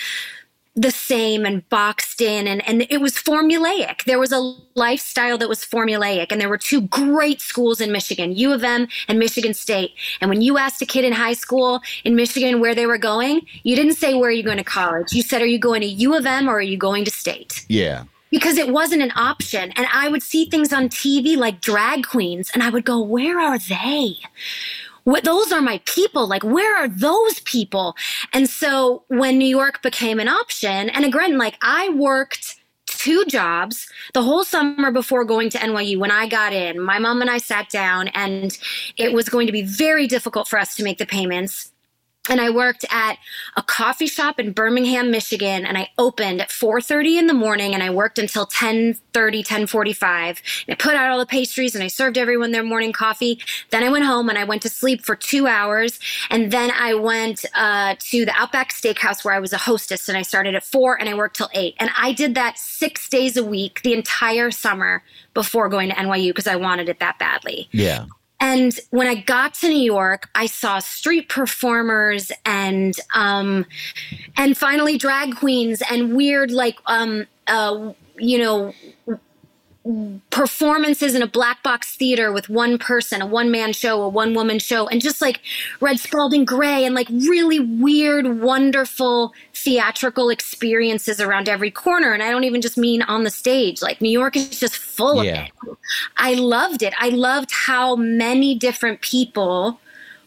the 0.75 0.91
same 0.91 1.45
and 1.45 1.69
boxed 1.69 2.21
in 2.21 2.47
and, 2.49 2.67
and 2.67 2.87
it 2.89 3.01
was 3.01 3.15
formulaic. 3.15 4.05
There 4.05 4.19
was 4.19 4.33
a 4.33 4.57
lifestyle 4.75 5.37
that 5.39 5.49
was 5.49 5.65
formulaic 5.65 6.29
and 6.31 6.41
there 6.41 6.49
were 6.49 6.59
two 6.59 6.83
great 6.83 7.43
schools 7.43 7.81
in 7.81 7.93
Michigan, 7.93 8.33
U 8.33 8.53
of 8.53 8.65
M 8.65 8.89
and 9.07 9.19
Michigan 9.19 9.53
State. 9.53 9.93
And 10.21 10.31
when 10.31 10.41
you 10.41 10.57
asked 10.57 10.81
a 10.81 10.87
kid 10.87 11.05
in 11.05 11.13
high 11.13 11.35
school 11.35 11.81
in 12.05 12.17
Michigan 12.17 12.61
where 12.61 12.75
they 12.75 12.87
were 12.87 12.99
going, 12.99 13.43
you 13.65 13.77
didn't 13.77 13.95
say 13.95 14.15
where 14.15 14.31
are 14.31 14.33
you 14.33 14.43
going 14.43 14.57
to 14.57 14.65
college. 14.65 15.13
You 15.13 15.23
said 15.23 15.43
are 15.43 15.47
you 15.47 15.59
going 15.59 15.83
to 15.83 15.87
U 15.87 16.17
of 16.17 16.25
M 16.25 16.49
or 16.49 16.55
are 16.55 16.63
you 16.63 16.79
going 16.79 17.05
to 17.05 17.11
state? 17.11 17.67
yeah 17.69 18.05
because 18.33 18.57
it 18.57 18.73
wasn't 18.73 19.03
an 19.03 19.13
option. 19.15 19.73
And 19.77 19.87
I 19.93 20.09
would 20.09 20.23
see 20.23 20.47
things 20.47 20.73
on 20.73 20.89
TV 20.89 21.37
like 21.37 21.61
drag 21.61 22.07
queens, 22.07 22.51
and 22.55 22.63
I 22.63 22.71
would 22.71 22.85
go, 22.85 22.99
Where 22.99 23.39
are 23.39 23.59
they? 23.59 24.17
What, 25.05 25.25
those 25.25 25.53
are 25.53 25.61
my 25.61 25.81
people. 25.85 26.29
Like, 26.29 26.45
where 26.45 26.77
are 26.77 26.89
those 26.89 27.41
people? 27.41 27.97
And 28.33 28.49
so 28.49 29.05
when 29.09 29.39
New 29.39 29.49
York 29.49 29.83
became 29.83 30.21
an 30.21 30.29
option, 30.29 30.91
and 30.91 31.05
again, 31.05 31.39
like 31.39 31.57
I 31.61 31.89
worked 31.91 32.57
two 32.87 33.25
jobs 33.25 33.89
the 34.15 34.23
whole 34.23 34.45
summer 34.45 34.93
before 34.93 35.25
going 35.25 35.51
to 35.51 35.59
NYU 35.59 35.99
when 35.99 36.11
I 36.11 36.29
got 36.29 36.53
in. 36.53 36.81
My 36.81 36.99
mom 36.99 37.21
and 37.21 37.31
I 37.31 37.39
sat 37.39 37.69
down, 37.69 38.09
and 38.09 38.57
it 38.97 39.13
was 39.13 39.29
going 39.29 39.47
to 39.47 39.53
be 39.53 39.63
very 39.63 40.07
difficult 40.07 40.47
for 40.47 40.59
us 40.59 40.77
to 40.77 40.85
make 40.85 40.99
the 40.99 41.07
payments 41.07 41.72
and 42.29 42.41
I 42.41 42.51
worked 42.51 42.85
at 42.91 43.19
a 43.57 43.63
coffee 43.63 44.07
shop 44.07 44.39
in 44.39 44.53
Birmingham, 44.53 45.11
Michigan, 45.11 45.67
and 45.67 45.77
I 45.77 45.89
opened 45.99 46.41
at 46.41 46.51
4:30 46.51 47.19
in 47.19 47.27
the 47.27 47.35
morning 47.35 47.75
and 47.75 47.83
I 47.83 47.91
worked 47.91 48.19
until 48.19 48.47
10:30, 48.47 49.43
10:45. 49.43 50.41
And 50.69 50.73
I 50.73 50.75
put 50.77 50.95
out 50.95 51.11
all 51.11 51.19
the 51.19 51.27
pastries 51.27 51.75
and 51.75 51.83
I 51.83 51.89
served 51.89 52.17
everyone 52.17 52.53
their 52.53 52.63
morning 52.63 52.93
coffee. 52.93 53.41
Then 53.71 53.83
I 53.83 53.89
went 53.89 54.05
home 54.05 54.29
and 54.29 54.39
I 54.39 54.45
went 54.45 54.63
to 54.63 54.69
sleep 54.69 55.05
for 55.05 55.17
2 55.17 55.49
hours 55.49 55.99
and 56.31 56.53
then 56.53 56.71
I 56.71 56.95
went 56.95 57.45
uh, 57.55 57.97
to 57.99 58.25
the 58.25 58.33
Outback 58.37 58.73
Steakhouse 58.73 59.25
where 59.25 59.35
I 59.35 59.41
was 59.41 59.53
a 59.53 59.59
hostess 59.59 60.09
and 60.09 60.17
I 60.17 60.23
started 60.23 60.55
at 60.55 60.63
4 60.63 61.01
and 61.01 61.09
I 61.09 61.15
worked 61.15 61.37
till 61.37 61.51
8. 61.53 61.75
And 61.81 61.91
I 61.99 62.13
did 62.13 62.37
that 62.37 62.57
6 62.57 63.09
days 63.09 63.37
a 63.37 63.45
week 63.45 63.83
the 63.83 63.95
entire 63.95 64.53
summer 64.53 65.03
before 65.35 65.69
going 65.69 65.89
to 65.89 65.95
NYU 65.97 66.29
because 66.29 66.47
I 66.47 66.57
wanted 66.57 66.89
it 66.89 67.01
that 67.01 67.19
badly. 67.19 67.69
yeah 67.73 68.05
And 68.43 68.77
when 68.91 69.07
I 69.07 69.15
got 69.15 69.55
to 69.55 69.69
New 69.69 69.85
York, 69.85 70.29
I 70.35 70.47
saw 70.47 70.81
street 70.81 71.29
performers 71.29 72.33
and 72.45 72.93
um, 73.15 73.65
and 74.37 74.59
finally 74.59 74.99
drag 74.99 75.37
queens 75.37 75.81
and 75.89 76.17
weird 76.17 76.51
like 76.51 76.77
um, 76.87 77.29
uh, 77.47 77.93
you 78.19 78.39
know 78.39 78.75
performances 80.31 81.15
in 81.15 81.23
a 81.23 81.27
black 81.27 81.63
box 81.63 81.97
theater 81.97 82.31
with 82.33 82.49
one 82.49 82.79
person, 82.79 83.21
a 83.21 83.27
one 83.27 83.51
man 83.51 83.73
show, 83.73 84.03
a 84.03 84.09
one 84.09 84.33
woman 84.33 84.59
show, 84.59 84.87
and 84.87 85.01
just 85.01 85.21
like 85.21 85.41
Red 85.81 85.99
Spalding 85.99 86.45
Gray 86.45 86.85
and 86.85 86.95
like 86.95 87.09
really 87.09 87.59
weird, 87.59 88.41
wonderful 88.41 89.33
theatrical 89.55 90.31
experiences 90.31 91.21
around 91.21 91.49
every 91.49 91.71
corner. 91.71 92.13
And 92.13 92.23
I 92.23 92.31
don't 92.31 92.45
even 92.45 92.61
just 92.61 92.79
mean 92.79 93.03
on 93.03 93.25
the 93.25 93.31
stage. 93.31 93.83
Like 93.83 94.01
New 94.01 94.11
York 94.11 94.37
is 94.37 94.61
just 94.61 94.77
full 94.77 95.21
of 95.21 95.27
it. 95.27 95.51
I 96.17 96.35
loved 96.35 96.83
it. 96.83 96.95
I 96.99 97.09
loved 97.09 97.51
how 97.51 97.97
many 97.97 98.55
different 98.55 99.01
people 99.01 99.81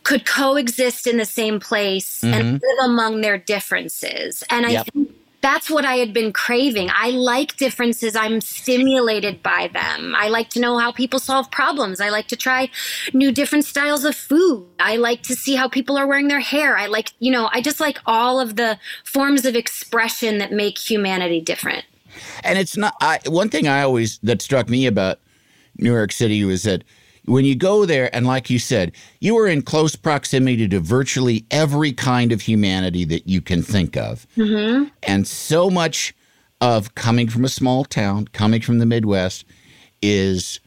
could 0.04 0.26
coexist 0.26 1.08
in 1.08 1.18
the 1.18 1.26
same 1.26 1.60
place 1.60 2.24
and 2.24 2.34
mm-hmm. 2.34 2.54
live 2.54 2.90
among 2.90 3.22
their 3.22 3.40
differences. 3.40 4.44
And 4.52 4.66
I 4.66 4.84
think 4.84 5.15
that's 5.46 5.70
what 5.70 5.86
I 5.86 5.98
had 5.98 6.12
been 6.12 6.34
craving. 6.34 6.90
I 6.92 7.12
like 7.12 7.56
differences. 7.56 8.16
I'm 8.16 8.42
stimulated 8.42 9.44
by 9.44 9.70
them. 9.72 10.16
I 10.18 10.28
like 10.28 10.50
to 10.50 10.60
know 10.60 10.80
how 10.80 10.92
people 10.92 11.20
solve 11.20 11.52
problems. 11.52 12.02
I 12.02 12.10
like 12.10 12.28
to 12.30 12.36
try 12.36 12.68
new 13.14 13.32
different 13.32 13.64
styles 13.64 14.06
of 14.06 14.16
food. 14.16 14.68
I 14.80 14.96
like 14.96 15.22
to 15.22 15.36
see 15.36 15.54
how 15.54 15.70
people 15.70 16.00
are 16.00 16.08
wearing 16.08 16.30
their 16.30 16.40
hair. 16.40 16.76
I 16.76 16.88
like, 16.88 17.14
you 17.20 17.32
know, 17.32 17.48
I 17.54 17.62
just 17.62 17.80
like 17.80 18.00
all 18.08 18.40
of 18.40 18.56
the 18.56 18.80
forms 19.04 19.46
of 19.46 19.56
expression 19.56 20.40
that 20.40 20.52
make 20.52 20.80
humanity 20.80 21.42
different. 21.42 21.86
And 22.44 22.58
it's 22.58 22.76
not. 22.76 22.96
I, 23.00 23.20
one 23.28 23.50
thing 23.50 23.68
I 23.68 23.84
always 23.84 24.18
that 24.24 24.42
struck 24.42 24.68
me 24.68 24.88
about 24.88 25.20
New 25.78 25.94
York 25.94 26.12
City 26.12 26.44
was 26.44 26.64
that 26.64 26.84
when 27.26 27.46
you 27.46 27.56
go 27.56 27.86
there, 27.86 28.14
and 28.16 28.26
like 28.26 28.50
you 28.50 28.60
said, 28.60 28.92
you 29.20 29.38
are 29.38 29.48
in 29.48 29.62
close 29.62 29.96
proximity 29.96 30.68
to 30.68 30.80
virtually 30.80 31.46
every 31.52 31.92
kind 31.92 32.32
of 32.32 32.42
humanity 32.42 33.04
that 33.06 33.28
you 33.28 33.42
can 33.42 33.62
think 33.62 33.98
of, 33.98 34.28
mm-hmm. 34.38 34.90
and 35.04 35.28
so 35.28 35.70
much 35.70 36.16
of 36.62 36.96
coming 36.96 37.28
from 37.28 37.44
a 37.44 37.50
small 37.50 37.84
town, 37.84 38.28
coming 38.30 38.62
from 38.62 38.80
the 38.80 38.86
Midwest, 38.86 39.46
is 40.02 40.60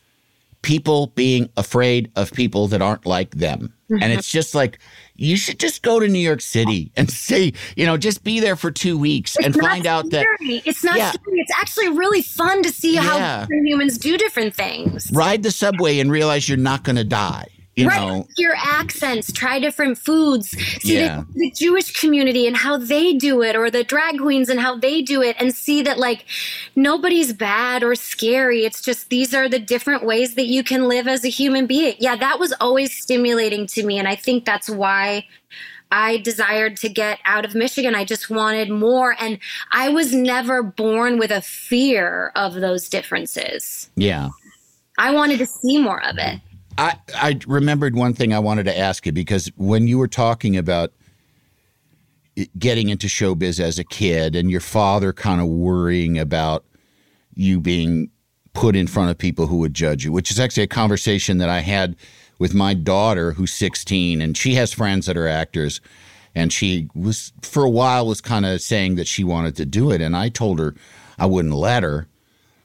people 0.62 1.08
being 1.08 1.48
afraid 1.56 2.10
of 2.16 2.32
people 2.32 2.66
that 2.68 2.82
aren't 2.82 3.06
like 3.06 3.30
them. 3.36 3.72
And 3.88 4.12
it's 4.12 4.30
just 4.30 4.54
like, 4.54 4.78
you 5.18 5.36
should 5.36 5.58
just 5.58 5.82
go 5.82 5.98
to 6.00 6.06
New 6.08 6.18
York 6.20 6.40
City 6.40 6.90
and 6.96 7.10
say, 7.10 7.52
you 7.76 7.84
know, 7.84 7.96
just 7.96 8.22
be 8.24 8.38
there 8.40 8.54
for 8.56 8.70
two 8.70 8.96
weeks 8.96 9.36
and 9.36 9.46
It's 9.46 9.56
not 9.56 9.68
find 9.70 9.86
out 9.86 10.08
that 10.10 10.24
scary. 10.38 10.62
it's 10.64 10.84
not 10.84 10.96
Yeah. 10.96 11.10
scary. 11.10 11.40
It's 11.40 11.52
actually 11.58 11.88
really 11.90 12.22
fun 12.22 12.62
to 12.62 12.70
see 12.70 12.94
Yeah. 12.94 13.02
how 13.02 13.46
humans 13.50 13.98
do 13.98 14.16
different 14.16 14.54
things. 14.54 15.10
ride 15.12 15.42
the 15.42 15.50
subway 15.50 15.98
and 15.98 16.10
realize 16.10 16.48
you're 16.48 16.56
not 16.56 16.84
going 16.84 16.96
to 16.96 17.04
die. 17.04 17.48
You 17.78 17.88
right. 17.88 18.00
know, 18.00 18.26
Hear 18.36 18.54
accents, 18.56 19.30
try 19.32 19.58
different 19.60 19.98
foods, 19.98 20.50
see 20.82 20.98
Yeah. 20.98 21.22
the, 21.34 21.38
the 21.38 21.50
Jewish 21.52 21.92
community 22.00 22.46
and 22.46 22.56
how 22.56 22.76
they 22.76 23.14
do 23.14 23.42
it, 23.42 23.54
or 23.56 23.70
the 23.70 23.84
drag 23.84 24.18
queens 24.18 24.48
and 24.48 24.58
how 24.58 24.76
they 24.76 25.00
do 25.02 25.22
it, 25.22 25.36
and 25.38 25.54
see 25.54 25.82
that 25.82 25.98
like 25.98 26.24
nobody's 26.76 27.32
bad 27.32 27.82
or 27.84 27.94
scary. 27.94 28.64
It's 28.64 28.82
just 28.82 29.10
these 29.10 29.32
are 29.32 29.48
the 29.48 29.58
different 29.60 30.04
ways 30.04 30.34
that 30.34 30.46
you 30.46 30.64
can 30.64 30.88
live 30.88 31.06
as 31.06 31.24
a 31.24 31.28
human 31.28 31.66
being. 31.66 31.94
Yeah, 31.98 32.16
that 32.16 32.38
was 32.40 32.52
always 32.60 32.96
stimulating 32.96 33.66
to 33.68 33.84
me. 33.86 33.98
And 33.98 34.08
I 34.08 34.16
think 34.16 34.44
that's 34.44 34.68
why 34.68 35.24
I 35.90 36.18
desired 36.18 36.76
to 36.78 36.88
get 36.88 37.18
out 37.24 37.44
of 37.44 37.54
Michigan. 37.54 37.94
I 37.94 38.04
just 38.04 38.28
wanted 38.28 38.70
more. 38.70 39.16
And 39.18 39.38
I 39.72 39.88
was 39.88 40.12
never 40.12 40.62
born 40.62 41.18
with 41.18 41.30
a 41.30 41.40
fear 41.40 42.32
of 42.36 42.54
those 42.54 42.88
differences. 42.88 43.88
yeah. 43.96 44.28
I 45.00 45.12
wanted 45.14 45.38
to 45.38 45.46
see 45.46 45.78
more 45.80 46.04
of 46.04 46.18
it. 46.18 46.40
I, 46.78 46.96
I 47.12 47.38
remembered 47.46 47.96
one 47.96 48.14
thing 48.14 48.32
I 48.32 48.38
wanted 48.38 48.64
to 48.64 48.78
ask 48.78 49.04
you 49.04 49.10
because 49.10 49.50
when 49.56 49.88
you 49.88 49.98
were 49.98 50.08
talking 50.08 50.56
about 50.56 50.92
getting 52.56 52.88
into 52.88 53.08
showbiz 53.08 53.58
as 53.58 53.80
a 53.80 53.84
kid 53.84 54.36
and 54.36 54.48
your 54.48 54.60
father 54.60 55.12
kind 55.12 55.40
of 55.40 55.48
worrying 55.48 56.20
about 56.20 56.64
you 57.34 57.60
being 57.60 58.10
put 58.52 58.76
in 58.76 58.86
front 58.86 59.10
of 59.10 59.18
people 59.18 59.48
who 59.48 59.58
would 59.58 59.74
judge 59.74 60.04
you, 60.04 60.12
which 60.12 60.30
is 60.30 60.38
actually 60.38 60.62
a 60.62 60.68
conversation 60.68 61.38
that 61.38 61.48
I 61.48 61.60
had 61.60 61.96
with 62.38 62.54
my 62.54 62.74
daughter 62.74 63.32
who's 63.32 63.52
16 63.52 64.22
and 64.22 64.36
she 64.36 64.54
has 64.54 64.72
friends 64.72 65.06
that 65.06 65.16
are 65.16 65.26
actors 65.26 65.80
and 66.36 66.52
she 66.52 66.88
was 66.94 67.32
for 67.42 67.64
a 67.64 67.70
while 67.70 68.06
was 68.06 68.20
kind 68.20 68.46
of 68.46 68.60
saying 68.60 68.94
that 68.94 69.08
she 69.08 69.24
wanted 69.24 69.56
to 69.56 69.66
do 69.66 69.90
it 69.90 70.00
and 70.00 70.16
I 70.16 70.28
told 70.28 70.60
her 70.60 70.76
I 71.18 71.26
wouldn't 71.26 71.54
let 71.54 71.82
her. 71.82 72.06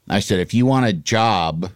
I 0.08 0.20
said 0.20 0.38
if 0.38 0.54
you 0.54 0.66
want 0.66 0.86
a 0.86 0.92
job 0.92 1.72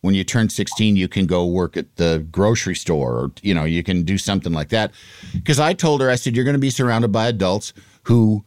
when 0.00 0.14
you 0.14 0.24
turn 0.24 0.48
16 0.48 0.96
you 0.96 1.08
can 1.08 1.26
go 1.26 1.44
work 1.44 1.76
at 1.76 1.96
the 1.96 2.26
grocery 2.30 2.74
store 2.74 3.12
or 3.12 3.32
you 3.42 3.54
know 3.54 3.64
you 3.64 3.82
can 3.82 4.02
do 4.02 4.18
something 4.18 4.52
like 4.52 4.68
that. 4.68 4.92
Because 5.34 5.60
i 5.60 5.72
told 5.72 6.00
her 6.00 6.10
i 6.10 6.14
said 6.14 6.34
you're 6.34 6.44
going 6.44 6.54
to 6.54 6.60
be 6.60 6.70
surrounded 6.70 7.12
by 7.12 7.26
adults 7.28 7.72
who 8.04 8.44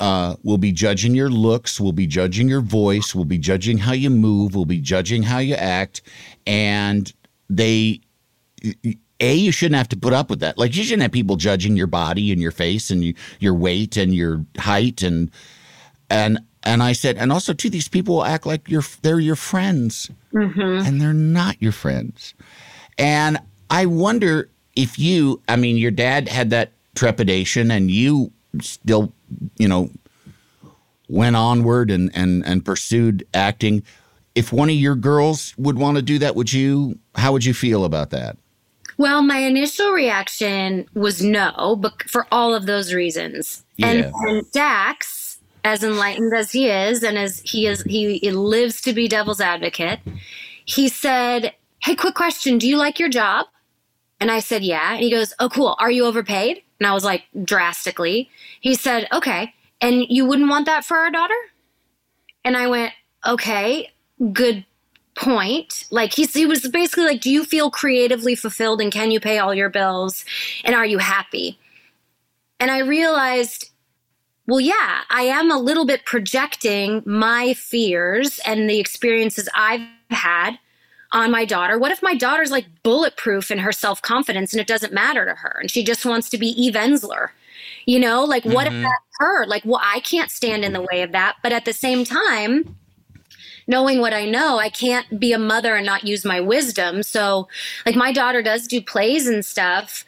uh, 0.00 0.34
will 0.42 0.56
be 0.56 0.72
judging 0.72 1.14
your 1.14 1.28
looks 1.28 1.78
will 1.78 1.92
be 1.92 2.06
judging 2.06 2.48
your 2.48 2.62
voice 2.62 3.14
will 3.14 3.26
be 3.26 3.36
judging 3.36 3.76
how 3.76 3.92
you 3.92 4.08
move 4.08 4.54
will 4.54 4.64
be 4.64 4.80
judging 4.80 5.22
how 5.22 5.38
you 5.38 5.54
act 5.54 6.00
and 6.46 7.12
they 7.50 8.00
a 9.20 9.34
you 9.34 9.52
shouldn't 9.52 9.76
have 9.76 9.88
to 9.88 9.96
put 9.96 10.12
up 10.12 10.30
with 10.30 10.40
that. 10.40 10.58
Like 10.58 10.74
you 10.74 10.82
shouldn't 10.82 11.02
have 11.02 11.12
people 11.12 11.36
judging 11.36 11.76
your 11.76 11.86
body 11.86 12.32
and 12.32 12.40
your 12.40 12.50
face 12.50 12.90
and 12.90 13.04
you, 13.04 13.14
your 13.38 13.54
weight 13.54 13.96
and 13.96 14.14
your 14.14 14.44
height 14.58 15.02
and 15.02 15.30
and 16.08 16.40
and 16.62 16.82
I 16.82 16.92
said, 16.92 17.16
and 17.16 17.32
also 17.32 17.52
too, 17.52 17.70
these 17.70 17.88
people 17.88 18.16
will 18.16 18.24
act 18.24 18.46
like 18.46 18.68
you're 18.68 18.84
they're 19.02 19.20
your 19.20 19.36
friends, 19.36 20.10
mm-hmm. 20.32 20.86
and 20.86 21.00
they're 21.00 21.12
not 21.12 21.60
your 21.60 21.72
friends. 21.72 22.34
And 22.98 23.38
I 23.70 23.86
wonder 23.86 24.50
if 24.76 24.98
you, 24.98 25.40
I 25.48 25.56
mean, 25.56 25.76
your 25.76 25.90
dad 25.90 26.28
had 26.28 26.50
that 26.50 26.72
trepidation, 26.94 27.70
and 27.70 27.90
you 27.90 28.32
still, 28.60 29.12
you 29.56 29.68
know, 29.68 29.90
went 31.08 31.36
onward 31.36 31.90
and 31.90 32.10
and 32.14 32.44
and 32.44 32.64
pursued 32.64 33.26
acting. 33.32 33.82
If 34.34 34.52
one 34.52 34.68
of 34.68 34.76
your 34.76 34.94
girls 34.94 35.54
would 35.56 35.78
want 35.78 35.96
to 35.96 36.02
do 36.02 36.18
that, 36.18 36.36
would 36.36 36.52
you? 36.52 36.98
How 37.14 37.32
would 37.32 37.44
you 37.44 37.54
feel 37.54 37.84
about 37.84 38.10
that? 38.10 38.36
Well, 39.00 39.22
my 39.22 39.38
initial 39.38 39.92
reaction 39.92 40.86
was 40.92 41.22
no, 41.22 41.74
but 41.80 42.02
for 42.02 42.26
all 42.30 42.54
of 42.54 42.66
those 42.66 42.92
reasons. 42.92 43.64
And, 43.82 44.12
and 44.28 44.52
Dax, 44.52 45.19
as 45.64 45.82
enlightened 45.82 46.34
as 46.34 46.52
he 46.52 46.68
is, 46.68 47.02
and 47.02 47.18
as 47.18 47.40
he 47.40 47.66
is, 47.66 47.82
he, 47.82 48.18
he 48.18 48.30
lives 48.30 48.80
to 48.82 48.92
be 48.92 49.08
devil's 49.08 49.40
advocate. 49.40 50.00
He 50.64 50.88
said, 50.88 51.54
"Hey, 51.82 51.94
quick 51.96 52.14
question: 52.14 52.58
Do 52.58 52.68
you 52.68 52.76
like 52.76 52.98
your 52.98 53.08
job?" 53.08 53.46
And 54.20 54.30
I 54.30 54.40
said, 54.40 54.62
"Yeah." 54.62 54.94
And 54.94 55.02
he 55.02 55.10
goes, 55.10 55.34
"Oh, 55.38 55.48
cool. 55.48 55.76
Are 55.78 55.90
you 55.90 56.04
overpaid?" 56.06 56.62
And 56.78 56.86
I 56.86 56.94
was 56.94 57.04
like, 57.04 57.24
drastically. 57.44 58.30
He 58.60 58.74
said, 58.74 59.08
"Okay, 59.12 59.52
and 59.80 60.06
you 60.08 60.24
wouldn't 60.26 60.48
want 60.48 60.66
that 60.66 60.84
for 60.84 60.98
our 60.98 61.10
daughter?" 61.10 61.34
And 62.44 62.56
I 62.56 62.68
went, 62.68 62.92
"Okay, 63.26 63.90
good 64.32 64.64
point. 65.16 65.86
Like 65.90 66.14
he 66.14 66.46
was 66.46 66.66
basically 66.68 67.04
like, 67.04 67.20
do 67.20 67.30
you 67.30 67.44
feel 67.44 67.70
creatively 67.70 68.34
fulfilled 68.34 68.80
and 68.80 68.92
can 68.92 69.10
you 69.10 69.20
pay 69.20 69.38
all 69.38 69.54
your 69.54 69.68
bills 69.68 70.24
and 70.64 70.74
are 70.74 70.86
you 70.86 70.98
happy? 70.98 71.58
And 72.58 72.70
I 72.70 72.80
realized, 72.80 73.69
well, 74.50 74.60
yeah, 74.60 75.02
I 75.10 75.22
am 75.22 75.48
a 75.52 75.58
little 75.58 75.84
bit 75.84 76.04
projecting 76.04 77.04
my 77.06 77.54
fears 77.54 78.40
and 78.44 78.68
the 78.68 78.80
experiences 78.80 79.48
I've 79.54 79.86
had 80.10 80.58
on 81.12 81.30
my 81.30 81.44
daughter. 81.44 81.78
What 81.78 81.92
if 81.92 82.02
my 82.02 82.16
daughter's 82.16 82.50
like 82.50 82.66
bulletproof 82.82 83.52
in 83.52 83.58
her 83.58 83.70
self 83.70 84.02
confidence 84.02 84.52
and 84.52 84.60
it 84.60 84.66
doesn't 84.66 84.92
matter 84.92 85.24
to 85.24 85.34
her 85.36 85.58
and 85.60 85.70
she 85.70 85.84
just 85.84 86.04
wants 86.04 86.28
to 86.30 86.38
be 86.38 86.48
Eve 86.48 86.74
Ensler? 86.74 87.28
You 87.86 88.00
know, 88.00 88.24
like 88.24 88.44
what 88.44 88.66
if 88.66 88.72
mm-hmm. 88.72 88.82
that's 88.82 89.04
her? 89.18 89.46
Like, 89.46 89.64
well, 89.64 89.80
I 89.84 90.00
can't 90.00 90.32
stand 90.32 90.64
in 90.64 90.72
the 90.72 90.82
way 90.92 91.02
of 91.02 91.12
that. 91.12 91.36
But 91.44 91.52
at 91.52 91.64
the 91.64 91.72
same 91.72 92.04
time, 92.04 92.74
knowing 93.68 94.00
what 94.00 94.12
I 94.12 94.24
know, 94.24 94.58
I 94.58 94.68
can't 94.68 95.20
be 95.20 95.32
a 95.32 95.38
mother 95.38 95.76
and 95.76 95.86
not 95.86 96.04
use 96.04 96.24
my 96.24 96.40
wisdom. 96.40 97.04
So, 97.04 97.46
like, 97.86 97.94
my 97.94 98.12
daughter 98.12 98.42
does 98.42 98.66
do 98.66 98.82
plays 98.82 99.28
and 99.28 99.44
stuff. 99.44 100.04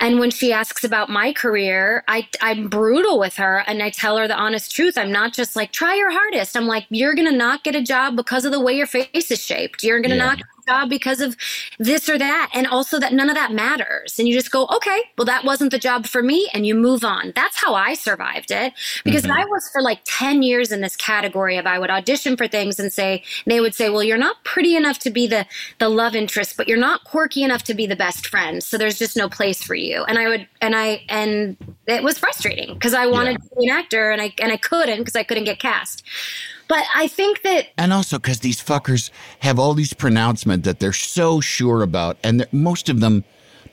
And 0.00 0.18
when 0.18 0.30
she 0.30 0.52
asks 0.52 0.84
about 0.84 1.08
my 1.08 1.32
career, 1.32 2.04
I, 2.08 2.28
I'm 2.42 2.68
brutal 2.68 3.18
with 3.18 3.36
her 3.36 3.62
and 3.66 3.82
I 3.82 3.90
tell 3.90 4.18
her 4.18 4.26
the 4.28 4.36
honest 4.36 4.74
truth. 4.74 4.98
I'm 4.98 5.12
not 5.12 5.32
just 5.32 5.56
like, 5.56 5.72
try 5.72 5.94
your 5.94 6.10
hardest. 6.10 6.56
I'm 6.56 6.66
like, 6.66 6.86
you're 6.90 7.14
going 7.14 7.30
to 7.30 7.36
not 7.36 7.64
get 7.64 7.74
a 7.74 7.82
job 7.82 8.16
because 8.16 8.44
of 8.44 8.52
the 8.52 8.60
way 8.60 8.74
your 8.76 8.86
face 8.86 9.30
is 9.30 9.42
shaped. 9.42 9.82
You're 9.82 10.00
going 10.00 10.10
to 10.10 10.16
Yeah. 10.16 10.26
not 10.26 10.38
job 10.66 10.88
because 10.88 11.20
of 11.20 11.36
this 11.78 12.08
or 12.08 12.18
that. 12.18 12.50
And 12.54 12.66
also 12.66 12.98
that 12.98 13.12
none 13.12 13.28
of 13.28 13.34
that 13.34 13.52
matters. 13.52 14.18
And 14.18 14.28
you 14.28 14.34
just 14.34 14.50
go, 14.50 14.66
okay, 14.66 15.02
well, 15.16 15.24
that 15.24 15.44
wasn't 15.44 15.70
the 15.70 15.78
job 15.78 16.06
for 16.06 16.22
me. 16.22 16.48
And 16.52 16.66
you 16.66 16.74
move 16.74 17.04
on. 17.04 17.32
That's 17.34 17.56
how 17.56 17.74
I 17.74 17.94
survived 17.94 18.50
it 18.50 18.72
because 19.04 19.22
mm-hmm. 19.22 19.32
I 19.32 19.44
was 19.44 19.68
for 19.70 19.82
like 19.82 20.00
10 20.04 20.42
years 20.42 20.72
in 20.72 20.80
this 20.80 20.96
category 20.96 21.56
of 21.56 21.66
I 21.66 21.78
would 21.78 21.90
audition 21.90 22.36
for 22.36 22.48
things 22.48 22.78
and 22.78 22.92
say, 22.92 23.22
they 23.46 23.60
would 23.60 23.74
say, 23.74 23.90
well, 23.90 24.02
you're 24.02 24.18
not 24.18 24.42
pretty 24.44 24.76
enough 24.76 24.98
to 25.00 25.10
be 25.10 25.26
the, 25.26 25.46
the 25.78 25.88
love 25.88 26.14
interest, 26.14 26.56
but 26.56 26.68
you're 26.68 26.78
not 26.78 27.04
quirky 27.04 27.42
enough 27.42 27.62
to 27.64 27.74
be 27.74 27.86
the 27.86 27.96
best 27.96 28.26
friend. 28.26 28.62
So 28.62 28.78
there's 28.78 28.98
just 28.98 29.16
no 29.16 29.28
place 29.28 29.62
for 29.62 29.74
you. 29.74 30.04
And 30.04 30.18
I 30.18 30.28
would, 30.28 30.48
and 30.60 30.74
I, 30.74 31.02
and 31.08 31.56
it 31.86 32.02
was 32.02 32.18
frustrating 32.18 32.74
because 32.74 32.94
I 32.94 33.06
wanted 33.06 33.32
Yeah. 33.32 33.48
to 33.48 33.56
be 33.56 33.68
an 33.68 33.76
actor 33.76 34.10
and 34.10 34.20
I, 34.20 34.32
and 34.40 34.52
I 34.52 34.56
couldn't 34.56 34.98
because 34.98 35.16
I 35.16 35.24
couldn't 35.24 35.44
get 35.44 35.58
cast. 35.58 36.04
But 36.68 36.84
I 36.94 37.08
think 37.08 37.42
that 37.42 37.66
And 37.76 37.92
also 37.92 38.18
because 38.18 38.40
these 38.40 38.62
fuckers 38.62 39.10
have 39.40 39.58
all 39.58 39.74
these 39.74 39.92
pronouncements 39.92 40.64
that 40.66 40.80
they're 40.80 40.92
so 40.92 41.40
sure 41.40 41.82
about, 41.82 42.16
and 42.24 42.46
most 42.52 42.88
of 42.88 43.00
them 43.00 43.24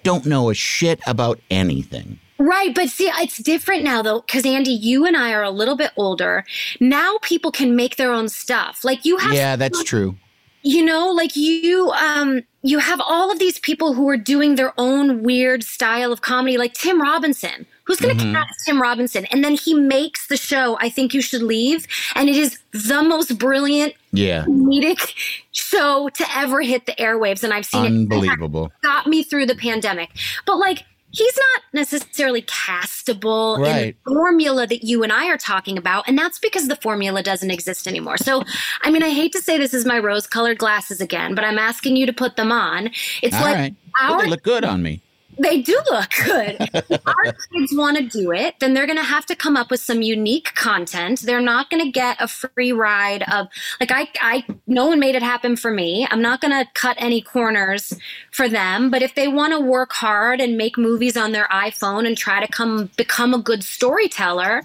don't 0.03 0.25
know 0.25 0.49
a 0.49 0.53
shit 0.53 0.99
about 1.05 1.39
anything. 1.49 2.19
Right, 2.37 2.73
but 2.73 2.89
see, 2.89 3.05
it's 3.07 3.37
different 3.37 3.83
now 3.83 4.01
though, 4.01 4.21
because 4.21 4.45
Andy, 4.45 4.71
you 4.71 5.05
and 5.05 5.15
I 5.15 5.31
are 5.31 5.43
a 5.43 5.51
little 5.51 5.75
bit 5.75 5.91
older. 5.95 6.43
Now 6.79 7.19
people 7.21 7.51
can 7.51 7.75
make 7.75 7.97
their 7.97 8.11
own 8.11 8.29
stuff. 8.29 8.83
Like 8.83 9.05
you 9.05 9.17
have, 9.17 9.33
Yeah, 9.33 9.55
that's 9.55 9.83
true. 9.83 10.15
you 10.63 10.83
know, 10.83 11.11
like 11.11 11.35
you, 11.35 11.91
um, 11.91 12.41
you 12.63 12.79
have 12.79 13.01
all 13.01 13.31
of 13.31 13.39
these 13.39 13.59
people 13.59 13.93
who 13.93 14.07
are 14.09 14.17
doing 14.17 14.55
their 14.55 14.73
own 14.77 15.23
weird 15.23 15.63
style 15.63 16.11
of 16.11 16.21
comedy, 16.21 16.57
like 16.57 16.73
Tim 16.73 17.01
Robinson. 17.01 17.65
Who's 17.85 17.99
going 17.99 18.17
to 18.17 18.23
cast 18.31 18.65
Tim 18.65 18.81
Robinson? 18.81 19.25
And 19.25 19.43
then 19.43 19.55
he 19.55 19.73
makes 19.73 20.27
the 20.27 20.37
show. 20.37 20.77
I 20.79 20.89
think 20.89 21.13
you 21.13 21.21
should 21.21 21.41
leave, 21.41 21.87
and 22.15 22.29
it 22.29 22.35
is 22.37 22.59
the 22.71 23.03
most 23.03 23.37
brilliant 23.37 23.95
Yeah, 24.13 24.45
comedic 24.45 25.13
show 25.51 26.07
to 26.09 26.25
ever 26.37 26.61
hit 26.61 26.85
the 26.85 26.93
airwaves. 26.93 27.43
And 27.43 27.51
I've 27.51 27.65
seen 27.65 27.83
it 27.83 27.87
unbelievable. 27.87 28.71
got 28.83 29.07
me 29.07 29.23
through 29.23 29.47
the 29.47 29.55
pandemic. 29.55 30.09
But 30.45 30.57
like, 30.57 30.83
he's 31.11 31.37
not 31.37 31.63
necessarily 31.73 32.41
castable 32.43 33.57
in 33.57 33.95
the 34.05 34.13
formula 34.13 34.65
that 34.67 34.83
you 34.83 35.03
and 35.03 35.11
I 35.11 35.27
are 35.27 35.37
talking 35.37 35.77
about. 35.77 36.07
And 36.07 36.17
that's 36.17 36.39
because 36.39 36.67
the 36.67 36.75
formula 36.77 37.21
doesn't 37.21 37.51
exist 37.51 37.87
anymore. 37.87 38.17
So, 38.17 38.43
I 38.81 38.91
mean, 38.91 39.03
I 39.03 39.09
hate 39.09 39.31
to 39.33 39.41
say 39.41 39.57
this 39.57 39.73
is 39.73 39.85
my 39.85 39.99
rose 39.99 40.27
colored 40.27 40.57
glasses 40.57 41.01
again, 41.01 41.35
but 41.35 41.43
I'm 41.43 41.59
asking 41.59 41.95
you 41.95 42.05
to 42.05 42.13
put 42.13 42.35
them 42.35 42.51
on. 42.51 42.89
It's 43.21 43.35
All 43.35 43.41
like 43.41 43.55
right. 43.55 43.75
Our 43.99 44.21
they 44.21 44.29
look 44.29 44.43
good 44.43 44.63
on 44.63 44.81
me. 44.81 45.01
They 45.41 45.61
do 45.61 45.79
look 45.89 46.09
good. 46.23 46.57
If 46.59 47.01
our 47.07 47.33
kids 47.53 47.73
want 47.73 47.97
to 47.97 48.03
do 48.03 48.31
it, 48.31 48.55
then 48.59 48.73
they're 48.73 48.85
going 48.85 48.97
to 48.97 49.03
have 49.03 49.25
to 49.27 49.35
come 49.35 49.57
up 49.57 49.71
with 49.71 49.79
some 49.79 50.01
unique 50.01 50.53
content. 50.55 51.21
They're 51.21 51.41
not 51.41 51.69
going 51.69 51.83
to 51.83 51.91
get 51.91 52.17
a 52.19 52.27
free 52.27 52.71
ride 52.71 53.23
of 53.31 53.47
like 53.79 53.91
I 53.91 54.07
I 54.21 54.45
no 54.67 54.87
one 54.87 54.99
made 54.99 55.15
it 55.15 55.23
happen 55.23 55.55
for 55.55 55.71
me. 55.71 56.07
I'm 56.09 56.21
not 56.21 56.41
going 56.41 56.51
to 56.51 56.69
cut 56.73 56.97
any 56.99 57.21
corners 57.21 57.93
for 58.31 58.47
them, 58.47 58.91
but 58.91 59.01
if 59.01 59.15
they 59.15 59.27
want 59.27 59.53
to 59.53 59.59
work 59.59 59.91
hard 59.93 60.39
and 60.39 60.57
make 60.57 60.77
movies 60.77 61.17
on 61.17 61.31
their 61.31 61.47
iPhone 61.47 62.05
and 62.05 62.17
try 62.17 62.39
to 62.39 62.51
come 62.51 62.89
become 62.97 63.33
a 63.33 63.39
good 63.39 63.63
storyteller, 63.63 64.63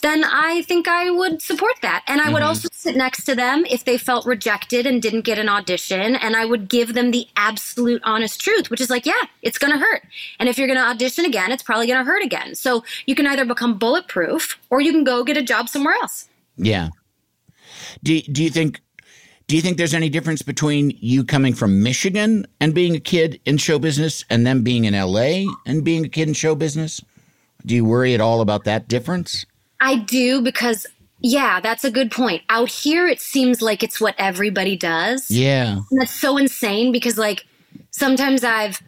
then 0.00 0.24
I 0.24 0.62
think 0.62 0.88
I 0.88 1.10
would 1.10 1.40
support 1.42 1.74
that. 1.82 2.02
And 2.06 2.20
I 2.20 2.24
Mm-hmm. 2.24 2.32
would 2.34 2.42
also 2.42 2.68
sit 2.72 2.96
next 2.96 3.24
to 3.24 3.34
them 3.34 3.64
if 3.70 3.84
they 3.84 3.98
felt 3.98 4.26
rejected 4.26 4.86
and 4.86 5.00
didn't 5.02 5.22
get 5.22 5.38
an 5.38 5.48
audition. 5.48 6.16
And 6.16 6.36
I 6.36 6.44
would 6.44 6.68
give 6.68 6.94
them 6.94 7.10
the 7.10 7.26
absolute 7.36 8.00
honest 8.04 8.40
truth, 8.40 8.70
which 8.70 8.80
is 8.80 8.90
like, 8.90 9.06
yeah, 9.06 9.22
it's 9.42 9.58
going 9.58 9.72
to 9.72 9.78
hurt. 9.78 10.02
And 10.38 10.48
if 10.48 10.58
you're 10.58 10.66
going 10.68 10.78
to 10.78 10.84
audition 10.84 11.24
again, 11.24 11.52
it's 11.52 11.62
probably 11.62 11.86
going 11.86 11.98
to 11.98 12.04
hurt 12.04 12.22
again. 12.22 12.54
So 12.54 12.84
you 13.06 13.14
can 13.14 13.26
either 13.26 13.44
become 13.44 13.78
bulletproof 13.78 14.58
or 14.70 14.80
you 14.80 14.92
can 14.92 15.04
go 15.04 15.24
get 15.24 15.36
a 15.36 15.42
job 15.42 15.68
somewhere 15.68 15.94
else. 16.02 16.28
Yeah. 16.56 16.90
Do 18.02 18.20
do 18.22 18.42
you 18.44 18.50
think 18.50 18.80
do 19.46 19.56
you 19.56 19.62
think 19.62 19.78
there's 19.78 19.94
any 19.94 20.08
difference 20.08 20.42
between 20.42 20.92
you 21.00 21.24
coming 21.24 21.54
from 21.54 21.82
Michigan 21.82 22.46
and 22.60 22.72
being 22.74 22.94
a 22.94 23.00
kid 23.00 23.40
in 23.44 23.58
show 23.58 23.78
business 23.80 24.24
and 24.30 24.46
them 24.46 24.62
being 24.62 24.84
in 24.84 24.94
LA 24.94 25.44
and 25.66 25.82
being 25.82 26.04
a 26.04 26.08
kid 26.08 26.28
in 26.28 26.34
show 26.34 26.54
business? 26.54 27.00
Do 27.66 27.74
you 27.74 27.84
worry 27.84 28.14
at 28.14 28.20
all 28.20 28.40
about 28.42 28.64
that 28.64 28.86
difference? 28.88 29.44
I 29.80 29.96
do 29.96 30.40
because, 30.42 30.86
yeah, 31.20 31.60
that's 31.60 31.84
a 31.84 31.90
good 31.90 32.10
point. 32.10 32.42
Out 32.48 32.68
here, 32.68 33.06
it 33.06 33.20
seems 33.20 33.62
like 33.62 33.82
it's 33.82 34.00
what 34.00 34.14
everybody 34.18 34.76
does. 34.76 35.30
Yeah. 35.30 35.80
And 35.90 36.00
that's 36.00 36.14
so 36.14 36.36
insane 36.36 36.92
because, 36.92 37.16
like, 37.16 37.46
sometimes 37.90 38.44
I've, 38.44 38.80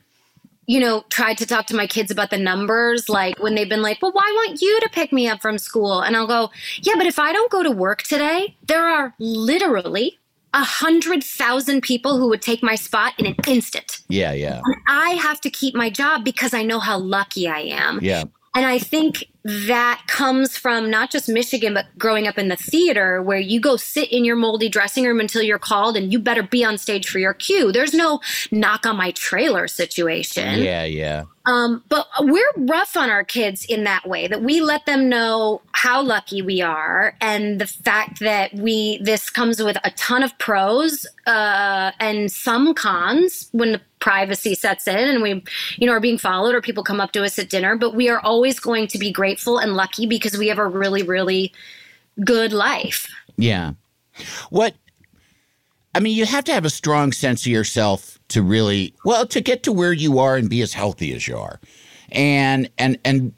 you 0.67 0.81
know, 0.81 1.05
tried 1.11 1.39
to 1.39 1.47
talk 1.47 1.67
to 1.67 1.77
my 1.77 1.87
kids 1.87 2.11
about 2.11 2.31
the 2.31 2.39
numbers, 2.39 3.09
like 3.09 3.39
when 3.43 3.55
they've 3.55 3.69
been 3.69 3.83
like, 3.83 4.01
well, 4.01 4.13
why 4.13 4.45
won't 4.47 4.61
you 4.63 4.81
to 4.81 4.89
pick 4.91 5.13
me 5.13 5.29
up 5.29 5.43
from 5.43 5.59
school? 5.59 6.01
And 6.01 6.17
I'll 6.17 6.27
go, 6.27 6.51
yeah, 6.83 6.95
but 6.97 7.07
if 7.07 7.19
I 7.19 7.33
don't 7.33 7.51
go 7.51 7.63
to 7.63 7.71
work 7.71 8.03
today, 8.03 8.57
there 8.67 8.85
are 8.85 9.15
literally 9.19 10.19
a 10.55 10.63
hundred 10.63 11.25
thousand 11.25 11.81
people 11.83 12.19
who 12.19 12.29
would 12.29 12.43
take 12.43 12.63
my 12.63 12.75
spot 12.75 13.15
in 13.19 13.27
an 13.27 13.37
instant. 13.47 14.01
Yeah, 14.09 14.33
yeah. 14.33 14.61
And 14.65 14.77
I 14.87 15.11
have 15.15 15.41
to 15.43 15.51
keep 15.51 15.75
my 15.75 15.91
job 15.91 16.25
because 16.25 16.53
I 16.55 16.63
know 16.63 16.79
how 16.79 16.99
lucky 16.99 17.49
I 17.49 17.61
am. 17.61 17.99
Yeah. 18.03 18.25
And 18.55 18.67
I 18.67 18.79
think 18.79 19.25
that 19.45 20.03
comes 20.07 20.57
from 20.57 20.91
not 20.91 21.11
just 21.11 21.29
Michigan, 21.29 21.75
but 21.75 21.87
growing 21.99 22.29
up 22.29 22.39
in 22.39 22.49
the 22.49 22.57
theater 22.57 23.23
where 23.23 23.39
you 23.39 23.61
go 23.61 23.77
sit 23.77 24.13
in 24.13 24.25
your 24.25 24.37
moldy 24.37 24.69
dressing 24.69 25.05
room 25.05 25.21
until 25.21 25.43
you're 25.43 25.59
called 25.59 25.97
and 25.97 26.13
you 26.13 26.19
better 26.19 26.43
be 26.43 26.65
on 26.65 26.79
stage 26.79 27.09
for 27.09 27.19
your 27.19 27.35
cue. 27.35 27.73
There's 27.73 27.95
no 27.95 28.21
knock 28.51 28.87
on 28.87 28.97
my 28.97 29.11
trailer 29.13 29.67
situation. 29.67 30.61
Yeah, 30.61 30.85
yeah. 30.85 31.25
Um, 31.45 31.83
but 31.89 32.07
we're 32.21 32.53
rough 32.57 32.97
on 32.97 33.11
our 33.11 33.25
kids 33.25 33.65
in 33.65 33.85
that 33.85 34.09
way 34.09 34.29
that 34.29 34.43
we 34.43 34.61
let 34.61 34.87
them 34.87 35.09
know 35.09 35.61
how 35.73 36.01
lucky 36.01 36.41
we 36.41 36.61
are 36.61 37.17
and 37.21 37.61
the 37.61 37.67
fact 37.67 38.21
that 38.21 38.55
we 38.55 38.99
this 39.03 39.29
comes 39.29 39.61
with 39.61 39.77
a 39.83 39.91
ton 39.93 40.23
of 40.23 40.37
pros 40.39 41.05
uh, 41.27 41.91
and 41.99 42.31
some 42.31 42.75
cons 42.75 43.49
when 43.53 43.73
the 43.73 43.81
privacy 43.99 44.55
sets 44.55 44.89
in 44.89 44.97
and 44.97 45.23
we 45.23 45.43
you 45.77 45.87
know 45.87 45.93
are 45.93 46.01
being 46.01 46.19
followed 46.19 46.55
or 46.55 46.61
people 46.61 46.83
come 46.83 47.01
up 47.01 47.13
to 47.13 47.25
us 47.25 47.39
at 47.39 47.49
dinner 47.49 47.77
but 47.77 47.95
we 47.95 48.09
are 48.09 48.19
always 48.21 48.59
going 48.59 48.87
to 48.89 48.99
be 48.99 49.13
grateful 49.33 49.59
and 49.59 49.75
lucky 49.75 50.07
because 50.07 50.37
we 50.37 50.49
have 50.49 50.59
a 50.59 50.67
really 50.67 51.03
really 51.03 51.53
good 52.25 52.53
life 52.53 53.09
Yeah. 53.37 53.73
What 54.51 54.75
I 55.95 56.01
mean, 56.01 56.17
you 56.17 56.25
have 56.25 56.45
to 56.45 56.53
have 56.53 56.65
a 56.65 56.71
strong 56.71 57.13
sense 57.13 57.43
of 57.43 57.49
yourself 57.49 58.19
to 58.29 58.43
really 58.43 58.95
well 59.05 59.27
to 59.27 59.41
get 59.41 59.63
to 59.65 59.73
where 59.73 59.93
you 59.93 60.19
are 60.19 60.37
and 60.37 60.49
be 60.49 60.63
as 60.63 60.73
healthy 60.73 61.13
as 61.13 61.29
you 61.29 61.37
are. 61.37 61.61
And 62.11 62.71
and 62.79 62.99
and 63.05 63.33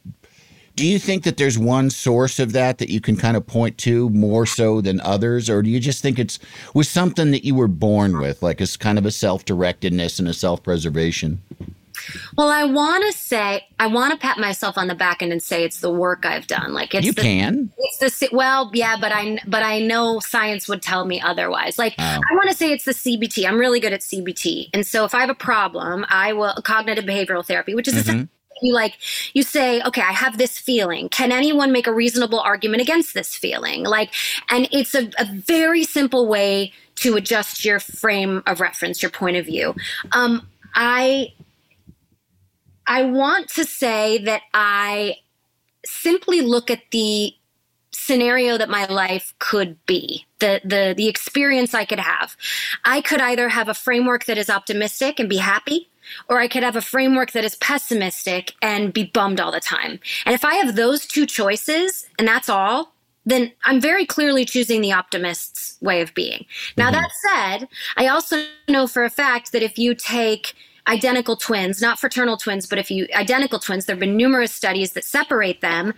do 0.77 0.87
you 0.87 0.99
think 0.99 1.23
that 1.23 1.37
there's 1.37 1.57
one 1.57 1.89
source 1.91 2.41
of 2.41 2.53
that 2.53 2.79
that 2.79 2.91
you 2.91 3.01
can 3.01 3.17
kind 3.17 3.37
of 3.37 3.47
point 3.47 3.79
to 3.79 4.11
more 4.11 4.45
so 4.45 4.81
than 4.81 5.01
others 5.01 5.49
or 5.49 5.63
do 5.63 5.71
you 5.71 5.79
just 5.79 6.03
think 6.03 6.19
it's 6.19 6.39
was 6.75 6.89
something 6.89 7.31
that 7.31 7.45
you 7.45 7.55
were 7.55 7.69
born 7.69 8.19
with 8.19 8.43
like 8.43 8.61
it's 8.61 8.77
kind 8.77 8.99
of 8.99 9.07
a 9.07 9.13
self-directedness 9.13 10.19
and 10.19 10.29
a 10.29 10.35
self-preservation? 10.35 11.41
Well 12.37 12.49
i 12.49 12.65
want 12.65 13.05
to 13.05 13.19
say 13.19 13.67
i 13.79 13.87
want 13.87 14.13
to 14.13 14.19
pat 14.19 14.39
myself 14.39 14.77
on 14.79 14.89
the 14.89 14.95
back 14.95 15.23
end 15.23 15.33
and 15.33 15.43
say 15.43 15.65
it's 15.65 15.81
the 15.81 15.91
work 15.91 16.25
i've 16.25 16.47
done 16.47 16.73
like 16.73 16.95
it's 16.95 17.07
you 17.07 17.13
the, 17.13 17.23
can. 17.23 17.71
It's 17.79 18.21
the 18.21 18.29
well, 18.33 18.71
yeah, 18.75 18.97
but 19.01 19.13
I 19.13 19.39
but 19.47 19.63
I 19.63 19.81
know 19.81 20.21
science 20.21 20.69
would 20.69 20.83
tell 20.83 21.05
me 21.05 21.21
otherwise. 21.21 21.79
Like 21.79 21.95
I 21.99 22.19
want 22.33 22.51
to 22.51 22.57
say 22.57 22.73
it's 22.73 22.85
the 22.85 22.93
CBT. 22.93 23.47
I'm 23.47 23.59
really 23.59 23.81
good 23.81 23.93
at 23.93 24.01
CBT, 24.01 24.71
and 24.73 24.87
so 24.87 25.05
if 25.05 25.15
I 25.15 25.21
have 25.21 25.31
a 25.31 25.35
problem, 25.35 26.05
I 26.09 26.33
will 26.33 26.55
cognitive 26.65 27.05
behavioral 27.05 27.47
therapy, 27.47 27.75
which 27.75 27.89
is 27.89 27.97
essentially 27.97 28.29
you 28.63 28.73
like 28.73 28.97
you 29.33 29.43
say, 29.43 29.83
okay, 29.83 30.03
I 30.03 30.13
have 30.13 30.39
this 30.39 30.59
feeling. 30.59 31.09
Can 31.09 31.33
anyone 31.33 31.73
make 31.73 31.87
a 31.87 31.93
reasonable 31.93 32.41
argument 32.41 32.83
against 32.83 33.15
this 33.15 33.35
feeling? 33.35 33.85
Like, 33.85 34.13
and 34.51 34.69
it's 34.73 34.95
a, 34.95 35.11
a 35.19 35.25
very 35.25 35.85
simple 35.85 36.27
way 36.29 36.73
to 36.97 37.17
adjust 37.17 37.65
your 37.65 37.81
frame 37.81 38.43
of 38.47 38.61
reference, 38.61 39.03
your 39.03 39.11
point 39.11 39.37
of 39.37 39.47
view. 39.47 39.75
Um, 40.13 40.47
I 40.75 41.33
I 42.87 43.03
want 43.03 43.49
to 43.51 43.65
say 43.65 44.19
that 44.25 44.43
I 44.53 45.17
simply 45.85 46.41
look 46.41 46.71
at 46.71 46.83
the 46.91 47.35
scenario 47.93 48.59
that 48.59 48.69
my 48.69 48.85
life 48.87 49.33
could 49.39 49.85
be 49.87 50.27
the 50.41 50.61
the 50.65 50.95
the 50.97 51.09
experience 51.09 51.75
i 51.75 51.85
could 51.85 52.01
have. 52.01 52.37
I 52.85 53.01
could 53.01 53.21
either 53.21 53.49
have 53.49 53.69
a 53.69 53.75
framework 53.75 54.25
that 54.27 54.37
is 54.37 54.51
optimistic 54.51 55.19
and 55.19 55.29
be 55.29 55.37
happy 55.39 55.89
or 56.29 56.41
i 56.41 56.49
could 56.49 56.63
have 56.63 56.77
a 56.77 56.83
framework 56.83 57.33
that 57.33 57.45
is 57.45 57.55
pessimistic 57.57 58.53
and 58.61 58.93
be 58.93 59.05
bummed 59.05 59.41
all 59.41 59.53
the 59.53 59.61
time. 59.61 60.01
And 60.27 60.35
if 60.35 60.45
i 60.45 60.55
have 60.55 60.77
those 60.77 61.07
two 61.07 61.25
choices 61.25 62.07
and 62.19 62.27
that's 62.27 62.49
all 62.49 62.93
then 63.27 63.53
i'm 63.65 63.81
very 63.81 64.05
clearly 64.05 64.45
choosing 64.45 64.81
the 64.81 64.93
optimist's 64.93 65.79
way 65.81 66.01
of 66.01 66.13
being. 66.15 66.45
Now 66.77 66.91
mm-hmm. 66.91 67.01
that 67.01 67.11
said 67.25 67.69
i 67.97 68.09
also 68.09 68.45
know 68.69 68.87
for 68.87 69.05
a 69.05 69.11
fact 69.11 69.53
that 69.53 69.63
if 69.63 69.79
you 69.79 69.95
take 69.95 70.55
identical 70.87 71.37
twins, 71.37 71.81
not 71.81 71.99
fraternal 71.99 72.37
twins, 72.37 72.67
but 72.67 72.79
if 72.79 72.91
you 72.91 73.07
identical 73.15 73.59
twins, 73.59 73.87
there 73.87 73.95
have 73.95 74.01
been 74.01 74.17
numerous 74.17 74.53
studies 74.53 74.93
that 74.93 75.05
separate 75.05 75.61
them. 75.61 75.95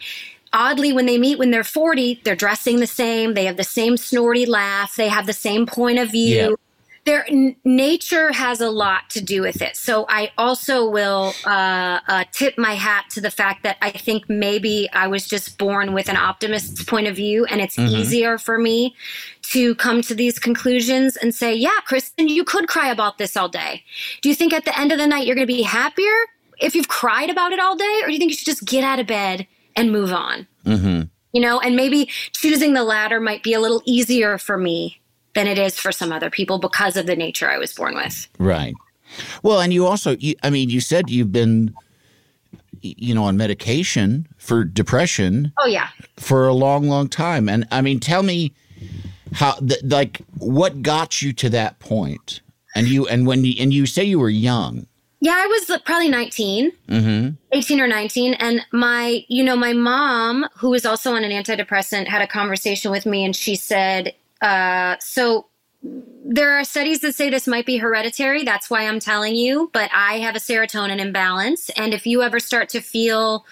Oddly, 0.53 0.93
when 0.93 1.07
they 1.07 1.19
meet 1.19 1.39
when 1.39 1.51
they're 1.51 1.65
40, 1.65 2.23
they're 2.25 2.37
dressing 2.37 2.81
the 2.81 2.87
same, 2.87 3.35
they 3.35 3.45
have 3.45 3.57
the 3.57 3.65
same 3.65 3.97
snorty 3.97 4.47
laugh, 4.47 4.97
they 4.97 5.09
have 5.09 5.27
the 5.27 5.33
same 5.33 5.67
point 5.67 5.99
of 5.99 6.11
view. 6.13 6.51
Yeah. 6.51 6.55
Their 7.07 7.25
n- 7.31 7.57
nature 7.65 8.33
has 8.33 8.61
a 8.61 8.69
lot 8.69 9.09
to 9.11 9.21
do 9.23 9.41
with 9.41 9.63
it. 9.63 9.77
So 9.77 10.07
I 10.09 10.33
also 10.37 10.91
will 10.91 11.33
uh, 11.45 12.01
uh, 12.09 12.25
tip 12.33 12.59
my 12.59 12.75
hat 12.75 13.07
to 13.11 13.21
the 13.21 13.31
fact 13.31 13.63
that 13.63 13.77
I 13.81 13.91
think 13.91 14.29
maybe 14.29 14.89
I 14.93 15.07
was 15.07 15.27
just 15.27 15.57
born 15.57 15.95
with 15.95 16.09
an 16.09 16.17
optimist's 16.17 16.83
point 16.85 17.07
of 17.07 17.17
view, 17.17 17.47
and 17.47 17.61
it's 17.61 17.79
easier 17.79 18.39
for 18.39 18.59
me 18.59 18.95
to 19.43 19.75
come 19.77 20.03
to 20.03 20.15
these 20.15 20.39
conclusions 20.39 21.17
and 21.17 21.35
say, 21.35 21.55
yeah, 21.55 21.79
Kristen, 21.85 22.29
you 22.29 22.45
could 22.45 22.67
cry 22.69 22.91
about 22.91 23.19
this 23.19 23.37
all 23.37 23.49
day. 23.49 23.85
Do 24.21 24.29
you 24.29 24.35
think 24.35 24.53
at 24.53 24.65
the 24.65 24.79
end 24.79 24.93
of 24.93 24.99
the 24.99 25.07
night 25.07 25.27
you're 25.27 25.37
going 25.37 25.47
to 25.47 25.53
be 25.53 25.63
happier 25.63 26.15
if 26.61 26.75
you've 26.75 26.89
cried 26.89 27.31
about 27.31 27.53
it 27.53 27.61
all 27.61 27.77
day? 27.77 28.01
Or 28.03 28.09
do 28.09 28.13
you 28.13 28.19
think 28.19 28.33
you 28.33 28.37
should 28.37 28.47
just 28.47 28.65
get 28.65 28.83
out 28.83 28.99
of 28.99 29.07
bed 29.07 29.47
and 29.77 29.93
move 29.93 30.13
on? 30.13 30.47
Mm-hmm. 30.65 31.03
You 31.33 31.41
know, 31.41 31.61
and 31.61 31.77
maybe 31.77 32.07
choosing 32.33 32.73
the 32.73 32.83
latter 32.83 33.21
might 33.21 33.43
be 33.45 33.53
a 33.53 33.61
little 33.61 33.83
easier 33.85 34.39
for 34.39 34.59
me 34.59 35.01
than 35.37 35.47
it 35.47 35.59
is 35.59 35.79
for 35.79 35.93
some 35.93 36.11
other 36.11 36.31
people 36.31 36.59
because 36.59 36.97
of 36.97 37.07
the 37.07 37.15
nature 37.15 37.49
I 37.49 37.59
was 37.59 37.73
born 37.73 37.95
with. 37.95 38.27
Right. 38.39 38.75
Well, 39.45 39.61
and 39.61 39.73
you 39.73 39.87
also, 39.87 40.17
you, 40.17 40.35
I 40.43 40.51
mean, 40.51 40.69
you 40.71 40.81
said 40.81 41.09
you've 41.11 41.31
been, 41.31 41.73
you 42.81 43.15
know, 43.15 43.25
on 43.25 43.37
medication 43.37 44.27
for 44.39 44.65
depression 44.65 45.53
Oh, 45.59 45.67
yeah. 45.67 45.89
for 46.17 46.47
a 46.49 46.53
long, 46.55 46.89
long 46.89 47.09
time. 47.09 47.49
And 47.49 47.69
I 47.71 47.83
mean, 47.83 48.01
tell 48.01 48.23
me 48.25 48.53
how, 49.33 49.53
th- 49.55 49.83
like, 49.85 50.23
what 50.39 50.83
got 50.83 51.23
you 51.23 51.33
to 51.35 51.49
that 51.51 51.79
point? 51.79 52.41
And 52.75 52.89
you, 52.89 53.07
and 53.07 53.27
when 53.27 53.45
you, 53.45 53.55
and 53.61 53.73
you 53.73 53.87
say 53.87 54.05
you 54.05 54.19
were 54.19 54.29
young. 54.31 54.87
Yeah, 55.21 55.35
I 55.35 55.47
was 55.47 55.71
uh, 55.71 55.79
probably 55.85 56.09
19, 56.11 56.73
18 57.53 57.81
or 57.81 57.87
19. 57.87 58.35
And 58.35 58.61
my, 58.73 59.25
you 59.29 59.43
know, 59.45 59.57
my 59.57 59.73
mom, 59.73 60.47
who 60.57 60.71
was 60.71 60.85
also 60.85 61.15
on 61.15 61.25
an 61.25 61.31
antidepressant, 61.31 62.07
had 62.07 62.21
a 62.23 62.27
conversation 62.27 62.91
with 62.91 63.07
me 63.07 63.25
and 63.25 63.35
she 63.35 63.55
said, 63.57 64.15
uh, 64.41 64.97
so 65.01 65.47
there 65.83 66.59
are 66.59 66.65
studies 66.65 67.01
that 67.01 67.15
say 67.15 67.31
this 67.31 67.47
might 67.47 67.67
be 67.67 67.77
hereditary. 67.77 68.45
That's 68.45 68.69
why 68.69 68.87
I'm 68.87 69.01
telling 69.01 69.37
you. 69.37 69.71
But 69.73 69.91
I 69.93 70.19
have 70.19 70.35
a 70.35 70.41
serotonin 70.41 70.99
imbalance. 70.99 71.71
And 71.71 71.95
if 71.95 72.07
you 72.07 72.23
ever 72.23 72.41
start 72.41 72.69
to 72.71 72.81
feel 72.81 73.45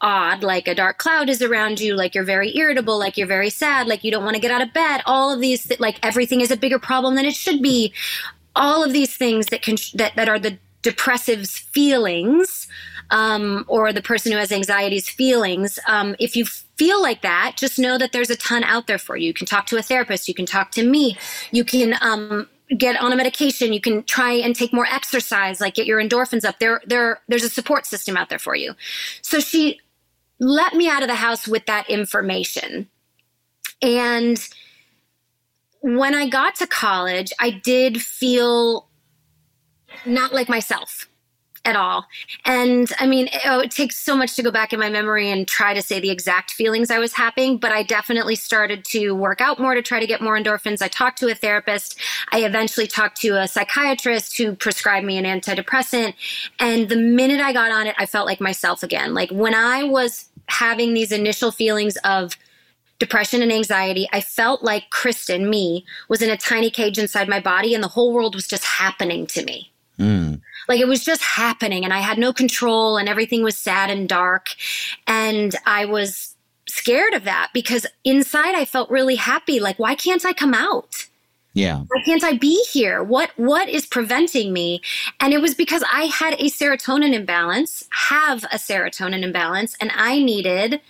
odd, 0.00 0.42
like 0.42 0.68
a 0.68 0.74
dark 0.74 0.98
cloud 0.98 1.28
is 1.28 1.42
around 1.42 1.80
you, 1.80 1.94
like 1.94 2.14
you're 2.14 2.24
very 2.24 2.56
irritable, 2.56 2.98
like 2.98 3.16
you're 3.16 3.26
very 3.26 3.50
sad, 3.50 3.86
like 3.86 4.04
you 4.04 4.10
don't 4.10 4.24
want 4.24 4.36
to 4.36 4.40
get 4.40 4.50
out 4.50 4.62
of 4.62 4.72
bed, 4.72 5.02
all 5.06 5.32
of 5.32 5.40
these, 5.40 5.72
like 5.80 5.98
everything 6.04 6.40
is 6.40 6.50
a 6.50 6.56
bigger 6.56 6.78
problem 6.78 7.14
than 7.16 7.24
it 7.24 7.34
should 7.34 7.62
be. 7.62 7.92
All 8.54 8.84
of 8.84 8.92
these 8.92 9.16
things 9.16 9.46
that 9.46 9.62
can, 9.62 9.76
that, 9.94 10.14
that 10.16 10.28
are 10.28 10.38
the 10.38 10.58
depressive's 10.82 11.58
feelings, 11.58 12.67
um, 13.10 13.64
or 13.68 13.92
the 13.92 14.02
person 14.02 14.32
who 14.32 14.38
has 14.38 14.52
anxiety's 14.52 15.08
feelings. 15.08 15.78
Um, 15.86 16.14
if 16.18 16.36
you 16.36 16.44
feel 16.44 17.00
like 17.00 17.22
that, 17.22 17.54
just 17.56 17.78
know 17.78 17.98
that 17.98 18.12
there's 18.12 18.30
a 18.30 18.36
ton 18.36 18.64
out 18.64 18.86
there 18.86 18.98
for 18.98 19.16
you. 19.16 19.28
You 19.28 19.34
can 19.34 19.46
talk 19.46 19.66
to 19.66 19.76
a 19.76 19.82
therapist. 19.82 20.28
You 20.28 20.34
can 20.34 20.46
talk 20.46 20.70
to 20.72 20.84
me. 20.84 21.16
You 21.50 21.64
can, 21.64 21.94
um, 22.00 22.48
get 22.76 23.00
on 23.00 23.12
a 23.12 23.16
medication. 23.16 23.72
You 23.72 23.80
can 23.80 24.02
try 24.04 24.32
and 24.32 24.54
take 24.54 24.72
more 24.74 24.86
exercise, 24.86 25.60
like 25.60 25.74
get 25.74 25.86
your 25.86 26.02
endorphins 26.02 26.44
up. 26.44 26.58
There, 26.58 26.82
there, 26.86 27.20
there's 27.26 27.44
a 27.44 27.48
support 27.48 27.86
system 27.86 28.16
out 28.16 28.28
there 28.28 28.38
for 28.38 28.54
you. 28.54 28.74
So 29.22 29.40
she 29.40 29.80
let 30.38 30.74
me 30.74 30.88
out 30.88 31.02
of 31.02 31.08
the 31.08 31.14
house 31.14 31.48
with 31.48 31.66
that 31.66 31.88
information. 31.88 32.88
And 33.80 34.38
when 35.80 36.14
I 36.14 36.28
got 36.28 36.56
to 36.56 36.66
college, 36.66 37.32
I 37.40 37.50
did 37.50 38.02
feel 38.02 38.88
not 40.04 40.32
like 40.32 40.48
myself. 40.48 41.07
At 41.68 41.76
all. 41.76 42.06
And 42.46 42.90
I 42.98 43.06
mean, 43.06 43.26
it, 43.26 43.42
oh, 43.44 43.60
it 43.60 43.70
takes 43.70 43.98
so 43.98 44.16
much 44.16 44.34
to 44.36 44.42
go 44.42 44.50
back 44.50 44.72
in 44.72 44.80
my 44.80 44.88
memory 44.88 45.28
and 45.28 45.46
try 45.46 45.74
to 45.74 45.82
say 45.82 46.00
the 46.00 46.10
exact 46.10 46.52
feelings 46.52 46.90
I 46.90 46.98
was 46.98 47.12
having, 47.12 47.58
but 47.58 47.72
I 47.72 47.82
definitely 47.82 48.36
started 48.36 48.86
to 48.86 49.12
work 49.12 49.42
out 49.42 49.60
more 49.60 49.74
to 49.74 49.82
try 49.82 50.00
to 50.00 50.06
get 50.06 50.22
more 50.22 50.38
endorphins. 50.38 50.80
I 50.80 50.88
talked 50.88 51.18
to 51.18 51.28
a 51.28 51.34
therapist. 51.34 52.00
I 52.32 52.42
eventually 52.44 52.86
talked 52.86 53.20
to 53.20 53.38
a 53.38 53.46
psychiatrist 53.46 54.38
who 54.38 54.56
prescribed 54.56 55.04
me 55.06 55.18
an 55.18 55.26
antidepressant. 55.26 56.14
And 56.58 56.88
the 56.88 56.96
minute 56.96 57.40
I 57.40 57.52
got 57.52 57.70
on 57.70 57.86
it, 57.86 57.94
I 57.98 58.06
felt 58.06 58.26
like 58.26 58.40
myself 58.40 58.82
again. 58.82 59.12
Like 59.12 59.30
when 59.30 59.54
I 59.54 59.84
was 59.84 60.30
having 60.46 60.94
these 60.94 61.12
initial 61.12 61.50
feelings 61.50 61.98
of 61.98 62.34
depression 62.98 63.42
and 63.42 63.52
anxiety, 63.52 64.08
I 64.10 64.22
felt 64.22 64.62
like 64.62 64.88
Kristen, 64.88 65.50
me, 65.50 65.84
was 66.08 66.22
in 66.22 66.30
a 66.30 66.36
tiny 66.38 66.70
cage 66.70 66.98
inside 66.98 67.28
my 67.28 67.40
body 67.40 67.74
and 67.74 67.84
the 67.84 67.88
whole 67.88 68.14
world 68.14 68.34
was 68.34 68.48
just 68.48 68.64
happening 68.64 69.26
to 69.26 69.44
me. 69.44 69.70
Mm. 69.98 70.40
Like 70.68 70.80
it 70.80 70.88
was 70.88 71.04
just 71.04 71.22
happening 71.22 71.84
and 71.84 71.92
I 71.92 72.00
had 72.00 72.18
no 72.18 72.32
control 72.32 72.96
and 72.96 73.08
everything 73.08 73.42
was 73.42 73.56
sad 73.56 73.90
and 73.90 74.08
dark. 74.08 74.48
And 75.06 75.54
I 75.66 75.84
was 75.86 76.34
scared 76.68 77.14
of 77.14 77.24
that 77.24 77.50
because 77.52 77.86
inside 78.04 78.54
I 78.54 78.64
felt 78.64 78.90
really 78.90 79.16
happy. 79.16 79.60
Like, 79.60 79.78
why 79.78 79.94
can't 79.94 80.24
I 80.24 80.32
come 80.32 80.54
out? 80.54 81.06
Yeah. 81.54 81.82
Why 81.88 82.02
can't 82.04 82.22
I 82.22 82.34
be 82.34 82.62
here? 82.70 83.02
What 83.02 83.30
what 83.36 83.68
is 83.68 83.84
preventing 83.86 84.52
me? 84.52 84.80
And 85.18 85.32
it 85.32 85.40
was 85.40 85.54
because 85.54 85.82
I 85.92 86.04
had 86.04 86.34
a 86.34 86.44
serotonin 86.44 87.14
imbalance, 87.14 87.84
have 87.90 88.44
a 88.44 88.58
serotonin 88.58 89.22
imbalance, 89.22 89.76
and 89.80 89.90
I 89.94 90.22
needed 90.22 90.80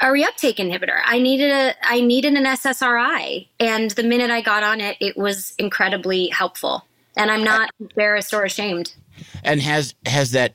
a 0.00 0.06
reuptake 0.06 0.56
inhibitor. 0.56 1.00
I 1.06 1.18
needed 1.18 1.50
a 1.50 1.74
I 1.82 2.00
needed 2.00 2.34
an 2.34 2.44
SSRI. 2.44 3.46
And 3.58 3.92
the 3.92 4.02
minute 4.02 4.30
I 4.30 4.42
got 4.42 4.62
on 4.62 4.80
it, 4.80 4.98
it 5.00 5.16
was 5.16 5.54
incredibly 5.58 6.28
helpful. 6.28 6.84
And 7.16 7.30
I'm 7.30 7.44
not 7.44 7.70
embarrassed 7.80 8.34
or 8.34 8.44
ashamed. 8.44 8.94
And 9.42 9.60
has 9.62 9.94
has 10.06 10.32
that 10.32 10.54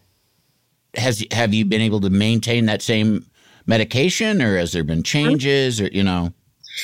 has 0.96 1.26
have 1.32 1.54
you 1.54 1.66
been 1.66 1.82
able 1.82 2.02
to 2.02 2.10
maintain 2.10 2.66
that 2.66 2.82
same 2.82 3.26
medication 3.66 4.42
or 4.42 4.58
has 4.58 4.72
there 4.74 4.84
been 4.84 5.04
changes 5.04 5.80
or 5.80 5.88
you 5.88 6.04
know? 6.04 6.34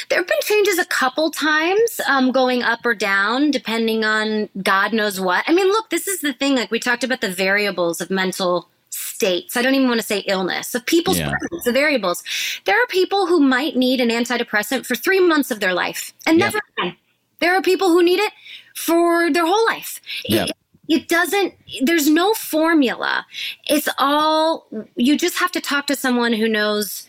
There 0.10 0.20
have 0.20 0.28
been 0.28 0.38
changes 0.42 0.78
a 0.78 0.86
couple 0.86 1.32
times, 1.32 2.02
um, 2.08 2.32
going 2.32 2.64
up 2.64 2.86
or 2.86 2.94
down, 2.94 3.52
depending 3.52 4.04
on 4.04 4.50
God 4.62 4.94
knows 4.94 5.22
what. 5.22 5.44
I 5.48 5.54
mean, 5.54 5.68
look, 5.68 5.90
this 5.90 6.08
is 6.08 6.22
the 6.22 6.34
thing. 6.34 6.56
Like 6.56 6.72
we 6.72 6.80
talked 6.80 7.04
about 7.04 7.22
the 7.22 7.32
variables 7.32 8.02
of 8.02 8.10
mental 8.10 8.68
states. 8.90 9.56
I 9.56 9.62
don't 9.62 9.76
even 9.76 9.88
want 9.88 10.00
to 10.02 10.06
say 10.06 10.20
illness 10.20 10.76
of 10.76 10.86
people's 10.86 11.20
Yeah. 11.20 11.32
the 11.64 11.72
variables. 11.72 12.24
There 12.66 12.82
are 12.82 12.88
people 12.88 13.28
who 13.28 13.40
might 13.40 13.76
need 13.76 14.02
an 14.02 14.10
antidepressant 14.10 14.86
for 14.86 14.96
three 14.96 15.20
months 15.22 15.52
of 15.52 15.60
their 15.60 15.74
life 15.74 16.14
and 16.26 16.38
Yep. 16.40 16.46
never 16.46 16.62
again. 16.78 16.98
There 17.40 17.54
are 17.56 17.62
people 17.62 17.90
who 17.90 18.04
need 18.04 18.20
it 18.20 18.32
for 18.76 19.32
their 19.32 19.46
whole 19.46 19.66
life. 19.66 20.00
Yep. 20.26 20.50
It, 20.50 20.56
it 20.88 21.08
doesn't, 21.08 21.54
there's 21.82 22.08
no 22.10 22.34
formula. 22.34 23.26
It's 23.68 23.90
all, 23.98 24.68
you 24.96 25.18
just 25.18 25.38
have 25.40 25.52
to 25.54 25.62
talk 25.62 25.88
to 25.88 25.96
someone 25.96 26.34
who 26.34 26.48
knows 26.48 27.08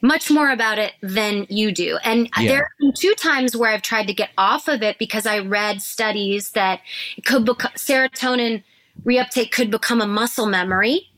much 0.00 0.30
more 0.30 0.50
about 0.50 0.78
it 0.78 0.94
than 1.00 1.46
you 1.48 1.70
do. 1.70 1.96
And 2.02 2.28
Yeah. 2.36 2.48
there 2.48 2.56
have 2.58 2.78
been 2.80 2.92
two 2.92 3.14
times 3.14 3.56
where 3.56 3.70
I've 3.70 3.82
tried 3.82 4.08
to 4.08 4.14
get 4.14 4.30
off 4.36 4.66
of 4.66 4.82
it 4.82 4.98
because 4.98 5.26
I 5.26 5.38
read 5.38 5.80
studies 5.80 6.50
that 6.50 6.80
it 7.16 7.24
could 7.24 7.46
serotonin 7.46 8.64
reuptake 9.04 9.52
could 9.52 9.70
become 9.70 10.00
a 10.00 10.06
muscle 10.06 10.46
memory 10.46 11.08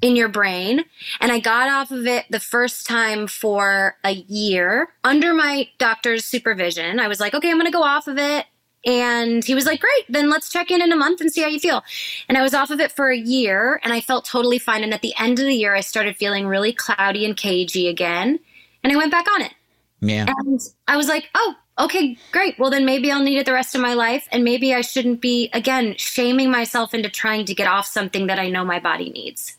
in 0.00 0.16
your 0.16 0.28
brain. 0.28 0.84
And 1.20 1.30
I 1.30 1.38
got 1.38 1.68
off 1.68 1.90
of 1.90 2.06
it 2.06 2.24
the 2.30 2.40
first 2.40 2.86
time 2.86 3.26
for 3.26 3.96
a 4.04 4.12
year 4.12 4.88
under 5.04 5.34
my 5.34 5.68
doctor's 5.78 6.24
supervision. 6.24 6.98
I 6.98 7.08
was 7.08 7.20
like, 7.20 7.34
okay, 7.34 7.50
I'm 7.50 7.56
going 7.56 7.66
to 7.66 7.72
go 7.72 7.82
off 7.82 8.08
of 8.08 8.16
it. 8.16 8.46
And 8.86 9.44
he 9.44 9.54
was 9.54 9.66
like, 9.66 9.80
great, 9.80 10.04
then 10.08 10.30
let's 10.30 10.48
check 10.50 10.70
in 10.70 10.80
in 10.80 10.90
a 10.90 10.96
month 10.96 11.20
and 11.20 11.30
see 11.30 11.42
how 11.42 11.48
you 11.48 11.60
feel. 11.60 11.82
And 12.28 12.38
I 12.38 12.42
was 12.42 12.54
off 12.54 12.70
of 12.70 12.80
it 12.80 12.90
for 12.90 13.10
a 13.10 13.16
year 13.16 13.80
and 13.84 13.92
I 13.92 14.00
felt 14.00 14.24
totally 14.24 14.58
fine. 14.58 14.82
And 14.82 14.94
at 14.94 15.02
the 15.02 15.14
end 15.18 15.38
of 15.38 15.44
the 15.44 15.54
year, 15.54 15.74
I 15.74 15.80
started 15.80 16.16
feeling 16.16 16.46
really 16.46 16.72
cloudy 16.72 17.24
and 17.26 17.36
cagey 17.36 17.88
again. 17.88 18.38
And 18.82 18.92
I 18.92 18.96
went 18.96 19.10
back 19.10 19.26
on 19.34 19.42
it. 19.42 19.54
Yeah. 20.00 20.26
And 20.26 20.60
I 20.88 20.96
was 20.96 21.08
like, 21.08 21.28
oh, 21.34 21.54
okay, 21.78 22.16
great. 22.32 22.58
Well, 22.58 22.70
then 22.70 22.86
maybe 22.86 23.12
I'll 23.12 23.22
need 23.22 23.36
it 23.36 23.44
the 23.44 23.52
rest 23.52 23.74
of 23.74 23.82
my 23.82 23.92
life. 23.92 24.26
And 24.32 24.44
maybe 24.44 24.74
I 24.74 24.80
shouldn't 24.80 25.20
be, 25.20 25.50
again, 25.52 25.94
shaming 25.98 26.50
myself 26.50 26.94
into 26.94 27.10
trying 27.10 27.44
to 27.46 27.54
get 27.54 27.68
off 27.68 27.86
something 27.86 28.28
that 28.28 28.38
I 28.38 28.48
know 28.48 28.64
my 28.64 28.80
body 28.80 29.10
needs. 29.10 29.58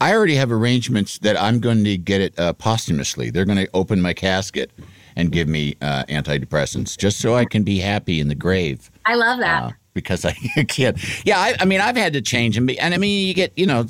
I 0.00 0.14
already 0.14 0.36
have 0.36 0.50
arrangements 0.50 1.18
that 1.18 1.40
I'm 1.40 1.60
going 1.60 1.84
to 1.84 1.96
get 1.96 2.20
it 2.20 2.38
uh, 2.38 2.52
posthumously. 2.52 3.30
They're 3.30 3.44
going 3.44 3.58
to 3.58 3.68
open 3.74 4.00
my 4.00 4.12
casket 4.12 4.70
and 5.16 5.30
give 5.32 5.48
me 5.48 5.76
uh, 5.80 6.04
antidepressants 6.08 6.96
just 6.96 7.18
so 7.20 7.34
I 7.34 7.44
can 7.44 7.62
be 7.62 7.78
happy 7.78 8.20
in 8.20 8.28
the 8.28 8.34
grave. 8.34 8.90
I 9.04 9.14
love 9.14 9.38
that. 9.40 9.62
Uh, 9.64 9.70
because 9.94 10.24
I 10.24 10.32
can't. 10.68 10.96
Yeah, 11.26 11.38
I, 11.38 11.54
I 11.60 11.64
mean, 11.66 11.80
I've 11.80 11.96
had 11.96 12.14
to 12.14 12.22
change 12.22 12.56
and 12.56 12.66
be, 12.66 12.78
and 12.78 12.94
I 12.94 12.96
mean, 12.98 13.26
you 13.28 13.34
get, 13.34 13.52
you 13.56 13.66
know, 13.66 13.84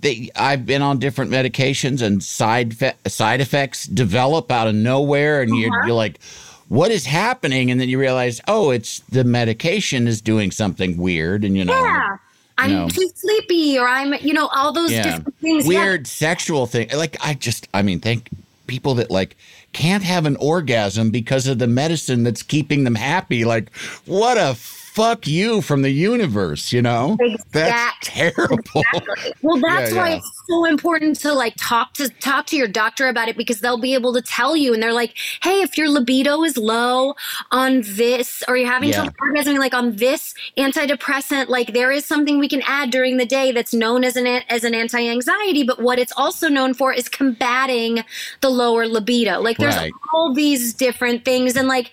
they. 0.00 0.30
I've 0.36 0.66
been 0.66 0.82
on 0.82 0.98
different 0.98 1.30
medications, 1.30 2.02
and 2.02 2.22
side 2.22 2.74
fe- 2.76 2.94
side 3.06 3.40
effects 3.40 3.86
develop 3.86 4.50
out 4.50 4.68
of 4.68 4.74
nowhere, 4.74 5.40
and 5.42 5.56
you're, 5.56 5.70
Uh-huh. 5.70 5.86
you're 5.86 5.96
like, 5.96 6.20
"What 6.68 6.90
is 6.90 7.06
happening?" 7.06 7.70
And 7.70 7.80
then 7.80 7.88
you 7.88 7.98
realize, 7.98 8.40
"Oh, 8.48 8.70
it's 8.70 9.00
the 9.10 9.24
medication 9.24 10.06
is 10.06 10.20
doing 10.20 10.50
something 10.50 10.96
weird," 10.96 11.44
and 11.44 11.56
you 11.56 11.64
know, 11.64 11.72
yeah. 11.84 12.16
I'm 12.58 12.70
know. 12.72 12.88
too 12.88 13.08
sleepy, 13.14 13.78
or 13.78 13.88
I'm, 13.88 14.12
you 14.20 14.34
know, 14.34 14.48
all 14.48 14.72
those 14.72 14.92
yeah, 14.92 15.02
different 15.04 15.36
things. 15.38 15.64
Yeah. 15.66 15.84
weird 15.84 16.06
sexual 16.06 16.66
thing. 16.66 16.88
Like 16.94 17.16
I 17.24 17.34
just, 17.34 17.66
I 17.72 17.82
mean, 17.82 17.98
thank 18.00 18.28
people 18.66 18.94
that 18.96 19.10
like 19.10 19.36
can't 19.72 20.04
have 20.04 20.26
an 20.26 20.36
orgasm 20.36 21.10
because 21.10 21.46
of 21.46 21.58
the 21.58 21.66
medicine 21.66 22.22
that's 22.22 22.42
keeping 22.42 22.84
them 22.84 22.94
happy. 22.94 23.44
Like, 23.44 23.74
what 24.06 24.38
a 24.38 24.56
fuck 24.94 25.26
you 25.26 25.62
from 25.62 25.80
the 25.82 25.90
universe, 25.90 26.70
you 26.72 26.82
know? 26.82 27.16
That's 27.52 27.94
terrible. 28.02 28.60
Exactly. 28.94 29.32
Well, 29.42 29.58
that's 29.60 29.90
Yeah, 29.92 29.98
why 29.98 30.08
yeah. 30.10 30.16
it's 30.16 30.42
so 30.48 30.64
important 30.66 31.18
to 31.20 31.32
like 31.32 31.54
talk 31.56 31.94
to 31.94 32.08
talk 32.20 32.46
to 32.46 32.56
your 32.56 32.68
doctor 32.68 33.08
about 33.08 33.28
it 33.28 33.36
because 33.36 33.60
they'll 33.60 33.78
be 33.80 33.94
able 33.94 34.12
to 34.12 34.20
tell 34.22 34.54
you, 34.54 34.74
and 34.74 34.82
they're 34.82 34.92
like, 34.92 35.14
"Hey, 35.42 35.62
if 35.62 35.78
your 35.78 35.88
libido 35.88 36.42
is 36.44 36.56
low 36.58 37.14
on 37.50 37.82
this, 37.84 38.42
or 38.48 38.56
you're 38.56 38.68
having 38.70 38.90
Yeah. 38.90 38.96
trouble 39.04 39.12
orgasming, 39.34 39.58
like 39.58 39.74
on 39.74 39.96
this 39.96 40.34
antidepressant, 40.58 41.48
like 41.48 41.72
there 41.72 41.90
is 41.90 42.04
something 42.04 42.38
we 42.38 42.48
can 42.48 42.62
add 42.66 42.90
during 42.90 43.16
the 43.16 43.26
day 43.26 43.50
that's 43.52 43.72
known 43.72 44.04
as 44.04 44.16
an 44.16 44.26
as 44.26 44.62
an 44.64 44.74
anti-anxiety, 44.74 45.62
but 45.62 45.80
what 45.80 45.98
it's 45.98 46.12
also 46.16 46.48
known 46.48 46.74
for 46.74 46.92
is 46.92 47.08
combating 47.08 48.04
the 48.42 48.50
lower 48.50 48.86
libido. 48.86 49.40
Like 49.40 49.56
there's 49.58 49.76
Right. 49.76 49.92
all 50.12 50.34
these 50.34 50.74
different 50.74 51.24
things, 51.24 51.56
and 51.56 51.66
like." 51.66 51.90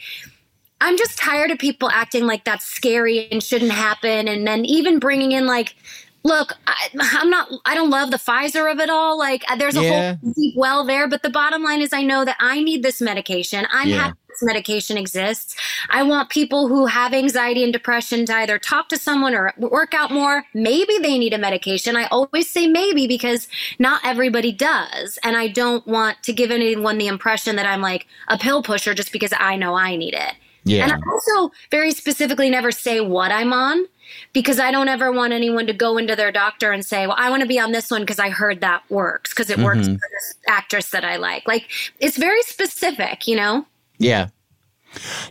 I'm 0.82 0.98
just 0.98 1.18
tired 1.18 1.52
of 1.52 1.60
people 1.60 1.90
acting 1.90 2.26
like 2.26 2.44
that's 2.46 2.66
scary 2.66 3.28
and 3.32 3.44
shouldn't 3.44 3.72
happen. 3.72 4.28
And 4.28 4.48
then 4.48 4.66
even 4.66 5.00
bringing 5.00 5.32
in 5.34 5.46
like, 5.46 5.76
look, 6.24 6.54
I, 6.68 6.90
I'm 7.00 7.30
not, 7.30 7.50
I 7.66 7.76
don't 7.76 7.90
love 7.90 8.12
the 8.12 8.18
Pfizer 8.18 8.72
of 8.72 8.80
it 8.80 8.90
all. 8.90 9.18
Like 9.18 9.44
uh, 9.52 9.56
there's 9.56 9.76
a 9.76 9.82
Yeah. 9.82 10.16
whole 10.22 10.34
deep 10.34 10.54
well 10.56 10.84
there, 10.86 11.08
but 11.08 11.24
the 11.24 11.30
bottom 11.30 11.64
line 11.64 11.82
is 11.82 11.94
I 11.94 12.04
know 12.04 12.24
that 12.26 12.38
I 12.40 12.62
need 12.64 12.84
this 12.84 13.02
medication. 13.02 13.68
I'm 13.72 13.90
Yeah. 13.90 13.96
happy 13.98 14.16
this 14.30 14.44
medication 14.44 14.98
exists. 14.98 15.56
I 15.90 16.04
want 16.04 16.30
people 16.30 16.68
who 16.68 16.86
have 16.86 17.14
anxiety 17.14 17.64
and 17.64 17.74
depression 17.74 18.26
to 18.28 18.36
either 18.36 18.60
talk 18.60 18.88
to 18.90 18.98
someone 18.98 19.34
or 19.34 19.54
work 19.58 19.94
out 19.94 20.12
more. 20.12 20.46
Maybe 20.54 20.98
they 21.00 21.18
need 21.18 21.34
a 21.34 21.38
medication. 21.38 21.96
I 21.96 22.06
always 22.06 22.50
say 22.50 22.68
maybe 22.68 23.08
because 23.08 23.48
not 23.80 24.02
everybody 24.06 24.52
does. 24.52 25.18
And 25.24 25.36
I 25.36 25.48
don't 25.48 25.86
want 25.88 26.22
to 26.24 26.34
give 26.34 26.52
anyone 26.52 26.98
the 27.00 27.08
impression 27.08 27.56
that 27.56 27.66
I'm 27.66 27.82
like 27.82 28.06
a 28.28 28.38
pill 28.38 28.62
pusher 28.62 28.94
just 28.94 29.12
because 29.12 29.34
I 29.38 29.56
know 29.56 29.74
I 29.76 29.96
need 29.96 30.14
it. 30.14 30.36
Yeah. 30.70 30.84
And 30.84 30.92
I 30.94 30.98
also 31.12 31.52
very 31.72 31.92
specifically 31.92 32.50
never 32.50 32.72
say 32.72 33.02
what 33.02 33.32
I'm 33.32 33.54
on 33.54 33.86
because 34.34 34.60
I 34.60 34.72
don't 34.72 34.88
ever 34.88 35.12
want 35.12 35.34
anyone 35.34 35.68
to 35.68 35.74
go 35.74 35.98
into 35.98 36.16
their 36.16 36.32
doctor 36.32 36.72
and 36.72 36.86
say, 36.86 37.06
well, 37.08 37.16
I 37.20 37.30
want 37.30 37.42
to 37.42 37.48
be 37.48 37.60
on 37.60 37.72
this 37.72 37.92
one 37.92 38.02
because 38.02 38.20
I 38.20 38.30
heard 38.30 38.62
that 38.62 38.84
works 38.90 39.32
because 39.32 39.50
it 39.50 39.60
works 39.60 39.82
Mm-hmm. 39.88 39.94
for 39.96 40.10
this 40.12 40.36
actress 40.48 40.90
that 40.92 41.04
I 41.06 41.18
like. 41.18 41.48
Like 41.48 41.70
it's 42.00 42.18
very 42.18 42.42
specific, 42.44 43.28
you 43.28 43.36
know? 43.36 43.66
Yeah. 44.00 44.30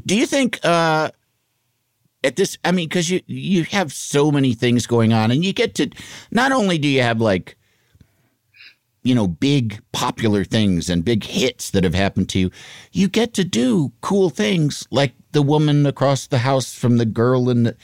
Do 0.06 0.16
you 0.16 0.26
think 0.26 0.58
uh 0.64 1.10
at 2.24 2.36
this 2.36 2.58
I 2.64 2.72
mean 2.72 2.88
cuz 2.88 3.10
you 3.10 3.20
you 3.26 3.64
have 3.64 3.92
so 3.92 4.30
many 4.30 4.54
things 4.54 4.86
going 4.86 5.12
on 5.12 5.30
and 5.30 5.44
you 5.44 5.52
get 5.52 5.74
to 5.76 5.88
not 6.30 6.52
only 6.52 6.78
do 6.78 6.88
you 6.88 7.02
have 7.02 7.20
like 7.20 7.56
you 9.08 9.14
know 9.14 9.26
big 9.26 9.80
popular 9.92 10.44
things 10.44 10.90
and 10.90 11.02
big 11.02 11.24
hits 11.24 11.70
that 11.70 11.82
have 11.82 11.94
happened 11.94 12.28
to 12.28 12.38
you 12.38 12.50
you 12.92 13.08
get 13.08 13.32
to 13.32 13.42
do 13.42 13.90
cool 14.02 14.28
things 14.28 14.86
like 14.90 15.14
the 15.32 15.40
woman 15.40 15.86
across 15.86 16.26
the 16.26 16.38
house 16.38 16.74
from 16.74 16.98
the 16.98 17.06
girl 17.06 17.48
in 17.48 17.62
the 17.62 17.76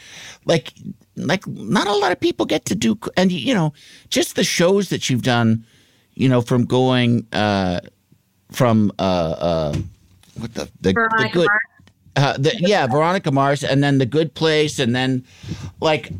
like 0.45 0.75
like 1.17 1.47
not 1.47 1.87
a 1.87 1.95
lot 1.95 2.13
of 2.13 2.21
people 2.21 2.45
get 2.45 2.67
to 2.67 2.75
do 2.75 2.99
and 3.17 3.33
you 3.33 3.55
know 3.55 3.73
just 4.11 4.37
the 4.37 4.45
shows 4.45 4.91
that 4.91 5.09
you've 5.09 5.23
done 5.23 5.65
you 6.13 6.29
know 6.29 6.43
from 6.43 6.67
going 6.67 7.27
uh 7.33 7.81
from 8.53 8.93
uh 8.99 9.35
uh 9.39 9.75
what 10.37 10.53
the 10.53 10.69
the, 10.83 10.93
the 10.93 11.31
good 11.33 11.49
uh, 12.17 12.37
the, 12.39 12.55
yeah 12.61 12.87
Veronica 12.87 13.33
Mars 13.33 13.65
and 13.65 13.83
then 13.83 13.99
the 13.99 14.07
Good 14.07 14.35
Place 14.35 14.79
and 14.79 14.95
then 14.95 15.25
like 15.81 16.13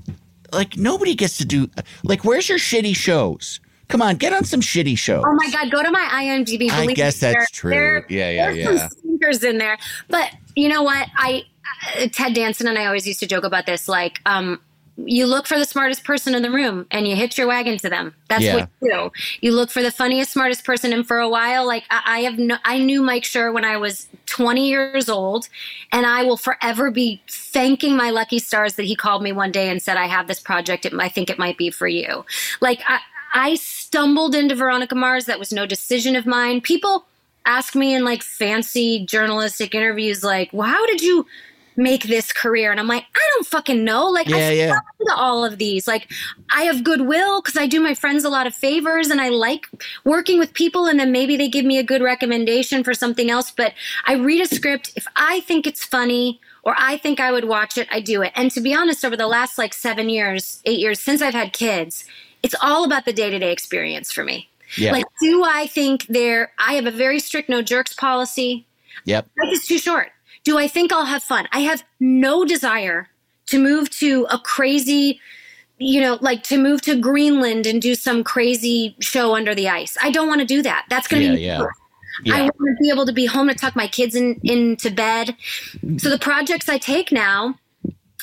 like 0.53 0.77
nobody 0.77 1.15
gets 1.15 1.37
to 1.39 1.45
do 1.45 1.69
like 2.03 2.25
where's 2.25 2.49
your 2.49 2.59
shitty 2.59 2.97
shows? 2.97 3.61
Come 3.89 4.03
on, 4.03 4.17
get 4.17 4.33
on 4.33 4.45
some 4.45 4.61
shitty 4.61 4.97
shows. 4.99 5.23
Oh 5.27 5.35
my 5.35 5.51
God, 5.51 5.71
go 5.71 5.83
to 5.83 5.91
my 5.91 6.09
IMDb. 6.13 6.71
I 6.71 6.87
guess 6.87 6.87
me, 6.87 6.95
that's 6.95 7.21
there- 7.21 7.47
true. 7.53 7.71
there- 7.71 8.07
Yeah, 8.09 8.31
yeah, 8.31 8.53
there's 8.53 8.59
yeah. 8.81 8.89
Some 8.89 8.99
stinkers 8.99 9.45
in 9.45 9.59
there, 9.59 9.79
but 10.09 10.33
you 10.57 10.69
know 10.69 10.83
what? 10.83 11.09
I 11.17 11.45
uh, 11.99 12.07
Ted 12.13 12.35
Danson 12.35 12.67
and 12.69 12.79
I 12.79 12.87
always 12.87 13.07
used 13.07 13.21
to 13.21 13.27
joke 13.27 13.45
about 13.45 13.67
this. 13.67 13.89
Like, 13.89 14.21
um, 14.27 14.61
you 14.97 15.27
look 15.27 15.47
for 15.47 15.59
the 15.59 15.65
smartest 15.65 16.05
person 16.05 16.35
in 16.37 16.43
the 16.43 16.51
room 16.53 16.87
and 16.93 17.09
you 17.09 17.17
hitch 17.17 17.37
your 17.37 17.49
wagon 17.49 17.77
to 17.79 17.89
them. 17.91 18.15
That's 18.29 18.45
Yeah. 18.45 18.55
what 18.55 18.69
you 18.81 18.91
do. 18.93 19.11
You 19.41 19.53
look 19.53 19.71
for 19.71 19.83
the 19.83 19.91
funniest, 19.91 20.33
smartest 20.33 20.65
person. 20.65 20.93
And 20.93 21.05
for 21.07 21.19
a 21.19 21.29
while, 21.29 21.67
like 21.67 21.83
I, 21.91 22.03
I 22.07 22.21
have, 22.21 22.39
no, 22.39 22.59
I 22.65 22.79
knew 22.79 23.03
Mike 23.03 23.25
Schur 23.25 23.53
when 23.53 23.65
I 23.65 23.77
was 23.77 24.07
20 24.27 24.69
years 24.69 25.09
old, 25.09 25.49
and 25.91 26.07
I 26.07 26.23
will 26.23 26.37
forever 26.37 26.91
be 26.93 27.21
thanking 27.29 27.97
my 27.97 28.11
lucky 28.11 28.39
stars 28.39 28.75
that 28.75 28.85
he 28.85 28.95
called 28.95 29.23
me 29.23 29.33
one 29.33 29.51
day 29.51 29.69
and 29.69 29.83
said, 29.83 29.97
"I 29.97 30.07
have 30.07 30.29
this 30.29 30.39
project. 30.41 30.87
It, 30.87 30.95
I 30.95 31.09
think 31.09 31.29
it 31.29 31.39
might 31.39 31.59
be 31.59 31.71
for 31.71 31.89
you." 31.89 32.25
Like 32.61 32.81
I, 32.87 33.01
I 33.35 33.57
stumbled 33.57 34.35
into 34.35 34.55
Veronica 34.55 34.95
Mars. 34.95 35.27
That 35.27 35.39
was 35.39 35.53
no 35.53 35.67
decision 35.67 36.17
of 36.17 36.25
mine. 36.25 36.61
People 36.61 37.05
ask 37.45 37.75
me 37.75 37.95
in 37.95 38.05
like 38.05 38.23
fancy 38.23 39.05
journalistic 39.05 39.75
interviews, 39.75 40.25
like, 40.25 40.51
"Well, 40.53 40.69
how 40.69 40.87
did 40.87 41.03
you?" 41.03 41.27
make 41.77 42.05
this 42.05 42.33
career 42.33 42.71
and 42.71 42.79
i'm 42.79 42.87
like 42.87 43.05
i 43.17 43.31
don't 43.35 43.47
fucking 43.47 43.83
know 43.85 44.07
like 44.09 44.29
Yeah, 44.29 44.37
i 44.37 44.51
yeah. 44.53 44.79
all 45.17 45.45
of 45.45 45.59
these 45.59 45.89
like 45.89 46.11
i 46.55 46.63
have 46.63 46.85
goodwill 46.85 47.43
because 47.43 47.57
i 47.57 47.67
do 47.67 47.81
my 47.81 47.95
friends 47.95 48.25
a 48.25 48.29
lot 48.29 48.47
of 48.47 48.55
favors 48.55 49.09
and 49.11 49.21
i 49.21 49.29
like 49.29 49.67
working 50.05 50.39
with 50.39 50.55
people 50.55 50.87
and 50.87 51.01
then 51.01 51.11
maybe 51.11 51.37
they 51.37 51.49
give 51.49 51.65
me 51.65 51.79
a 51.79 51.83
good 51.83 52.03
recommendation 52.03 52.85
for 52.85 52.95
something 52.95 53.29
else 53.31 53.51
but 53.51 53.73
i 54.07 54.15
read 54.15 54.41
a 54.41 54.47
script 54.47 54.93
if 54.95 55.07
i 55.17 55.41
think 55.41 55.67
it's 55.67 55.85
funny 55.85 56.41
or 56.63 56.77
i 56.79 56.97
think 56.97 57.19
i 57.19 57.33
would 57.33 57.47
watch 57.47 57.77
it 57.77 57.89
i 57.91 57.99
do 58.01 58.23
it 58.23 58.31
and 58.37 58.53
to 58.53 58.61
be 58.61 58.73
honest 58.73 59.05
over 59.05 59.17
the 59.17 59.27
last 59.27 59.59
like 59.59 59.75
seven 59.75 60.09
years 60.09 60.61
eight 60.67 60.79
years 60.79 61.01
since 61.01 61.21
i've 61.21 61.35
had 61.35 61.53
kids 61.53 62.05
it's 62.45 62.55
all 62.63 62.85
about 62.85 63.05
the 63.05 63.13
day-to-day 63.13 63.51
experience 63.51 64.13
for 64.13 64.23
me 64.25 64.49
Yeah. 64.77 64.93
like 64.93 65.05
do 65.21 65.43
i 65.45 65.67
think 65.67 66.07
there 66.09 66.53
i 66.59 66.75
have 66.75 66.87
a 66.87 66.91
very 67.05 67.19
strict 67.19 67.49
no 67.49 67.61
jerks 67.63 67.93
policy 67.95 68.67
Yep. 69.07 69.27
life 69.43 69.53
is 69.53 69.67
too 69.67 69.79
short. 69.79 70.09
Do 70.45 70.57
I 70.57 70.69
think 70.69 70.93
I'll 70.93 71.05
have 71.05 71.23
fun? 71.23 71.49
I 71.53 71.61
have 71.61 71.83
no 72.01 72.45
desire 72.45 73.09
to 73.47 73.59
move 73.59 73.91
to 73.99 74.27
a 74.31 74.39
crazy, 74.39 75.21
you 75.79 76.01
know, 76.01 76.17
like 76.21 76.43
to 76.45 76.57
move 76.57 76.81
to 76.83 76.95
Greenland 76.99 77.67
and 77.67 77.83
do 77.83 77.95
some 77.97 78.23
crazy 78.23 78.95
show 79.01 79.35
under 79.35 79.53
the 79.55 79.69
ice. 79.69 79.97
I 80.01 80.11
don't 80.11 80.29
want 80.29 80.41
to 80.43 80.47
do 80.47 80.63
that. 80.63 80.87
That's 80.89 81.09
going 81.09 81.23
to 81.25 81.29
Yeah, 81.31 81.35
be. 81.35 81.43
yeah. 81.43 81.67
Yeah. 82.23 82.35
I 82.37 82.41
want 82.43 82.55
to 82.57 82.77
be 82.81 82.89
able 82.89 83.05
to 83.05 83.13
be 83.13 83.27
home 83.27 83.49
to 83.49 83.55
tuck 83.55 83.75
my 83.75 83.89
kids 83.89 84.15
in 84.15 84.41
into 84.45 84.91
bed. 84.93 85.35
So 85.99 86.09
the 86.09 86.19
projects 86.19 86.69
I 86.69 86.79
take 86.79 87.11
now, 87.11 87.59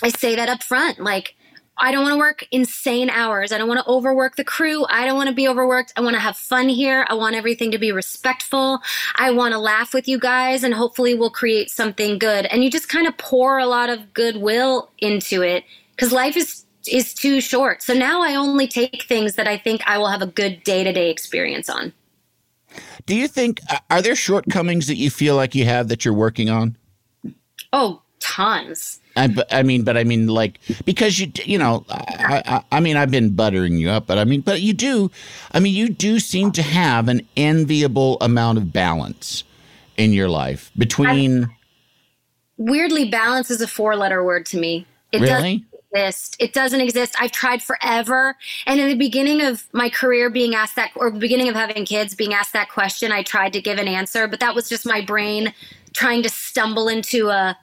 I 0.02 0.10
say 0.10 0.36
that 0.38 0.48
up 0.48 0.64
front. 0.64 1.00
Like, 1.00 1.36
I 1.78 1.92
don't 1.92 2.04
want 2.04 2.14
to 2.14 2.20
work 2.20 2.48
insane 2.52 3.10
hours. 3.10 3.52
I 3.52 3.58
don't 3.58 3.68
want 3.68 3.80
to 3.80 3.90
overwork 3.90 4.36
the 4.36 4.44
crew. 4.44 4.86
I 4.90 5.06
don't 5.06 5.16
want 5.16 5.30
to 5.30 5.36
be 5.36 5.48
overworked. 5.48 5.94
I 5.98 6.02
want 6.02 6.16
to 6.16 6.20
have 6.20 6.38
fun 6.38 6.70
here. 6.70 7.06
I 7.10 7.16
want 7.16 7.36
everything 7.36 7.72
to 7.72 7.78
be 7.78 7.92
respectful. 7.92 8.80
I 9.16 9.32
want 9.32 9.54
to 9.54 9.58
laugh 9.58 9.94
with 9.94 10.08
you 10.08 10.20
guys 10.20 10.64
and 10.64 10.74
hopefully 10.74 11.16
we'll 11.16 11.32
create 11.32 11.72
something 11.72 12.20
good. 12.20 12.46
And 12.46 12.64
you 12.64 12.70
just 12.70 12.90
kind 12.90 13.08
of 13.08 13.18
pour 13.18 13.58
a 13.58 13.66
lot 13.66 13.90
of 13.90 14.14
goodwill 14.14 14.92
into 15.00 15.42
it 15.42 15.64
because 15.96 16.12
life 16.12 16.38
is 16.38 16.66
is 16.88 17.14
too 17.14 17.42
short. 17.42 17.84
So 17.84 17.94
now 17.94 18.22
I 18.24 18.36
only 18.36 18.68
take 18.68 19.04
things 19.04 19.36
that 19.36 19.48
I 19.48 19.58
think 19.58 19.82
I 19.86 19.98
will 19.98 20.08
have 20.08 20.22
a 20.22 20.28
good 20.28 20.64
day-to-day 20.64 21.12
experience 21.12 21.70
on. 21.70 21.94
Do 23.06 23.16
you 23.16 23.28
think 23.28 23.60
are 23.90 24.02
there 24.02 24.16
shortcomings 24.16 24.88
that 24.88 24.96
you 24.96 25.10
feel 25.10 25.36
like 25.36 25.54
you 25.54 25.66
have 25.66 25.90
that 25.90 26.06
you're 26.06 26.14
working 26.14 26.50
on? 26.50 26.78
Oh, 27.74 28.02
tons. 28.20 29.01
I, 29.16 29.36
I 29.52 29.64
mean, 29.64 29.84
but 29.84 29.98
I 29.98 30.04
mean, 30.04 30.28
like 30.28 30.60
because 30.86 31.20
you 31.20 31.32
you 31.46 31.58
know, 31.58 31.86
I, 31.90 32.42
I 32.46 32.64
I 32.78 32.80
mean, 32.80 32.98
I've 32.98 33.12
been 33.12 33.36
buttering 33.36 33.78
you 33.78 33.90
up, 33.90 34.08
but 34.08 34.18
I 34.18 34.24
mean, 34.24 34.42
but 34.42 34.62
you 34.62 34.74
do, 34.74 35.12
I 35.52 35.60
mean, 35.60 35.74
you 35.76 35.90
do 35.90 36.20
seem 36.20 36.52
to 36.54 36.62
have 36.62 37.08
an 37.10 37.28
enviable 37.36 38.18
amount 38.22 38.58
of 38.58 38.72
balance 38.72 39.44
in 39.98 40.14
your 40.14 40.30
life 40.30 40.72
between. 40.78 41.50
weirdly 42.58 43.10
balance 43.10 43.50
is 43.52 43.62
a 43.62 43.68
four 43.68 43.96
letter 43.96 44.24
word 44.24 44.46
to 44.46 44.58
me 44.60 44.86
it 45.12 45.20
Really? 45.22 45.30
doesn't 45.30 45.66
exist 45.94 46.36
it 46.40 46.54
doesn't 46.54 46.80
exist 46.82 47.16
i've 47.20 47.32
tried 47.32 47.62
forever 47.62 48.36
and 48.66 48.80
in 48.80 48.88
the 48.88 48.96
beginning 48.96 49.42
of 49.42 49.66
my 49.74 49.90
career 49.90 50.30
being 50.30 50.56
asked 50.56 50.76
that 50.76 50.92
or 50.96 51.12
the 51.12 51.20
beginning 51.20 51.50
of 51.50 51.56
having 51.56 51.86
kids 51.86 52.16
being 52.16 52.34
asked 52.34 52.54
that 52.54 52.70
question 52.70 53.12
i 53.12 53.22
tried 53.24 53.52
to 53.54 53.62
give 53.62 53.78
an 53.78 53.88
answer 53.88 54.28
but 54.28 54.40
that 54.40 54.56
was 54.56 54.70
just 54.70 54.86
my 54.86 55.02
brain 55.02 55.54
trying 55.94 56.24
to 56.24 56.30
stumble 56.30 56.88
into 56.88 57.30
a 57.30 57.58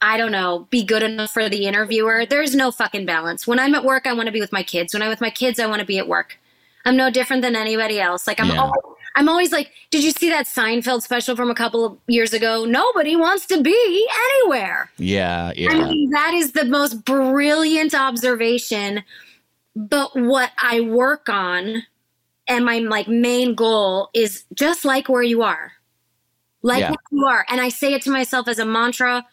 I 0.00 0.16
don't 0.16 0.32
know, 0.32 0.66
be 0.70 0.84
good 0.84 1.02
enough 1.02 1.32
for 1.32 1.48
the 1.48 1.66
interviewer. 1.66 2.24
There's 2.24 2.54
no 2.54 2.70
fucking 2.70 3.04
balance. 3.06 3.46
When 3.46 3.58
I'm 3.58 3.74
at 3.74 3.84
work, 3.84 4.06
I 4.06 4.12
want 4.12 4.26
to 4.26 4.32
be 4.32 4.40
with 4.40 4.52
my 4.52 4.62
kids. 4.62 4.94
When 4.94 5.02
I'm 5.02 5.08
with 5.08 5.20
my 5.20 5.30
kids, 5.30 5.58
I 5.58 5.66
want 5.66 5.80
to 5.80 5.86
be 5.86 5.98
at 5.98 6.06
work. 6.06 6.38
I'm 6.84 6.96
no 6.96 7.10
different 7.10 7.42
than 7.42 7.56
anybody 7.56 8.00
else. 8.00 8.26
Like 8.26 8.38
I'm 8.40 8.48
Yeah. 8.50 8.60
always, 8.60 8.82
I'm 9.16 9.28
always 9.28 9.50
like, 9.50 9.72
did 9.90 10.04
you 10.04 10.12
see 10.12 10.28
that 10.30 10.46
Seinfeld 10.46 11.02
special 11.02 11.34
from 11.34 11.50
a 11.50 11.54
couple 11.54 11.84
of 11.84 11.98
years 12.06 12.32
ago? 12.32 12.64
Nobody 12.64 13.16
wants 13.16 13.46
to 13.46 13.60
be 13.60 14.08
anywhere. 14.30 14.90
Yeah, 14.98 15.52
yeah, 15.56 15.70
I 15.70 15.90
mean, 15.90 16.10
that 16.10 16.34
is 16.34 16.52
the 16.52 16.64
most 16.64 17.04
brilliant 17.04 17.94
observation. 17.94 19.02
But 19.74 20.14
what 20.14 20.52
I 20.62 20.80
work 20.80 21.28
on 21.28 21.82
and 22.46 22.64
my 22.64 22.78
like 22.78 23.08
main 23.08 23.54
goal 23.56 24.10
is 24.14 24.44
just 24.54 24.84
like 24.84 25.08
where 25.08 25.22
you 25.22 25.42
are. 25.42 25.72
Like 26.62 26.80
Yeah. 26.80 26.90
where 26.90 26.98
you 27.10 27.26
are. 27.26 27.46
And 27.48 27.60
I 27.60 27.68
say 27.70 27.94
it 27.94 28.02
to 28.02 28.10
myself 28.10 28.46
as 28.46 28.60
a 28.60 28.64
mantra 28.64 29.26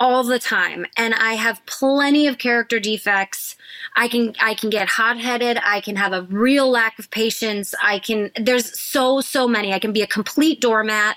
all 0.00 0.24
the 0.24 0.38
time 0.38 0.86
and 0.96 1.14
i 1.14 1.34
have 1.34 1.64
plenty 1.66 2.26
of 2.26 2.38
character 2.38 2.80
defects 2.80 3.54
i 3.96 4.08
can 4.08 4.34
i 4.40 4.54
can 4.54 4.70
get 4.70 4.88
hot-headed 4.88 5.58
i 5.62 5.80
can 5.80 5.94
have 5.94 6.12
a 6.12 6.22
real 6.22 6.70
lack 6.70 6.98
of 6.98 7.10
patience 7.10 7.74
i 7.82 7.98
can 7.98 8.30
there's 8.36 8.78
so 8.80 9.20
so 9.20 9.46
many 9.46 9.72
i 9.74 9.78
can 9.78 9.92
be 9.92 10.00
a 10.00 10.06
complete 10.06 10.60
doormat 10.60 11.16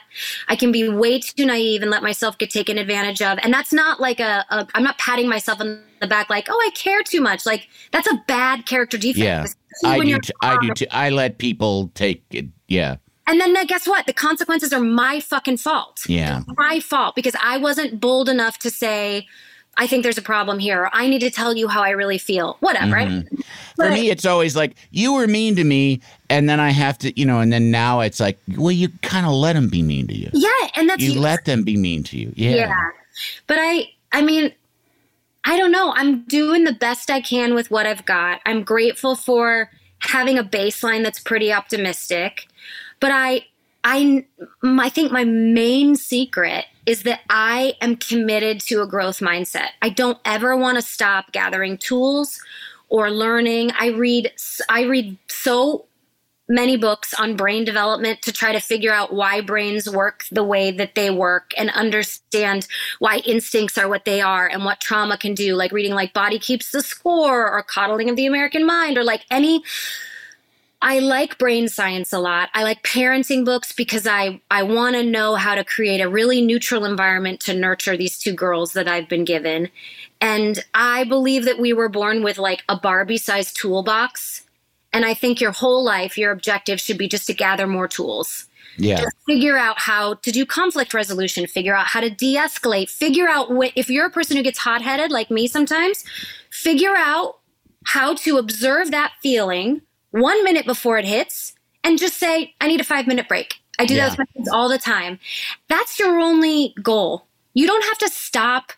i 0.50 0.56
can 0.56 0.72
be 0.72 0.90
way 0.90 1.18
too 1.18 1.46
naive 1.46 1.82
and 1.82 1.90
let 1.90 2.04
myself 2.04 2.38
get 2.38 2.50
taken 2.50 2.78
advantage 2.78 3.22
of 3.22 3.40
and 3.42 3.54
that's 3.54 3.72
not 3.72 4.02
like 4.02 4.20
a, 4.20 4.46
a 4.50 4.68
i'm 4.76 4.84
not 4.84 4.98
patting 4.98 5.30
myself 5.30 5.62
on 5.62 5.82
the 6.02 6.08
back 6.08 6.30
like 6.30 6.48
oh 6.50 6.62
i 6.68 6.70
care 6.72 7.02
too 7.02 7.22
much 7.22 7.46
like 7.46 7.70
that's 7.92 8.08
a 8.12 8.24
bad 8.28 8.66
character 8.66 8.98
defect 8.98 9.18
yeah. 9.18 9.46
I 9.84 10.00
do. 10.00 10.20
T- 10.20 10.34
I 10.42 10.58
do. 10.62 10.74
Too. 10.74 10.86
I 10.92 11.10
let 11.10 11.38
people 11.38 11.90
take 11.96 12.24
it. 12.32 12.46
Yeah, 12.68 12.98
and 13.28 13.40
then 13.40 13.54
guess 13.68 13.88
what? 13.88 14.06
The 14.06 14.14
consequences 14.14 14.74
are 14.74 14.80
my 14.80 15.20
fucking 15.20 15.58
fault. 15.58 16.02
Yeah. 16.08 16.42
My 16.58 16.80
fault 16.80 17.16
because 17.16 17.36
I 17.42 17.58
wasn't 17.58 18.00
bold 18.00 18.30
enough 18.30 18.60
to 18.60 18.70
say, 18.70 19.28
I 19.78 19.88
think 19.88 20.04
there's 20.04 20.18
a 20.18 20.24
problem 20.24 20.60
here. 20.60 20.84
Or, 20.84 20.90
I 20.94 21.08
need 21.08 21.20
to 21.20 21.32
tell 21.32 21.56
you 21.56 21.68
how 21.68 21.82
I 21.82 21.92
really 21.92 22.18
feel. 22.18 22.58
Whatever. 22.60 22.96
Mm-hmm. 22.96 23.36
right? 23.36 23.46
For 23.76 23.90
me, 23.90 24.10
it's 24.10 24.26
always 24.26 24.56
like 24.56 24.76
you 24.92 25.14
were 25.14 25.26
mean 25.26 25.56
to 25.56 25.64
me, 25.64 26.02
and 26.30 26.48
then 26.48 26.60
I 26.60 26.70
have 26.70 26.98
to, 27.00 27.20
you 27.20 27.26
know, 27.26 27.40
and 27.40 27.52
then 27.52 27.72
now 27.72 28.02
it's 28.02 28.20
like, 28.20 28.40
well, 28.58 28.72
you 28.72 28.90
kind 29.02 29.26
of 29.26 29.32
let 29.32 29.54
them 29.54 29.70
be 29.70 29.82
mean 29.82 30.08
to 30.08 30.16
you. 30.16 30.30
Yeah, 30.34 30.50
and 30.76 30.90
that's 30.90 31.02
You 31.02 31.20
let 31.20 31.46
them 31.46 31.64
be 31.64 31.76
mean 31.76 32.04
to 32.04 32.18
you. 32.18 32.34
Yeah. 32.36 32.56
Yeah. 32.56 32.90
But 33.48 33.58
I 33.60 33.90
I 34.12 34.22
mean 34.22 34.54
I 35.46 35.58
don't 35.58 35.72
know. 35.72 35.92
I'm 35.96 36.24
doing 36.26 36.64
the 36.64 36.74
best 36.74 37.10
I 37.10 37.20
can 37.20 37.54
with 37.54 37.70
what 37.70 37.86
I've 37.86 38.06
got. 38.06 38.42
I'm 38.46 38.64
grateful 38.64 39.16
for 39.16 39.70
having 40.00 40.38
a 40.38 40.44
baseline 40.44 41.04
that's 41.04 41.20
pretty 41.20 41.52
optimistic. 41.52 42.48
But 43.04 43.12
I 43.12 43.46
I 43.84 44.26
I 44.64 44.88
think 44.88 45.12
my 45.12 45.26
main 45.26 45.98
secret 45.98 46.64
is 46.86 47.04
that 47.04 47.20
I 47.30 47.74
am 47.82 47.98
committed 47.98 48.62
to 48.62 48.82
a 48.82 48.88
growth 48.88 49.20
mindset. 49.20 49.72
I 49.82 49.90
don't 49.90 50.18
ever 50.24 50.56
want 50.56 50.78
to 50.78 50.82
stop 50.82 51.34
gathering 51.34 51.78
tools 51.78 52.40
or 52.88 53.12
learning. 53.12 53.72
I 53.78 53.88
read 53.88 54.32
I 54.70 54.84
read 54.84 55.18
so 55.28 55.88
many 56.48 56.78
books 56.78 57.14
on 57.14 57.36
brain 57.36 57.66
development 57.66 58.22
to 58.22 58.32
try 58.32 58.54
to 58.54 58.62
figure 58.62 58.94
out 58.94 59.14
why 59.14 59.42
brains 59.42 59.90
work 59.90 60.24
the 60.32 60.44
way 60.46 60.72
that 60.72 60.96
they 60.96 61.10
work 61.10 61.52
and 61.58 61.72
understand 61.72 62.70
why 63.00 63.18
instincts 63.26 63.78
are 63.78 63.90
what 63.90 64.06
they 64.06 64.22
are 64.22 64.48
and 64.48 64.64
what 64.64 64.80
trauma 64.80 65.18
can 65.18 65.34
do 65.34 65.56
like 65.56 65.74
reading 65.74 65.94
like 65.94 66.14
body 66.14 66.40
keeps 66.40 66.72
the 66.72 66.82
score 66.82 67.50
or 67.50 67.64
coddling 67.64 68.10
of 68.10 68.18
the 68.18 68.26
american 68.26 68.66
mind 68.66 68.98
or 68.98 69.06
like 69.06 69.26
any 69.32 69.64
I 70.84 71.00
like 71.00 71.38
brain 71.38 71.70
science 71.70 72.12
a 72.12 72.20
lot. 72.20 72.50
I 72.54 72.64
like 72.64 72.84
parenting 72.84 73.46
books 73.46 73.72
because 73.72 74.06
I 74.06 74.42
I 74.52 74.64
want 74.64 74.98
to 74.98 75.04
know 75.04 75.36
how 75.36 75.56
to 75.56 75.64
create 75.64 76.02
a 76.02 76.10
really 76.10 76.42
neutral 76.42 76.84
environment 76.84 77.40
to 77.42 77.54
nurture 77.54 77.96
these 77.96 78.20
two 78.20 78.34
girls 78.34 78.74
that 78.74 78.86
I've 78.86 79.08
been 79.08 79.24
given. 79.24 79.70
And 80.20 80.64
I 80.74 81.06
believe 81.06 81.46
that 81.46 81.58
we 81.58 81.72
were 81.72 81.88
born 81.88 82.22
with 82.22 82.38
like 82.38 82.64
a 82.68 82.76
Barbie-sized 82.76 83.56
toolbox. 83.56 84.44
And 84.92 85.06
I 85.06 85.14
think 85.14 85.40
your 85.40 85.54
whole 85.54 85.86
life 85.86 86.18
your 86.18 86.32
objective 86.32 86.82
should 86.82 86.98
be 86.98 87.08
just 87.08 87.28
to 87.28 87.34
gather 87.34 87.66
more 87.66 87.88
tools. 87.88 88.48
Yeah. 88.78 88.98
Just 88.98 89.16
figure 89.26 89.58
out 89.58 89.80
how 89.80 90.16
to 90.16 90.32
do 90.32 90.46
conflict 90.46 90.94
resolution, 90.94 91.48
figure 91.48 91.76
out 91.76 91.88
how 91.88 92.02
to 92.02 92.10
de-escalate, 92.10 92.90
figure 92.90 93.30
out 93.30 93.52
what 93.52 93.72
if 93.76 93.90
you're 93.90 94.08
a 94.08 94.12
person 94.12 94.36
who 94.36 94.44
gets 94.44 94.60
hot-headed 94.60 95.12
like 95.12 95.32
me 95.32 95.48
sometimes, 95.48 96.04
figure 96.50 96.96
out 96.98 97.40
how 97.86 98.16
to 98.16 98.38
observe 98.38 98.92
that 98.92 99.14
feeling 99.22 99.82
one 100.14 100.44
minute 100.44 100.66
before 100.66 100.98
it 100.98 101.06
hits 101.06 101.54
and 101.84 101.98
just 102.00 102.18
say, 102.18 102.54
I 102.62 102.68
need 102.68 102.80
a 102.80 102.84
five 102.84 103.08
minute 103.08 103.28
break. 103.28 103.56
I 103.80 103.86
do 103.86 103.96
Yeah. 103.96 104.08
that 104.10 104.18
with 104.18 104.20
my 104.20 104.26
kids 104.38 104.50
all 104.50 104.70
the 104.70 104.78
time. 104.78 105.20
That's 105.68 105.98
your 106.00 106.20
only 106.20 106.74
goal. 106.82 107.28
You 107.56 107.66
don't 107.68 107.84
have 107.86 107.98
to 108.00 108.10
stop 108.10 108.72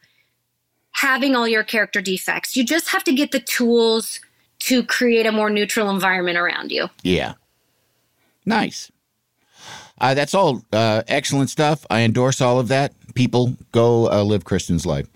having 0.92 1.36
all 1.36 1.48
your 1.48 1.64
character 1.64 2.00
defects. 2.02 2.56
You 2.56 2.64
just 2.64 2.90
have 2.90 3.04
to 3.04 3.14
get 3.14 3.32
the 3.32 3.42
tools 3.42 4.22
to 4.60 4.84
create 4.84 5.26
a 5.26 5.32
more 5.34 5.50
neutral 5.50 5.90
environment 5.90 6.38
around 6.38 6.72
you. 6.72 6.90
Yeah. 7.04 7.34
Nice. 8.46 8.90
Uh, 10.00 10.14
that's 10.14 10.34
all 10.34 10.64
uh, 10.72 11.04
excellent 11.08 11.50
stuff. 11.50 11.86
I 11.90 12.02
endorse 12.02 12.40
all 12.42 12.60
of 12.60 12.70
that. 12.70 12.94
People 13.16 13.56
go 13.72 14.12
uh, 14.12 14.24
live 14.24 14.44
Kristen's 14.44 14.86
life. 14.86 15.08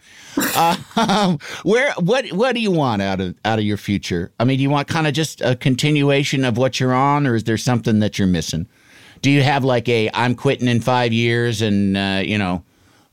Uh, 0.55 1.37
where 1.63 1.93
what 1.97 2.27
what 2.29 2.55
do 2.55 2.61
you 2.61 2.71
want 2.71 3.01
out 3.01 3.21
of 3.21 3.35
out 3.45 3.59
of 3.59 3.65
your 3.65 3.77
future? 3.77 4.31
I 4.39 4.45
mean, 4.45 4.57
do 4.57 4.63
you 4.63 4.69
want 4.69 4.87
kind 4.87 5.05
of 5.05 5.13
just 5.13 5.41
a 5.41 5.55
continuation 5.55 6.43
of 6.45 6.57
what 6.57 6.79
you're 6.79 6.93
on, 6.93 7.27
or 7.27 7.35
is 7.35 7.43
there 7.43 7.57
something 7.57 7.99
that 7.99 8.17
you're 8.17 8.27
missing? 8.27 8.67
Do 9.21 9.29
you 9.29 9.43
have 9.43 9.63
like 9.63 9.87
a 9.89 10.09
I'm 10.13 10.35
quitting 10.35 10.67
in 10.67 10.81
five 10.81 11.13
years 11.13 11.61
and 11.61 11.97
uh, 11.97 12.21
you 12.23 12.37
know 12.37 12.63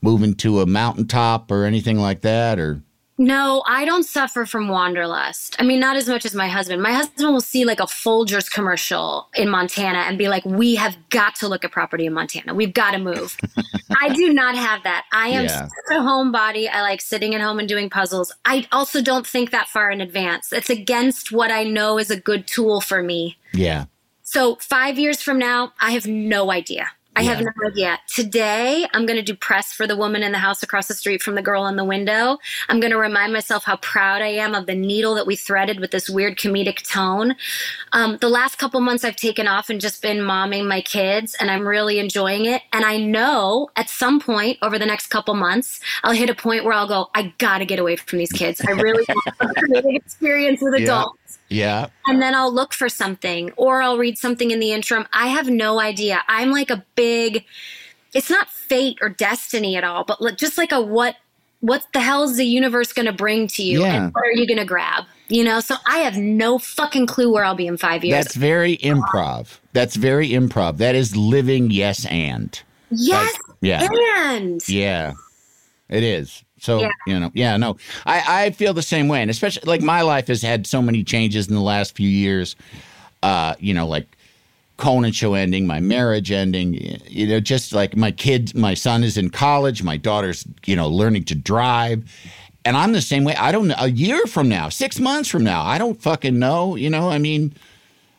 moving 0.01 0.33
to 0.35 0.61
a 0.61 0.65
mountaintop 0.65 1.51
or 1.51 1.65
anything 1.65 1.97
like 1.99 2.21
that, 2.21 2.59
or 2.59 2.81
No, 3.19 3.63
I 3.65 3.83
don't 3.85 4.03
suffer 4.03 4.45
from 4.45 4.67
wanderlust. 4.67 5.55
I 5.59 5.63
mean, 5.63 5.79
not 5.79 5.95
as 5.95 6.07
much 6.07 6.23
as 6.23 6.35
my 6.35 6.47
husband. 6.47 6.83
My 6.83 6.93
husband 6.93 7.27
will 7.33 7.41
see 7.41 7.65
like 7.65 7.79
a 7.79 7.83
Folgers 7.85 8.51
commercial 8.51 9.27
in 9.35 9.49
Montana 9.49 9.99
and 9.99 10.19
be 10.19 10.27
like, 10.27 10.45
"We 10.45 10.75
have 10.75 10.95
got 11.09 11.35
to 11.37 11.47
look 11.47 11.65
at 11.65 11.71
property 11.71 12.05
in 12.05 12.13
Montana. 12.13 12.53
We've 12.53 12.73
got 12.73 12.91
to 12.91 12.99
move." 12.99 13.35
I 13.99 14.09
do 14.09 14.31
not 14.33 14.55
have 14.55 14.83
that. 14.83 15.05
I 15.11 15.29
am 15.29 15.45
Yeah. 15.45 15.63
such 15.67 15.97
a 15.97 15.99
homebody. 16.01 16.69
I 16.71 16.81
like 16.83 17.01
sitting 17.01 17.33
at 17.33 17.41
home 17.41 17.57
and 17.57 17.67
doing 17.67 17.89
puzzles. 17.89 18.31
I 18.45 18.67
also 18.71 19.01
don't 19.01 19.25
think 19.25 19.49
that 19.49 19.67
far 19.67 19.89
in 19.89 19.99
advance. 19.99 20.53
It's 20.53 20.69
against 20.69 21.31
what 21.31 21.49
I 21.49 21.63
know 21.63 21.97
is 21.97 22.11
a 22.11 22.19
good 22.19 22.45
tool 22.45 22.81
for 22.81 23.01
me. 23.01 23.37
yeah, 23.53 23.85
So 24.21 24.57
five 24.57 24.99
years 24.99 25.21
from 25.23 25.39
now, 25.39 25.73
I 25.79 25.91
have 25.91 26.05
no 26.05 26.51
idea. 26.51 26.89
I 27.17 27.23
have 27.23 27.41
no 27.41 27.51
idea. 27.65 27.99
Today, 28.07 28.85
I'm 28.93 29.07
going 29.07 29.17
to 29.17 29.23
do 29.23 29.35
press 29.35 29.73
for 29.73 29.87
the 29.87 29.97
woman 29.97 30.21
in 30.21 30.31
the 30.31 30.37
house 30.37 30.61
across 30.61 30.87
the 30.87 30.93
street 30.93 31.23
from 31.23 31.33
the 31.33 31.41
girl 31.41 31.65
in 31.65 31.75
the 31.75 31.83
window. 31.83 32.37
I'm 32.69 32.79
going 32.79 32.91
to 32.91 32.97
remind 32.97 33.33
myself 33.33 33.63
how 33.63 33.77
proud 33.77 34.21
I 34.21 34.27
am 34.27 34.53
of 34.53 34.67
the 34.67 34.75
needle 34.75 35.15
that 35.15 35.25
we 35.25 35.35
threaded 35.35 35.79
with 35.79 35.89
this 35.89 36.11
weird 36.11 36.37
comedic 36.37 36.87
tone. 36.87 37.35
Um, 37.91 38.17
the 38.21 38.29
last 38.29 38.59
couple 38.59 38.79
months, 38.81 39.03
I've 39.03 39.15
taken 39.15 39.47
off 39.47 39.71
and 39.71 39.81
just 39.81 39.99
been 40.03 40.17
momming 40.17 40.67
my 40.67 40.79
kids, 40.79 41.35
and 41.39 41.49
I'm 41.49 41.67
really 41.67 41.97
enjoying 41.97 42.45
it. 42.45 42.61
And 42.71 42.85
I 42.85 42.97
know 42.97 43.69
at 43.75 43.89
some 43.89 44.19
point 44.19 44.59
over 44.61 44.77
the 44.77 44.85
next 44.85 45.07
couple 45.07 45.33
months, 45.33 45.79
I'll 46.03 46.13
hit 46.13 46.29
a 46.29 46.35
point 46.35 46.65
where 46.65 46.73
I'll 46.73 46.87
go, 46.87 47.09
I 47.15 47.33
got 47.39 47.57
to 47.57 47.65
get 47.65 47.79
away 47.79 47.95
from 47.95 48.19
these 48.19 48.31
kids. 48.31 48.61
I 48.61 48.73
really 48.73 49.03
want 49.09 49.35
a 49.39 49.47
creative 49.65 49.95
experience 49.95 50.61
with 50.61 50.75
adults 50.75 51.17
yeah, 51.19 51.26
and 52.07 52.21
then 52.21 52.35
I'll 52.35 52.53
look 52.53 52.73
for 52.73 52.89
something 52.89 53.51
or 53.57 53.81
I'll 53.81 53.97
read 53.97 54.17
something 54.17 54.51
in 54.51 54.59
the 54.59 54.71
interim. 54.71 55.05
I 55.13 55.27
have 55.27 55.49
no 55.49 55.79
idea. 55.79 56.21
I'm 56.27 56.51
like 56.51 56.69
a 56.69 56.83
big 56.95 57.45
it's 58.13 58.29
not 58.29 58.49
fate 58.49 58.97
or 59.01 59.09
destiny 59.09 59.75
at 59.75 59.83
all, 59.83 60.03
but 60.03 60.21
like, 60.21 60.37
just 60.37 60.57
like 60.57 60.71
a 60.71 60.81
what 60.81 61.15
what 61.59 61.85
the 61.93 61.99
hell 61.99 62.23
is 62.23 62.37
the 62.37 62.45
universe 62.45 62.93
going 62.93 63.07
to 63.07 63.11
bring 63.13 63.47
to 63.47 63.63
you 63.63 63.81
Yeah. 63.81 63.95
and 64.05 64.13
what 64.13 64.23
are 64.25 64.31
you 64.31 64.45
going 64.47 64.59
to 64.59 64.65
grab? 64.65 65.05
You 65.27 65.43
know, 65.43 65.59
so 65.59 65.75
I 65.85 65.97
have 65.99 66.15
no 66.15 66.57
fucking 66.59 67.07
clue 67.07 67.33
where 67.33 67.43
I'll 67.43 67.55
be 67.55 67.67
in 67.67 67.77
5 67.77 68.05
years. 68.05 68.15
that's 68.25 68.35
very 68.35 68.77
improv. 68.77 69.57
That's 69.73 69.95
very 69.95 70.29
improv. 70.29 70.77
That 70.77 70.95
is 70.95 71.17
living 71.17 71.69
yes 71.71 72.05
and 72.05 72.61
yes. 72.91 73.35
yeah. 73.61 73.87
And 73.91 74.61
Yeah, 74.69 75.13
it 75.89 76.03
is. 76.03 76.43
So 76.59 76.81
Yeah. 76.81 76.91
you 77.05 77.19
know, 77.19 77.31
yeah, 77.33 77.57
no, 77.57 77.77
I 78.05 78.45
I 78.45 78.49
feel 78.51 78.73
the 78.73 78.81
same 78.81 79.07
way, 79.07 79.21
and 79.21 79.29
especially 79.29 79.63
like 79.65 79.81
my 79.81 80.01
life 80.01 80.27
has 80.27 80.41
had 80.41 80.65
so 80.65 80.81
many 80.81 81.03
changes 81.03 81.47
in 81.47 81.55
the 81.55 81.61
last 81.61 81.95
few 81.95 82.09
years. 82.09 82.55
Uh, 83.23 83.55
you 83.59 83.73
know, 83.73 83.87
like 83.87 84.07
Conan 84.77 85.11
show 85.11 85.33
ending, 85.33 85.67
my 85.67 85.79
marriage 85.79 86.31
ending. 86.31 86.73
You 87.07 87.27
know, 87.27 87.39
just 87.39 87.73
like 87.73 87.95
my 87.95 88.11
kid, 88.11 88.55
my 88.55 88.73
son 88.73 89.03
is 89.03 89.17
in 89.17 89.29
college, 89.29 89.83
my 89.83 89.97
daughter's 89.97 90.45
you 90.65 90.75
know 90.75 90.87
learning 90.89 91.25
to 91.25 91.35
drive. 91.35 92.03
And 92.65 92.75
I'm 92.75 92.91
the 92.91 93.01
same 93.01 93.23
way. 93.23 93.33
I 93.35 93.53
don't 93.53 93.69
know. 93.69 93.75
A 93.77 93.89
year 93.89 94.25
from 94.25 94.49
now, 94.49 94.67
six 94.67 94.99
months 94.99 95.29
from 95.29 95.43
now, 95.43 95.63
I 95.63 95.77
don't 95.77 96.01
fucking 96.01 96.37
know. 96.37 96.75
You 96.75 96.89
know, 96.89 97.07
I 97.09 97.17
mean, 97.17 97.53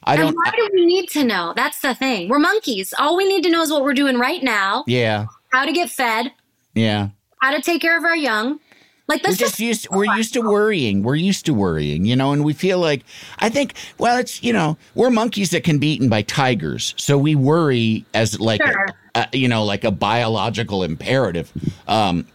I 0.05 0.17
don't. 0.17 0.35
why 0.35 0.51
do 0.57 0.71
we 0.73 0.87
need 0.87 1.09
to 1.11 1.25
know? 1.25 1.53
That's 1.55 1.81
the 1.81 1.95
thing. 1.95 2.29
We're 2.31 2.39
monkeys. 2.39 2.95
All 2.99 3.17
we 3.17 3.29
need 3.29 3.43
to 3.45 3.51
know 3.51 3.61
is 3.61 3.71
what 3.71 3.83
we're 3.83 3.95
doing 3.95 4.19
right 4.19 4.43
now, 4.43 4.85
yeah, 4.87 5.27
how 5.53 5.67
to 5.67 5.73
get 5.73 5.91
fed, 5.91 6.33
yeah. 6.75 7.09
How 7.41 7.51
to 7.53 7.61
take 7.61 7.81
care 7.81 7.97
of 7.97 8.05
our 8.05 8.17
young. 8.17 8.61
Like 9.09 9.25
We're 9.25 9.33
just 9.33 9.59
used. 9.59 9.89
We're 9.91 10.15
used 10.17 10.35
to 10.35 10.43
worrying. 10.43 11.03
We're 11.03 11.15
used 11.15 11.47
to 11.47 11.55
worrying, 11.55 12.05
you 12.05 12.15
know, 12.15 12.33
and 12.33 12.45
we 12.45 12.53
feel 12.53 12.79
like 12.79 13.05
I 13.39 13.49
think. 13.49 13.73
Well, 13.97 14.19
it's 14.19 14.43
you 14.43 14.53
know, 14.53 14.77
we're 14.95 15.09
monkeys 15.09 15.49
that 15.51 15.65
can 15.65 15.79
be 15.79 15.93
eaten 15.95 16.11
by 16.11 16.21
tigers, 16.23 16.95
so 16.99 17.17
we 17.17 17.35
worry 17.35 18.05
as 18.13 18.39
like 18.39 18.63
Sure. 18.63 18.87
a, 19.15 19.27
a, 19.33 19.37
you 19.37 19.49
know, 19.49 19.65
like 19.65 19.85
a 19.85 19.91
biological 19.91 20.83
imperative. 20.85 21.51
Um, 21.89 22.27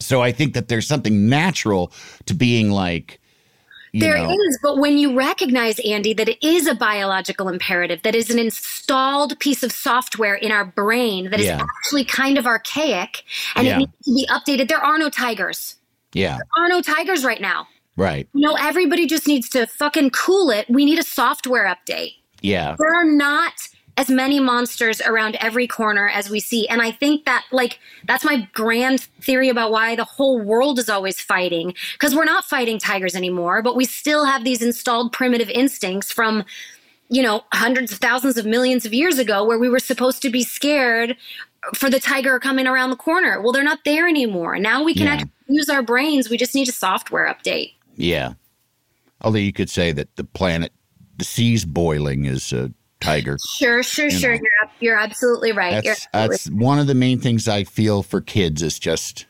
so 0.00 0.20
I 0.20 0.32
think 0.32 0.54
that 0.54 0.66
there's 0.66 0.86
something 0.88 1.28
natural 1.28 1.92
to 2.26 2.34
being 2.34 2.72
like, 2.72 3.20
There 4.00 4.16
is, 4.16 4.26
know, 4.28 4.58
but 4.62 4.78
when 4.78 4.98
you 4.98 5.16
recognize, 5.16 5.78
Andy, 5.80 6.12
that 6.14 6.28
it 6.28 6.42
is 6.44 6.66
a 6.66 6.74
biological 6.74 7.48
imperative, 7.48 8.02
that 8.02 8.14
is 8.14 8.28
an 8.30 8.38
installed 8.38 9.38
piece 9.38 9.62
of 9.62 9.70
software 9.72 10.34
in 10.34 10.50
our 10.52 10.64
brain 10.64 11.30
that 11.30 11.40
is 11.40 11.46
Yeah. 11.46 11.62
actually 11.62 12.04
kind 12.04 12.36
of 12.38 12.46
archaic 12.46 13.22
and 13.54 13.66
Yeah. 13.66 13.74
it 13.74 13.78
needs 13.78 13.92
to 14.04 14.14
be 14.14 14.26
updated. 14.30 14.68
There 14.68 14.82
are 14.84 14.98
no 14.98 15.08
tigers. 15.10 15.76
yeah, 16.12 16.36
There 16.38 16.64
are 16.64 16.68
no 16.68 16.80
tigers 16.80 17.24
right 17.24 17.40
now. 17.40 17.66
right, 17.96 18.28
You 18.34 18.46
know, 18.48 18.56
everybody 18.60 19.06
just 19.06 19.26
needs 19.28 19.48
to 19.50 19.66
fucking 19.66 20.10
cool 20.10 20.50
it. 20.50 20.66
We 20.68 20.84
need 20.84 20.98
a 20.98 21.02
software 21.04 21.64
update. 21.66 22.14
yeah, 22.42 22.74
There 22.78 22.94
are 22.94 23.04
not 23.04 23.52
as 23.96 24.10
many 24.10 24.40
monsters 24.40 25.00
around 25.00 25.36
every 25.36 25.66
corner 25.68 26.08
as 26.08 26.28
we 26.28 26.40
see. 26.40 26.66
And 26.68 26.82
I 26.82 26.90
think 26.90 27.24
that, 27.26 27.44
like, 27.52 27.78
that's 28.06 28.24
my 28.24 28.48
grand 28.52 29.02
theory 29.20 29.48
about 29.48 29.70
why 29.70 29.94
the 29.94 30.04
whole 30.04 30.40
world 30.40 30.78
is 30.80 30.88
always 30.88 31.20
fighting. 31.20 31.74
Because 31.92 32.14
we're 32.14 32.24
not 32.24 32.44
fighting 32.44 32.78
tigers 32.80 33.14
anymore, 33.14 33.62
but 33.62 33.76
we 33.76 33.84
still 33.84 34.24
have 34.24 34.42
these 34.42 34.62
installed 34.62 35.12
primitive 35.12 35.48
instincts 35.48 36.10
from, 36.10 36.44
you 37.08 37.22
know, 37.22 37.44
hundreds 37.52 37.92
of 37.92 37.98
thousands 37.98 38.36
of 38.36 38.44
millions 38.46 38.84
of 38.84 38.92
years 38.92 39.18
ago 39.18 39.44
where 39.44 39.58
we 39.58 39.68
were 39.68 39.78
supposed 39.78 40.22
to 40.22 40.30
be 40.30 40.42
scared 40.42 41.16
for 41.74 41.88
the 41.88 42.00
tiger 42.00 42.40
coming 42.40 42.66
around 42.66 42.90
the 42.90 42.96
corner. 42.96 43.40
Well, 43.40 43.52
they're 43.52 43.62
not 43.62 43.84
there 43.84 44.08
anymore. 44.08 44.58
Now 44.58 44.82
we 44.82 44.92
can 44.92 45.04
Yeah. 45.06 45.12
actually 45.14 45.30
use 45.48 45.68
our 45.68 45.82
brains. 45.82 46.28
We 46.28 46.36
just 46.36 46.54
need 46.54 46.68
a 46.68 46.72
software 46.72 47.26
update. 47.32 47.72
yeah. 47.96 48.32
Although 49.20 49.38
you 49.38 49.52
could 49.54 49.70
say 49.70 49.92
that 49.92 50.14
the 50.16 50.24
planet, 50.24 50.72
the 51.16 51.24
seas 51.24 51.64
boiling 51.64 52.26
is 52.26 52.52
a 52.52 52.70
tiger. 53.04 53.36
Sure, 53.56 53.82
sure, 53.82 54.06
You 54.06 54.10
sure. 54.10 54.34
know. 54.34 54.40
You're, 54.40 54.70
you're 54.80 54.98
absolutely 54.98 55.52
right. 55.52 55.84
You're 55.84 55.94
That's 55.94 56.08
absolutely 56.12 56.54
that's 56.54 56.64
one 56.64 56.78
of 56.78 56.86
the 56.86 56.94
main 56.94 57.20
things 57.20 57.48
I 57.48 57.64
feel 57.64 58.02
for 58.02 58.20
kids 58.20 58.62
is 58.62 58.78
just 58.78 59.26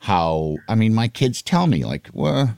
how 0.00 0.56
I 0.68 0.74
mean 0.74 0.94
my 0.94 1.08
kids 1.08 1.42
tell 1.42 1.66
me 1.66 1.84
like 1.84 2.08
well 2.12 2.56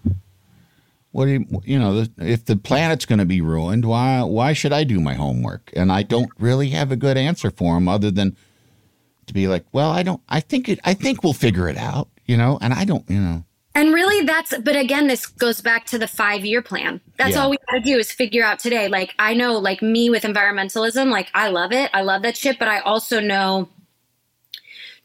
what 1.11 1.27
do 1.27 1.33
you, 1.33 1.47
you 1.65 1.79
know 1.79 2.07
if 2.19 2.45
the 2.45 2.57
planet's 2.57 3.05
going 3.05 3.19
to 3.19 3.25
be 3.25 3.41
ruined 3.41 3.85
why 3.85 4.23
why 4.23 4.53
should 4.53 4.73
I 4.73 4.85
do 4.85 5.01
my 5.01 5.15
homework 5.15 5.73
and 5.75 5.91
I 5.91 6.05
don't 6.05 6.31
really 6.39 6.71
have 6.71 6.93
a 6.93 6.97
good 6.97 7.17
answer 7.17 7.51
for 7.51 7.75
them 7.75 7.89
other 7.89 8.13
than 8.13 8.37
to 9.27 9.35
be 9.35 9.49
like 9.49 9.65
well 9.73 9.91
I 9.91 10.05
don't 10.05 10.23
I 10.29 10.39
think 10.39 10.69
it 10.69 10.79
I 10.85 10.95
think 10.95 11.25
we'll 11.25 11.33
figure 11.33 11.69
it 11.69 11.77
out 11.77 12.09
you 12.27 12.37
know 12.37 12.59
and 12.63 12.73
I 12.73 12.85
don't 12.85 13.09
you 13.11 13.21
know 13.21 13.45
And 13.75 13.95
really, 13.95 14.25
that's, 14.27 14.57
but 14.59 14.77
again, 14.77 15.07
this 15.07 15.25
goes 15.25 15.61
back 15.63 15.87
to 15.87 15.99
the 15.99 16.07
five 16.07 16.45
year 16.45 16.61
plan. 16.61 17.01
That's 17.17 17.35
Yeah. 17.35 17.43
all 17.43 17.51
we 17.51 17.57
got 17.71 17.79
to 17.79 17.81
do 17.81 17.99
is 17.99 18.13
figure 18.13 18.45
out 18.45 18.59
today. 18.59 18.89
Like, 18.89 19.15
I 19.19 19.33
know, 19.35 19.55
like 19.59 19.81
me 19.81 20.11
with 20.11 20.25
environmentalism, 20.25 21.11
like, 21.11 21.29
I 21.35 21.49
love 21.49 21.73
it. 21.73 21.91
I 21.95 22.03
love 22.03 22.23
that 22.23 22.37
shit. 22.37 22.59
But 22.59 22.69
I 22.69 22.81
also 22.81 23.19
know 23.19 23.69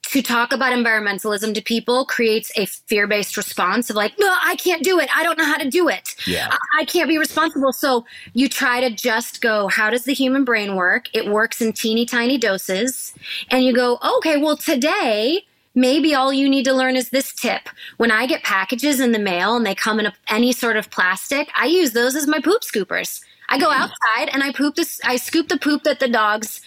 to 0.09 0.22
talk 0.22 0.53
about 0.53 0.72
environmentalism 0.72 1.53
to 1.53 1.61
people 1.61 2.05
creates 2.05 2.51
a 2.57 2.65
fear 2.65 3.07
based 3.07 3.36
response 3.36 3.89
of, 3.89 3.95
like, 3.95 4.13
no, 4.20 4.28
I 4.43 4.55
can't 4.55 4.84
do 4.84 4.99
it. 4.99 5.09
I 5.15 5.24
don't 5.24 5.38
know 5.38 5.45
how 5.45 5.57
to 5.57 5.70
do 5.70 5.89
it. 5.89 6.15
Yeah. 6.26 6.47
I, 6.51 6.82
I 6.82 6.86
can't 6.86 7.09
be 7.09 7.18
responsible. 7.18 7.74
So 7.74 8.05
you 8.34 8.47
try 8.47 8.80
to 8.82 8.89
just 8.89 9.41
go, 9.41 9.68
how 9.68 9.89
does 9.89 10.03
the 10.05 10.13
human 10.13 10.43
brain 10.45 10.76
work? 10.76 11.09
It 11.13 11.28
works 11.28 11.61
in 11.61 11.74
teeny 11.74 12.05
tiny 12.05 12.38
doses. 12.38 13.13
And 13.49 13.63
you 13.65 13.74
go, 13.74 13.97
okay, 14.18 14.38
well, 14.38 14.55
today, 14.55 15.45
maybe 15.78 16.15
all 16.15 16.34
you 16.34 16.49
need 16.49 16.65
to 16.65 16.73
learn 16.73 16.97
is 16.97 17.11
this 17.11 17.32
tip. 17.34 17.69
When 17.97 18.11
I 18.11 18.25
get 18.25 18.43
packages 18.43 18.99
in 18.99 19.11
the 19.11 19.19
mail 19.19 19.55
and 19.55 19.65
they 19.65 19.75
come 19.75 19.99
in 19.99 20.07
a, 20.07 20.13
any 20.28 20.51
sort 20.51 20.75
of 20.75 20.89
plastic, 20.89 21.49
I 21.55 21.67
use 21.67 21.91
those 21.91 22.15
as 22.15 22.28
my 22.28 22.41
poop 22.41 22.63
scoopers. 22.63 23.21
I 23.47 23.59
go 23.59 23.69
mm-hmm. 23.69 23.84
outside 23.84 24.30
and 24.34 24.43
I 24.43 24.51
poop 24.51 24.75
this, 24.75 24.99
I 25.05 25.15
scoop 25.15 25.47
the 25.47 25.57
poop 25.57 25.84
that 25.84 26.01
the 26.01 26.09
dogs, 26.09 26.59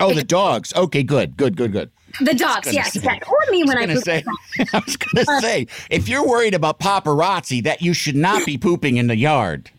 oh 0.00 0.12
the 0.12 0.24
dogs. 0.24 0.74
Okay 0.74 1.02
good 1.02 1.36
good 1.36 1.56
good 1.56 1.72
good. 1.72 1.90
The 2.20 2.34
dogs, 2.34 2.72
yes, 2.72 2.94
say- 2.94 3.20
or 3.28 3.50
me 3.50 3.64
when 3.64 3.78
I 3.78 3.82
I 3.82 3.86
was 3.86 4.02
poop. 4.02 4.04
gonna 4.04 4.22
say 4.22 4.68
I 4.74 4.82
was 4.84 4.96
gonna 4.96 5.24
uh, 5.38 5.40
say 5.40 5.66
if 5.88 6.08
you're 6.08 6.26
worried 6.26 6.54
about 6.54 6.80
paparazzi 6.80 7.62
that 7.62 7.80
you 7.80 7.94
should 7.94 8.16
not 8.16 8.44
be 8.44 8.58
pooping 8.58 8.96
in 8.96 9.06
the 9.06 9.16
yard 9.16 9.70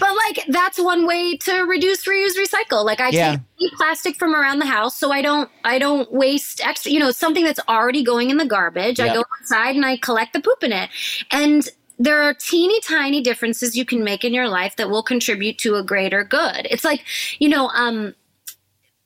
But 0.00 0.10
like 0.26 0.44
that's 0.48 0.78
one 0.78 1.06
way 1.06 1.36
to 1.38 1.62
reduce, 1.62 2.04
reuse, 2.04 2.36
recycle. 2.36 2.84
Like 2.84 3.00
I 3.00 3.10
Yeah. 3.10 3.38
take 3.60 3.72
plastic 3.76 4.16
from 4.16 4.34
around 4.34 4.58
the 4.58 4.66
house, 4.66 4.96
so 4.96 5.12
I 5.12 5.22
don't 5.22 5.50
I 5.64 5.78
don't 5.78 6.12
waste 6.12 6.60
extra. 6.64 6.90
You 6.92 6.98
know, 6.98 7.10
something 7.10 7.44
that's 7.44 7.60
already 7.68 8.02
going 8.02 8.30
in 8.30 8.36
the 8.36 8.46
garbage. 8.46 9.00
I 9.00 9.12
go 9.12 9.24
outside 9.40 9.76
and 9.76 9.84
I 9.84 9.96
collect 9.96 10.32
the 10.32 10.40
poop 10.40 10.62
in 10.62 10.72
it, 10.72 10.90
and 11.30 11.68
there 11.98 12.22
are 12.22 12.34
teeny 12.34 12.80
tiny 12.80 13.20
differences 13.20 13.76
you 13.76 13.84
can 13.84 14.02
make 14.02 14.24
in 14.24 14.34
your 14.34 14.48
life 14.48 14.76
that 14.76 14.90
will 14.90 15.02
contribute 15.02 15.58
to 15.58 15.76
a 15.76 15.82
greater 15.82 16.24
good. 16.24 16.66
It's 16.70 16.84
like 16.84 17.04
you 17.38 17.48
know, 17.48 17.68
um, 17.68 18.14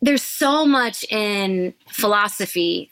there's 0.00 0.22
so 0.22 0.64
much 0.64 1.04
in 1.10 1.74
philosophy 1.90 2.90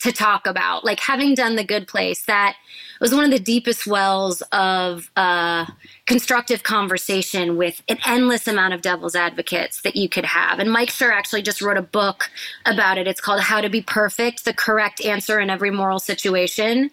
to 0.00 0.12
talk 0.12 0.46
about. 0.46 0.84
Like 0.84 1.00
having 1.00 1.34
done 1.34 1.56
the 1.56 1.64
good 1.64 1.86
place, 1.88 2.24
that 2.26 2.56
was 3.00 3.14
one 3.14 3.24
of 3.24 3.30
the 3.30 3.38
deepest 3.38 3.86
wells 3.86 4.42
of 4.52 5.10
uh, 5.16 5.66
constructive 6.06 6.62
conversation 6.62 7.56
with 7.56 7.82
an 7.88 7.98
endless 8.06 8.46
amount 8.48 8.74
of 8.74 8.82
devil's 8.82 9.14
advocates 9.14 9.82
that 9.82 9.96
you 9.96 10.08
could 10.08 10.24
have. 10.24 10.58
And 10.58 10.70
Mike 10.72 10.88
Schur 10.90 11.12
actually 11.12 11.42
just 11.42 11.60
wrote 11.62 11.76
a 11.76 11.82
book 11.82 12.30
about 12.66 12.98
it. 12.98 13.06
It's 13.06 13.20
called 13.20 13.40
How 13.40 13.60
to 13.60 13.68
Be 13.68 13.82
Perfect, 13.82 14.44
the 14.44 14.52
correct 14.54 15.00
answer 15.04 15.38
in 15.38 15.50
every 15.50 15.70
moral 15.70 15.98
situation. 15.98 16.90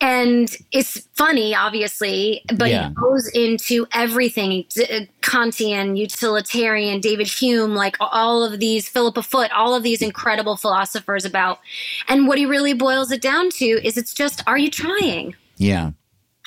And 0.00 0.54
it's 0.72 1.06
funny, 1.14 1.54
obviously, 1.54 2.42
but 2.56 2.70
Yeah. 2.70 2.88
it 2.88 2.94
goes 2.94 3.28
into 3.28 3.86
everything 3.92 4.64
d- 4.68 5.08
Kantian, 5.22 5.96
utilitarian, 5.96 7.00
David 7.00 7.28
Hume, 7.28 7.74
like 7.74 7.96
all 8.00 8.44
of 8.44 8.58
these, 8.58 8.88
Philippa 8.88 9.22
Foot, 9.22 9.50
all 9.52 9.74
of 9.74 9.82
these 9.82 10.02
incredible 10.02 10.56
philosophers 10.56 11.24
about. 11.24 11.60
And 12.08 12.26
what 12.26 12.38
he 12.38 12.46
really 12.46 12.74
boils 12.74 13.12
it 13.12 13.22
down 13.22 13.50
to 13.50 13.64
is 13.86 13.96
it's 13.96 14.12
just, 14.12 14.42
are 14.46 14.58
you 14.58 14.68
trying? 14.70 15.21
Yeah. 15.56 15.92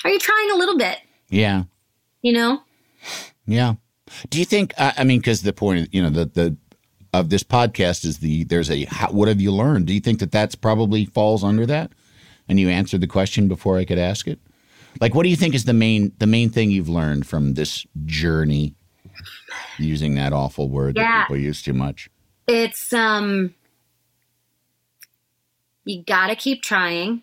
Are 0.04 0.10
you 0.10 0.18
trying 0.18 0.50
a 0.50 0.56
little 0.56 0.76
bit? 0.76 0.98
Yeah. 1.28 1.64
You 2.22 2.32
know? 2.32 2.62
Yeah. 3.46 3.74
Do 4.30 4.38
you 4.38 4.44
think? 4.44 4.74
I 4.78 4.94
I 4.98 5.04
mean, 5.04 5.20
because 5.20 5.42
the 5.42 5.52
point, 5.52 5.88
you 5.92 6.02
know, 6.02 6.10
the 6.10 6.26
the 6.26 6.56
of 7.12 7.30
this 7.30 7.42
podcast 7.42 8.04
is 8.04 8.18
the 8.18 8.44
there's 8.44 8.70
a 8.70 8.84
how, 8.84 9.08
what 9.08 9.28
have 9.28 9.40
you 9.40 9.52
learned? 9.52 9.86
Do 9.86 9.94
you 9.94 10.00
think 10.00 10.18
that 10.20 10.32
that's 10.32 10.54
probably 10.54 11.06
falls 11.06 11.42
under 11.42 11.66
that? 11.66 11.92
And 12.48 12.60
you 12.60 12.68
answered 12.68 13.00
the 13.00 13.06
question 13.06 13.48
before 13.48 13.78
I 13.78 13.84
could 13.84 13.98
ask 13.98 14.28
it. 14.28 14.38
Like, 15.00 15.14
what 15.14 15.24
do 15.24 15.28
you 15.28 15.36
think 15.36 15.54
is 15.54 15.64
the 15.64 15.72
main 15.72 16.12
the 16.18 16.26
main 16.26 16.50
thing 16.50 16.70
you've 16.70 16.88
learned 16.88 17.26
from 17.26 17.54
this 17.54 17.86
journey? 18.04 18.74
Using 19.78 20.14
that 20.14 20.32
awful 20.32 20.68
word 20.68 20.96
that 20.96 21.24
people 21.24 21.36
use 21.36 21.62
too 21.62 21.72
much. 21.72 22.08
It's, 22.46 22.92
um, 22.92 23.54
you 25.84 26.02
got 26.02 26.28
to 26.28 26.36
keep 26.36 26.62
trying 26.62 27.22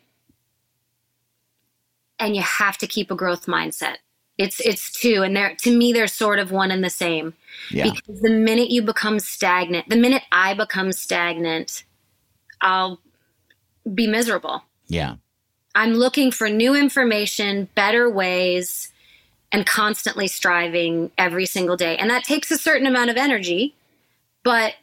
and 2.26 2.36
you 2.36 2.42
have 2.42 2.78
to 2.80 2.88
keep 2.88 3.12
a 3.12 3.16
growth 3.16 3.46
mindset. 3.46 3.98
It's 4.38 4.60
it's 4.60 4.92
two 4.92 5.22
and 5.22 5.36
they're 5.36 5.56
to 5.62 5.76
me 5.76 5.94
they're 5.94 6.08
sort 6.08 6.40
of 6.40 6.52
one 6.52 6.72
and 6.72 6.84
the 6.84 6.90
same. 6.90 7.34
Yeah. 7.70 7.92
Because 7.92 8.22
the 8.22 8.32
minute 8.32 8.70
you 8.70 8.82
become 8.82 9.20
stagnant, 9.20 9.90
the 9.90 9.96
minute 9.96 10.24
I 10.32 10.54
become 10.54 10.92
stagnant, 10.92 11.84
I'll 12.62 13.00
be 13.94 14.08
miserable. 14.08 14.64
Yeah. 14.88 15.16
I'm 15.76 15.94
looking 15.94 16.32
for 16.32 16.50
new 16.50 16.76
information, 16.76 17.68
better 17.76 18.10
ways, 18.10 18.92
and 19.52 19.66
constantly 19.66 20.28
striving 20.28 21.12
every 21.18 21.46
single 21.46 21.78
day. 21.78 21.98
And 21.98 22.10
that 22.10 22.24
takes 22.24 22.52
a 22.52 22.58
certain 22.58 22.88
amount 22.88 23.10
of 23.10 23.18
energy, 23.18 23.76
but 24.44 24.74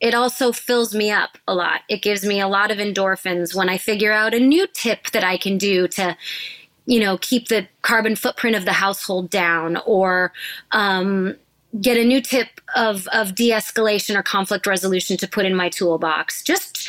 it 0.00 0.14
also 0.14 0.52
fills 0.52 0.94
me 0.94 1.10
up 1.10 1.38
a 1.48 1.54
lot. 1.54 1.80
It 1.88 2.02
gives 2.02 2.24
me 2.24 2.40
a 2.40 2.48
lot 2.48 2.70
of 2.70 2.78
endorphins 2.78 3.54
when 3.54 3.68
I 3.68 3.78
figure 3.78 4.12
out 4.12 4.34
a 4.34 4.40
new 4.40 4.66
tip 4.66 5.10
that 5.12 5.24
I 5.24 5.36
can 5.36 5.58
do 5.58 5.88
to, 5.88 6.16
you 6.86 7.00
know, 7.00 7.18
keep 7.18 7.48
the 7.48 7.68
carbon 7.82 8.16
footprint 8.16 8.56
of 8.56 8.64
the 8.64 8.72
household 8.72 9.28
down 9.28 9.76
or, 9.84 10.32
um, 10.72 11.36
get 11.80 11.98
a 11.98 12.04
new 12.04 12.22
tip 12.22 12.60
of, 12.74 13.06
of 13.08 13.34
de-escalation 13.34 14.16
or 14.16 14.22
conflict 14.22 14.66
resolution 14.66 15.16
to 15.18 15.28
put 15.28 15.44
in 15.44 15.54
my 15.54 15.68
toolbox. 15.68 16.42
Just 16.42 16.88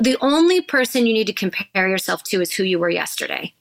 the 0.00 0.16
only 0.20 0.60
person 0.60 1.06
you 1.06 1.12
need 1.12 1.26
to 1.26 1.32
compare 1.32 1.88
yourself 1.88 2.22
to 2.24 2.40
is 2.40 2.52
who 2.52 2.62
you 2.62 2.78
were 2.78 2.90
yesterday. 2.90 3.52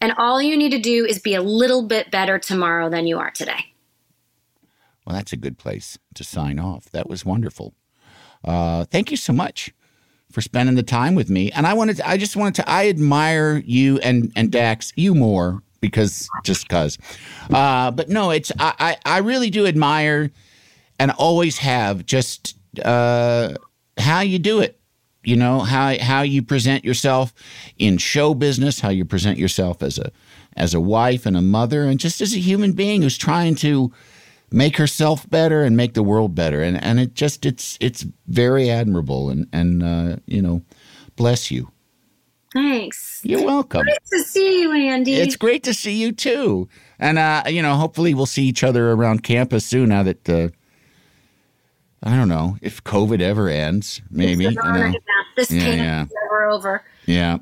And 0.00 0.12
all 0.16 0.40
you 0.40 0.56
need 0.56 0.70
to 0.70 0.80
do 0.80 1.04
is 1.04 1.18
be 1.18 1.34
a 1.34 1.42
little 1.42 1.82
bit 1.82 2.10
better 2.10 2.38
tomorrow 2.38 2.88
than 2.88 3.06
you 3.06 3.18
are 3.18 3.30
today. 3.30 3.72
Well, 5.04 5.14
that's 5.14 5.32
a 5.32 5.36
good 5.36 5.58
place 5.58 5.98
to 6.14 6.24
sign 6.24 6.58
off. 6.58 6.90
That 6.90 7.08
was 7.08 7.24
wonderful. 7.24 7.74
Uh, 8.44 8.84
thank 8.84 9.10
you 9.10 9.16
so 9.16 9.32
much 9.32 9.72
for 10.32 10.40
spending 10.40 10.74
the 10.74 10.82
time 10.82 11.14
with 11.14 11.30
me. 11.30 11.50
And 11.52 11.66
I 11.66 11.74
wanted, 11.74 11.98
to, 11.98 12.08
I 12.08 12.16
just 12.16 12.36
wanted 12.36 12.56
to, 12.56 12.68
I 12.68 12.88
admire 12.88 13.62
you 13.64 13.98
and 13.98 14.32
and 14.34 14.50
Dax, 14.50 14.92
you 14.96 15.14
more 15.14 15.62
because 15.80 16.30
just 16.44 16.66
because. 16.66 16.96
Uh, 17.50 17.90
but 17.90 18.08
no, 18.08 18.30
it's 18.30 18.50
I, 18.58 18.96
I 19.04 19.16
I 19.16 19.18
really 19.18 19.50
do 19.50 19.66
admire 19.66 20.30
and 20.98 21.10
always 21.10 21.58
have 21.58 22.06
just 22.06 22.56
uh, 22.82 23.54
how 23.98 24.20
you 24.20 24.38
do 24.38 24.60
it. 24.60 24.78
You 25.24 25.36
know 25.36 25.60
how 25.60 25.96
how 25.98 26.22
you 26.22 26.42
present 26.42 26.84
yourself 26.84 27.34
in 27.78 27.98
show 27.98 28.34
business, 28.34 28.80
how 28.80 28.88
you 28.88 29.04
present 29.04 29.38
yourself 29.38 29.82
as 29.82 29.98
a 29.98 30.10
as 30.56 30.74
a 30.74 30.80
wife 30.80 31.26
and 31.26 31.36
a 31.36 31.42
mother, 31.42 31.84
and 31.84 32.00
just 32.00 32.20
as 32.20 32.34
a 32.34 32.38
human 32.38 32.72
being 32.72 33.02
who's 33.02 33.18
trying 33.18 33.54
to 33.56 33.92
make 34.52 34.76
herself 34.76 35.28
better 35.28 35.62
and 35.62 35.76
make 35.76 35.94
the 35.94 36.02
world 36.02 36.34
better. 36.34 36.62
And 36.62 36.82
and 36.82 37.00
it 37.00 37.14
just 37.14 37.46
it's 37.46 37.76
it's 37.80 38.04
very 38.26 38.70
admirable. 38.70 39.30
And 39.30 39.46
and 39.52 39.82
uh, 39.82 40.16
you 40.26 40.42
know, 40.42 40.62
bless 41.16 41.50
you. 41.50 41.70
Thanks. 42.52 43.20
You're 43.24 43.44
welcome. 43.44 43.86
Nice 43.86 44.10
to 44.10 44.18
see 44.28 44.60
you, 44.60 44.72
Andy. 44.72 45.14
It's 45.14 45.36
great 45.36 45.62
to 45.64 45.72
see 45.72 45.94
you 45.94 46.12
too. 46.12 46.68
And 46.98 47.18
uh, 47.18 47.44
you 47.46 47.62
know, 47.62 47.74
hopefully 47.76 48.14
we'll 48.14 48.26
see 48.26 48.44
each 48.44 48.62
other 48.62 48.92
around 48.92 49.22
campus 49.22 49.64
soon. 49.64 49.88
Now 49.88 50.02
that 50.02 50.28
uh, 50.28 50.48
I 52.02 52.16
don't 52.16 52.28
know 52.28 52.58
if 52.60 52.84
COVID 52.84 53.20
ever 53.20 53.48
ends, 53.48 54.02
maybe. 54.10 54.44
You 54.44 54.50
know. 54.52 54.92
This 55.36 55.50
Yeah, 55.50 55.68
yeah. 55.70 56.04
never 56.22 56.50
over. 56.50 56.82
Yeah. 57.06 57.38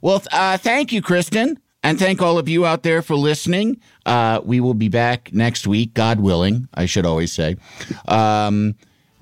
Well, 0.00 0.22
uh, 0.32 0.56
thank 0.56 0.92
you, 0.92 1.02
Kristen. 1.02 1.58
And 1.86 2.00
thank 2.00 2.20
all 2.20 2.36
of 2.36 2.48
you 2.48 2.66
out 2.66 2.82
there 2.82 3.00
for 3.00 3.14
listening. 3.14 3.80
Uh, 4.04 4.40
we 4.42 4.58
will 4.58 4.74
be 4.74 4.88
back 4.88 5.32
next 5.32 5.68
week, 5.68 5.94
God 5.94 6.18
willing, 6.18 6.68
I 6.74 6.86
should 6.86 7.06
always 7.06 7.30
say, 7.30 7.58
um, 8.08 8.74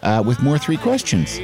uh, 0.03 0.23
with 0.27 0.41
more 0.41 0.57
three 0.57 0.79
questions. 0.79 1.37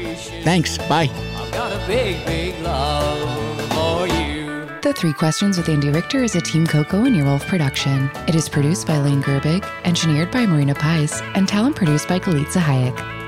Thanks. 0.44 0.78
Bye. 0.78 1.10
I've 1.36 1.52
got 1.52 1.72
a 1.72 1.86
big, 1.86 2.24
big 2.24 2.58
love 2.62 3.60
for 3.70 4.06
you. 4.06 4.66
The 4.80 4.94
Three 4.96 5.12
Questions 5.12 5.58
with 5.58 5.68
Andy 5.68 5.90
Richter 5.90 6.24
is 6.24 6.36
a 6.36 6.40
Team 6.40 6.66
Coco 6.66 7.04
and 7.04 7.14
Earwolf 7.14 7.46
production. 7.46 8.10
It 8.26 8.34
is 8.34 8.48
produced 8.48 8.86
by 8.86 8.98
Lane 8.98 9.22
Gerbig, 9.22 9.62
engineered 9.84 10.30
by 10.30 10.46
Marina 10.46 10.74
Pice, 10.74 11.20
and 11.34 11.46
talent 11.46 11.76
produced 11.76 12.08
by 12.08 12.18
Galitza 12.18 12.62
Hayek. 12.62 13.19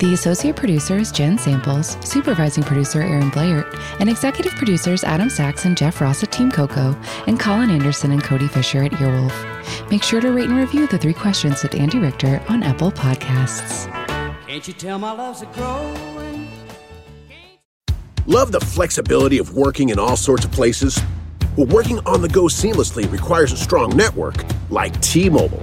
The 0.00 0.14
associate 0.14 0.56
producer 0.56 0.96
is 0.96 1.12
Jen 1.12 1.36
Samples, 1.36 1.98
supervising 2.02 2.64
producer 2.64 3.02
Aaron 3.02 3.28
Blair, 3.28 3.66
and 3.98 4.08
executive 4.08 4.52
producers 4.52 5.04
Adam 5.04 5.28
Sachs 5.28 5.66
and 5.66 5.76
Jeff 5.76 6.00
Ross 6.00 6.22
at 6.22 6.32
Team 6.32 6.50
Coco, 6.50 6.96
and 7.26 7.38
Colin 7.38 7.68
Anderson 7.68 8.10
and 8.10 8.24
Cody 8.24 8.48
Fisher 8.48 8.82
at 8.82 8.92
Earwolf. 8.92 9.90
Make 9.90 10.02
sure 10.02 10.22
to 10.22 10.32
rate 10.32 10.48
and 10.48 10.56
review 10.56 10.86
The 10.86 10.96
Three 10.96 11.12
Questions 11.12 11.62
with 11.62 11.74
Andy 11.74 11.98
Richter 11.98 12.42
on 12.48 12.62
Apple 12.62 12.90
Podcasts. 12.90 13.94
Can't 14.46 14.66
you 14.66 14.72
tell 14.72 14.98
my 14.98 15.12
love's 15.12 15.42
a 15.42 15.46
growing? 15.46 16.48
Love 18.24 18.52
the 18.52 18.60
flexibility 18.60 19.36
of 19.36 19.52
working 19.52 19.90
in 19.90 19.98
all 19.98 20.16
sorts 20.16 20.46
of 20.46 20.50
places? 20.50 20.98
Well, 21.58 21.66
working 21.66 21.98
on 22.06 22.22
the 22.22 22.28
go 22.30 22.44
seamlessly 22.44 23.10
requires 23.12 23.52
a 23.52 23.56
strong 23.58 23.94
network 23.94 24.46
like 24.70 24.98
T 25.02 25.28
Mobile. 25.28 25.62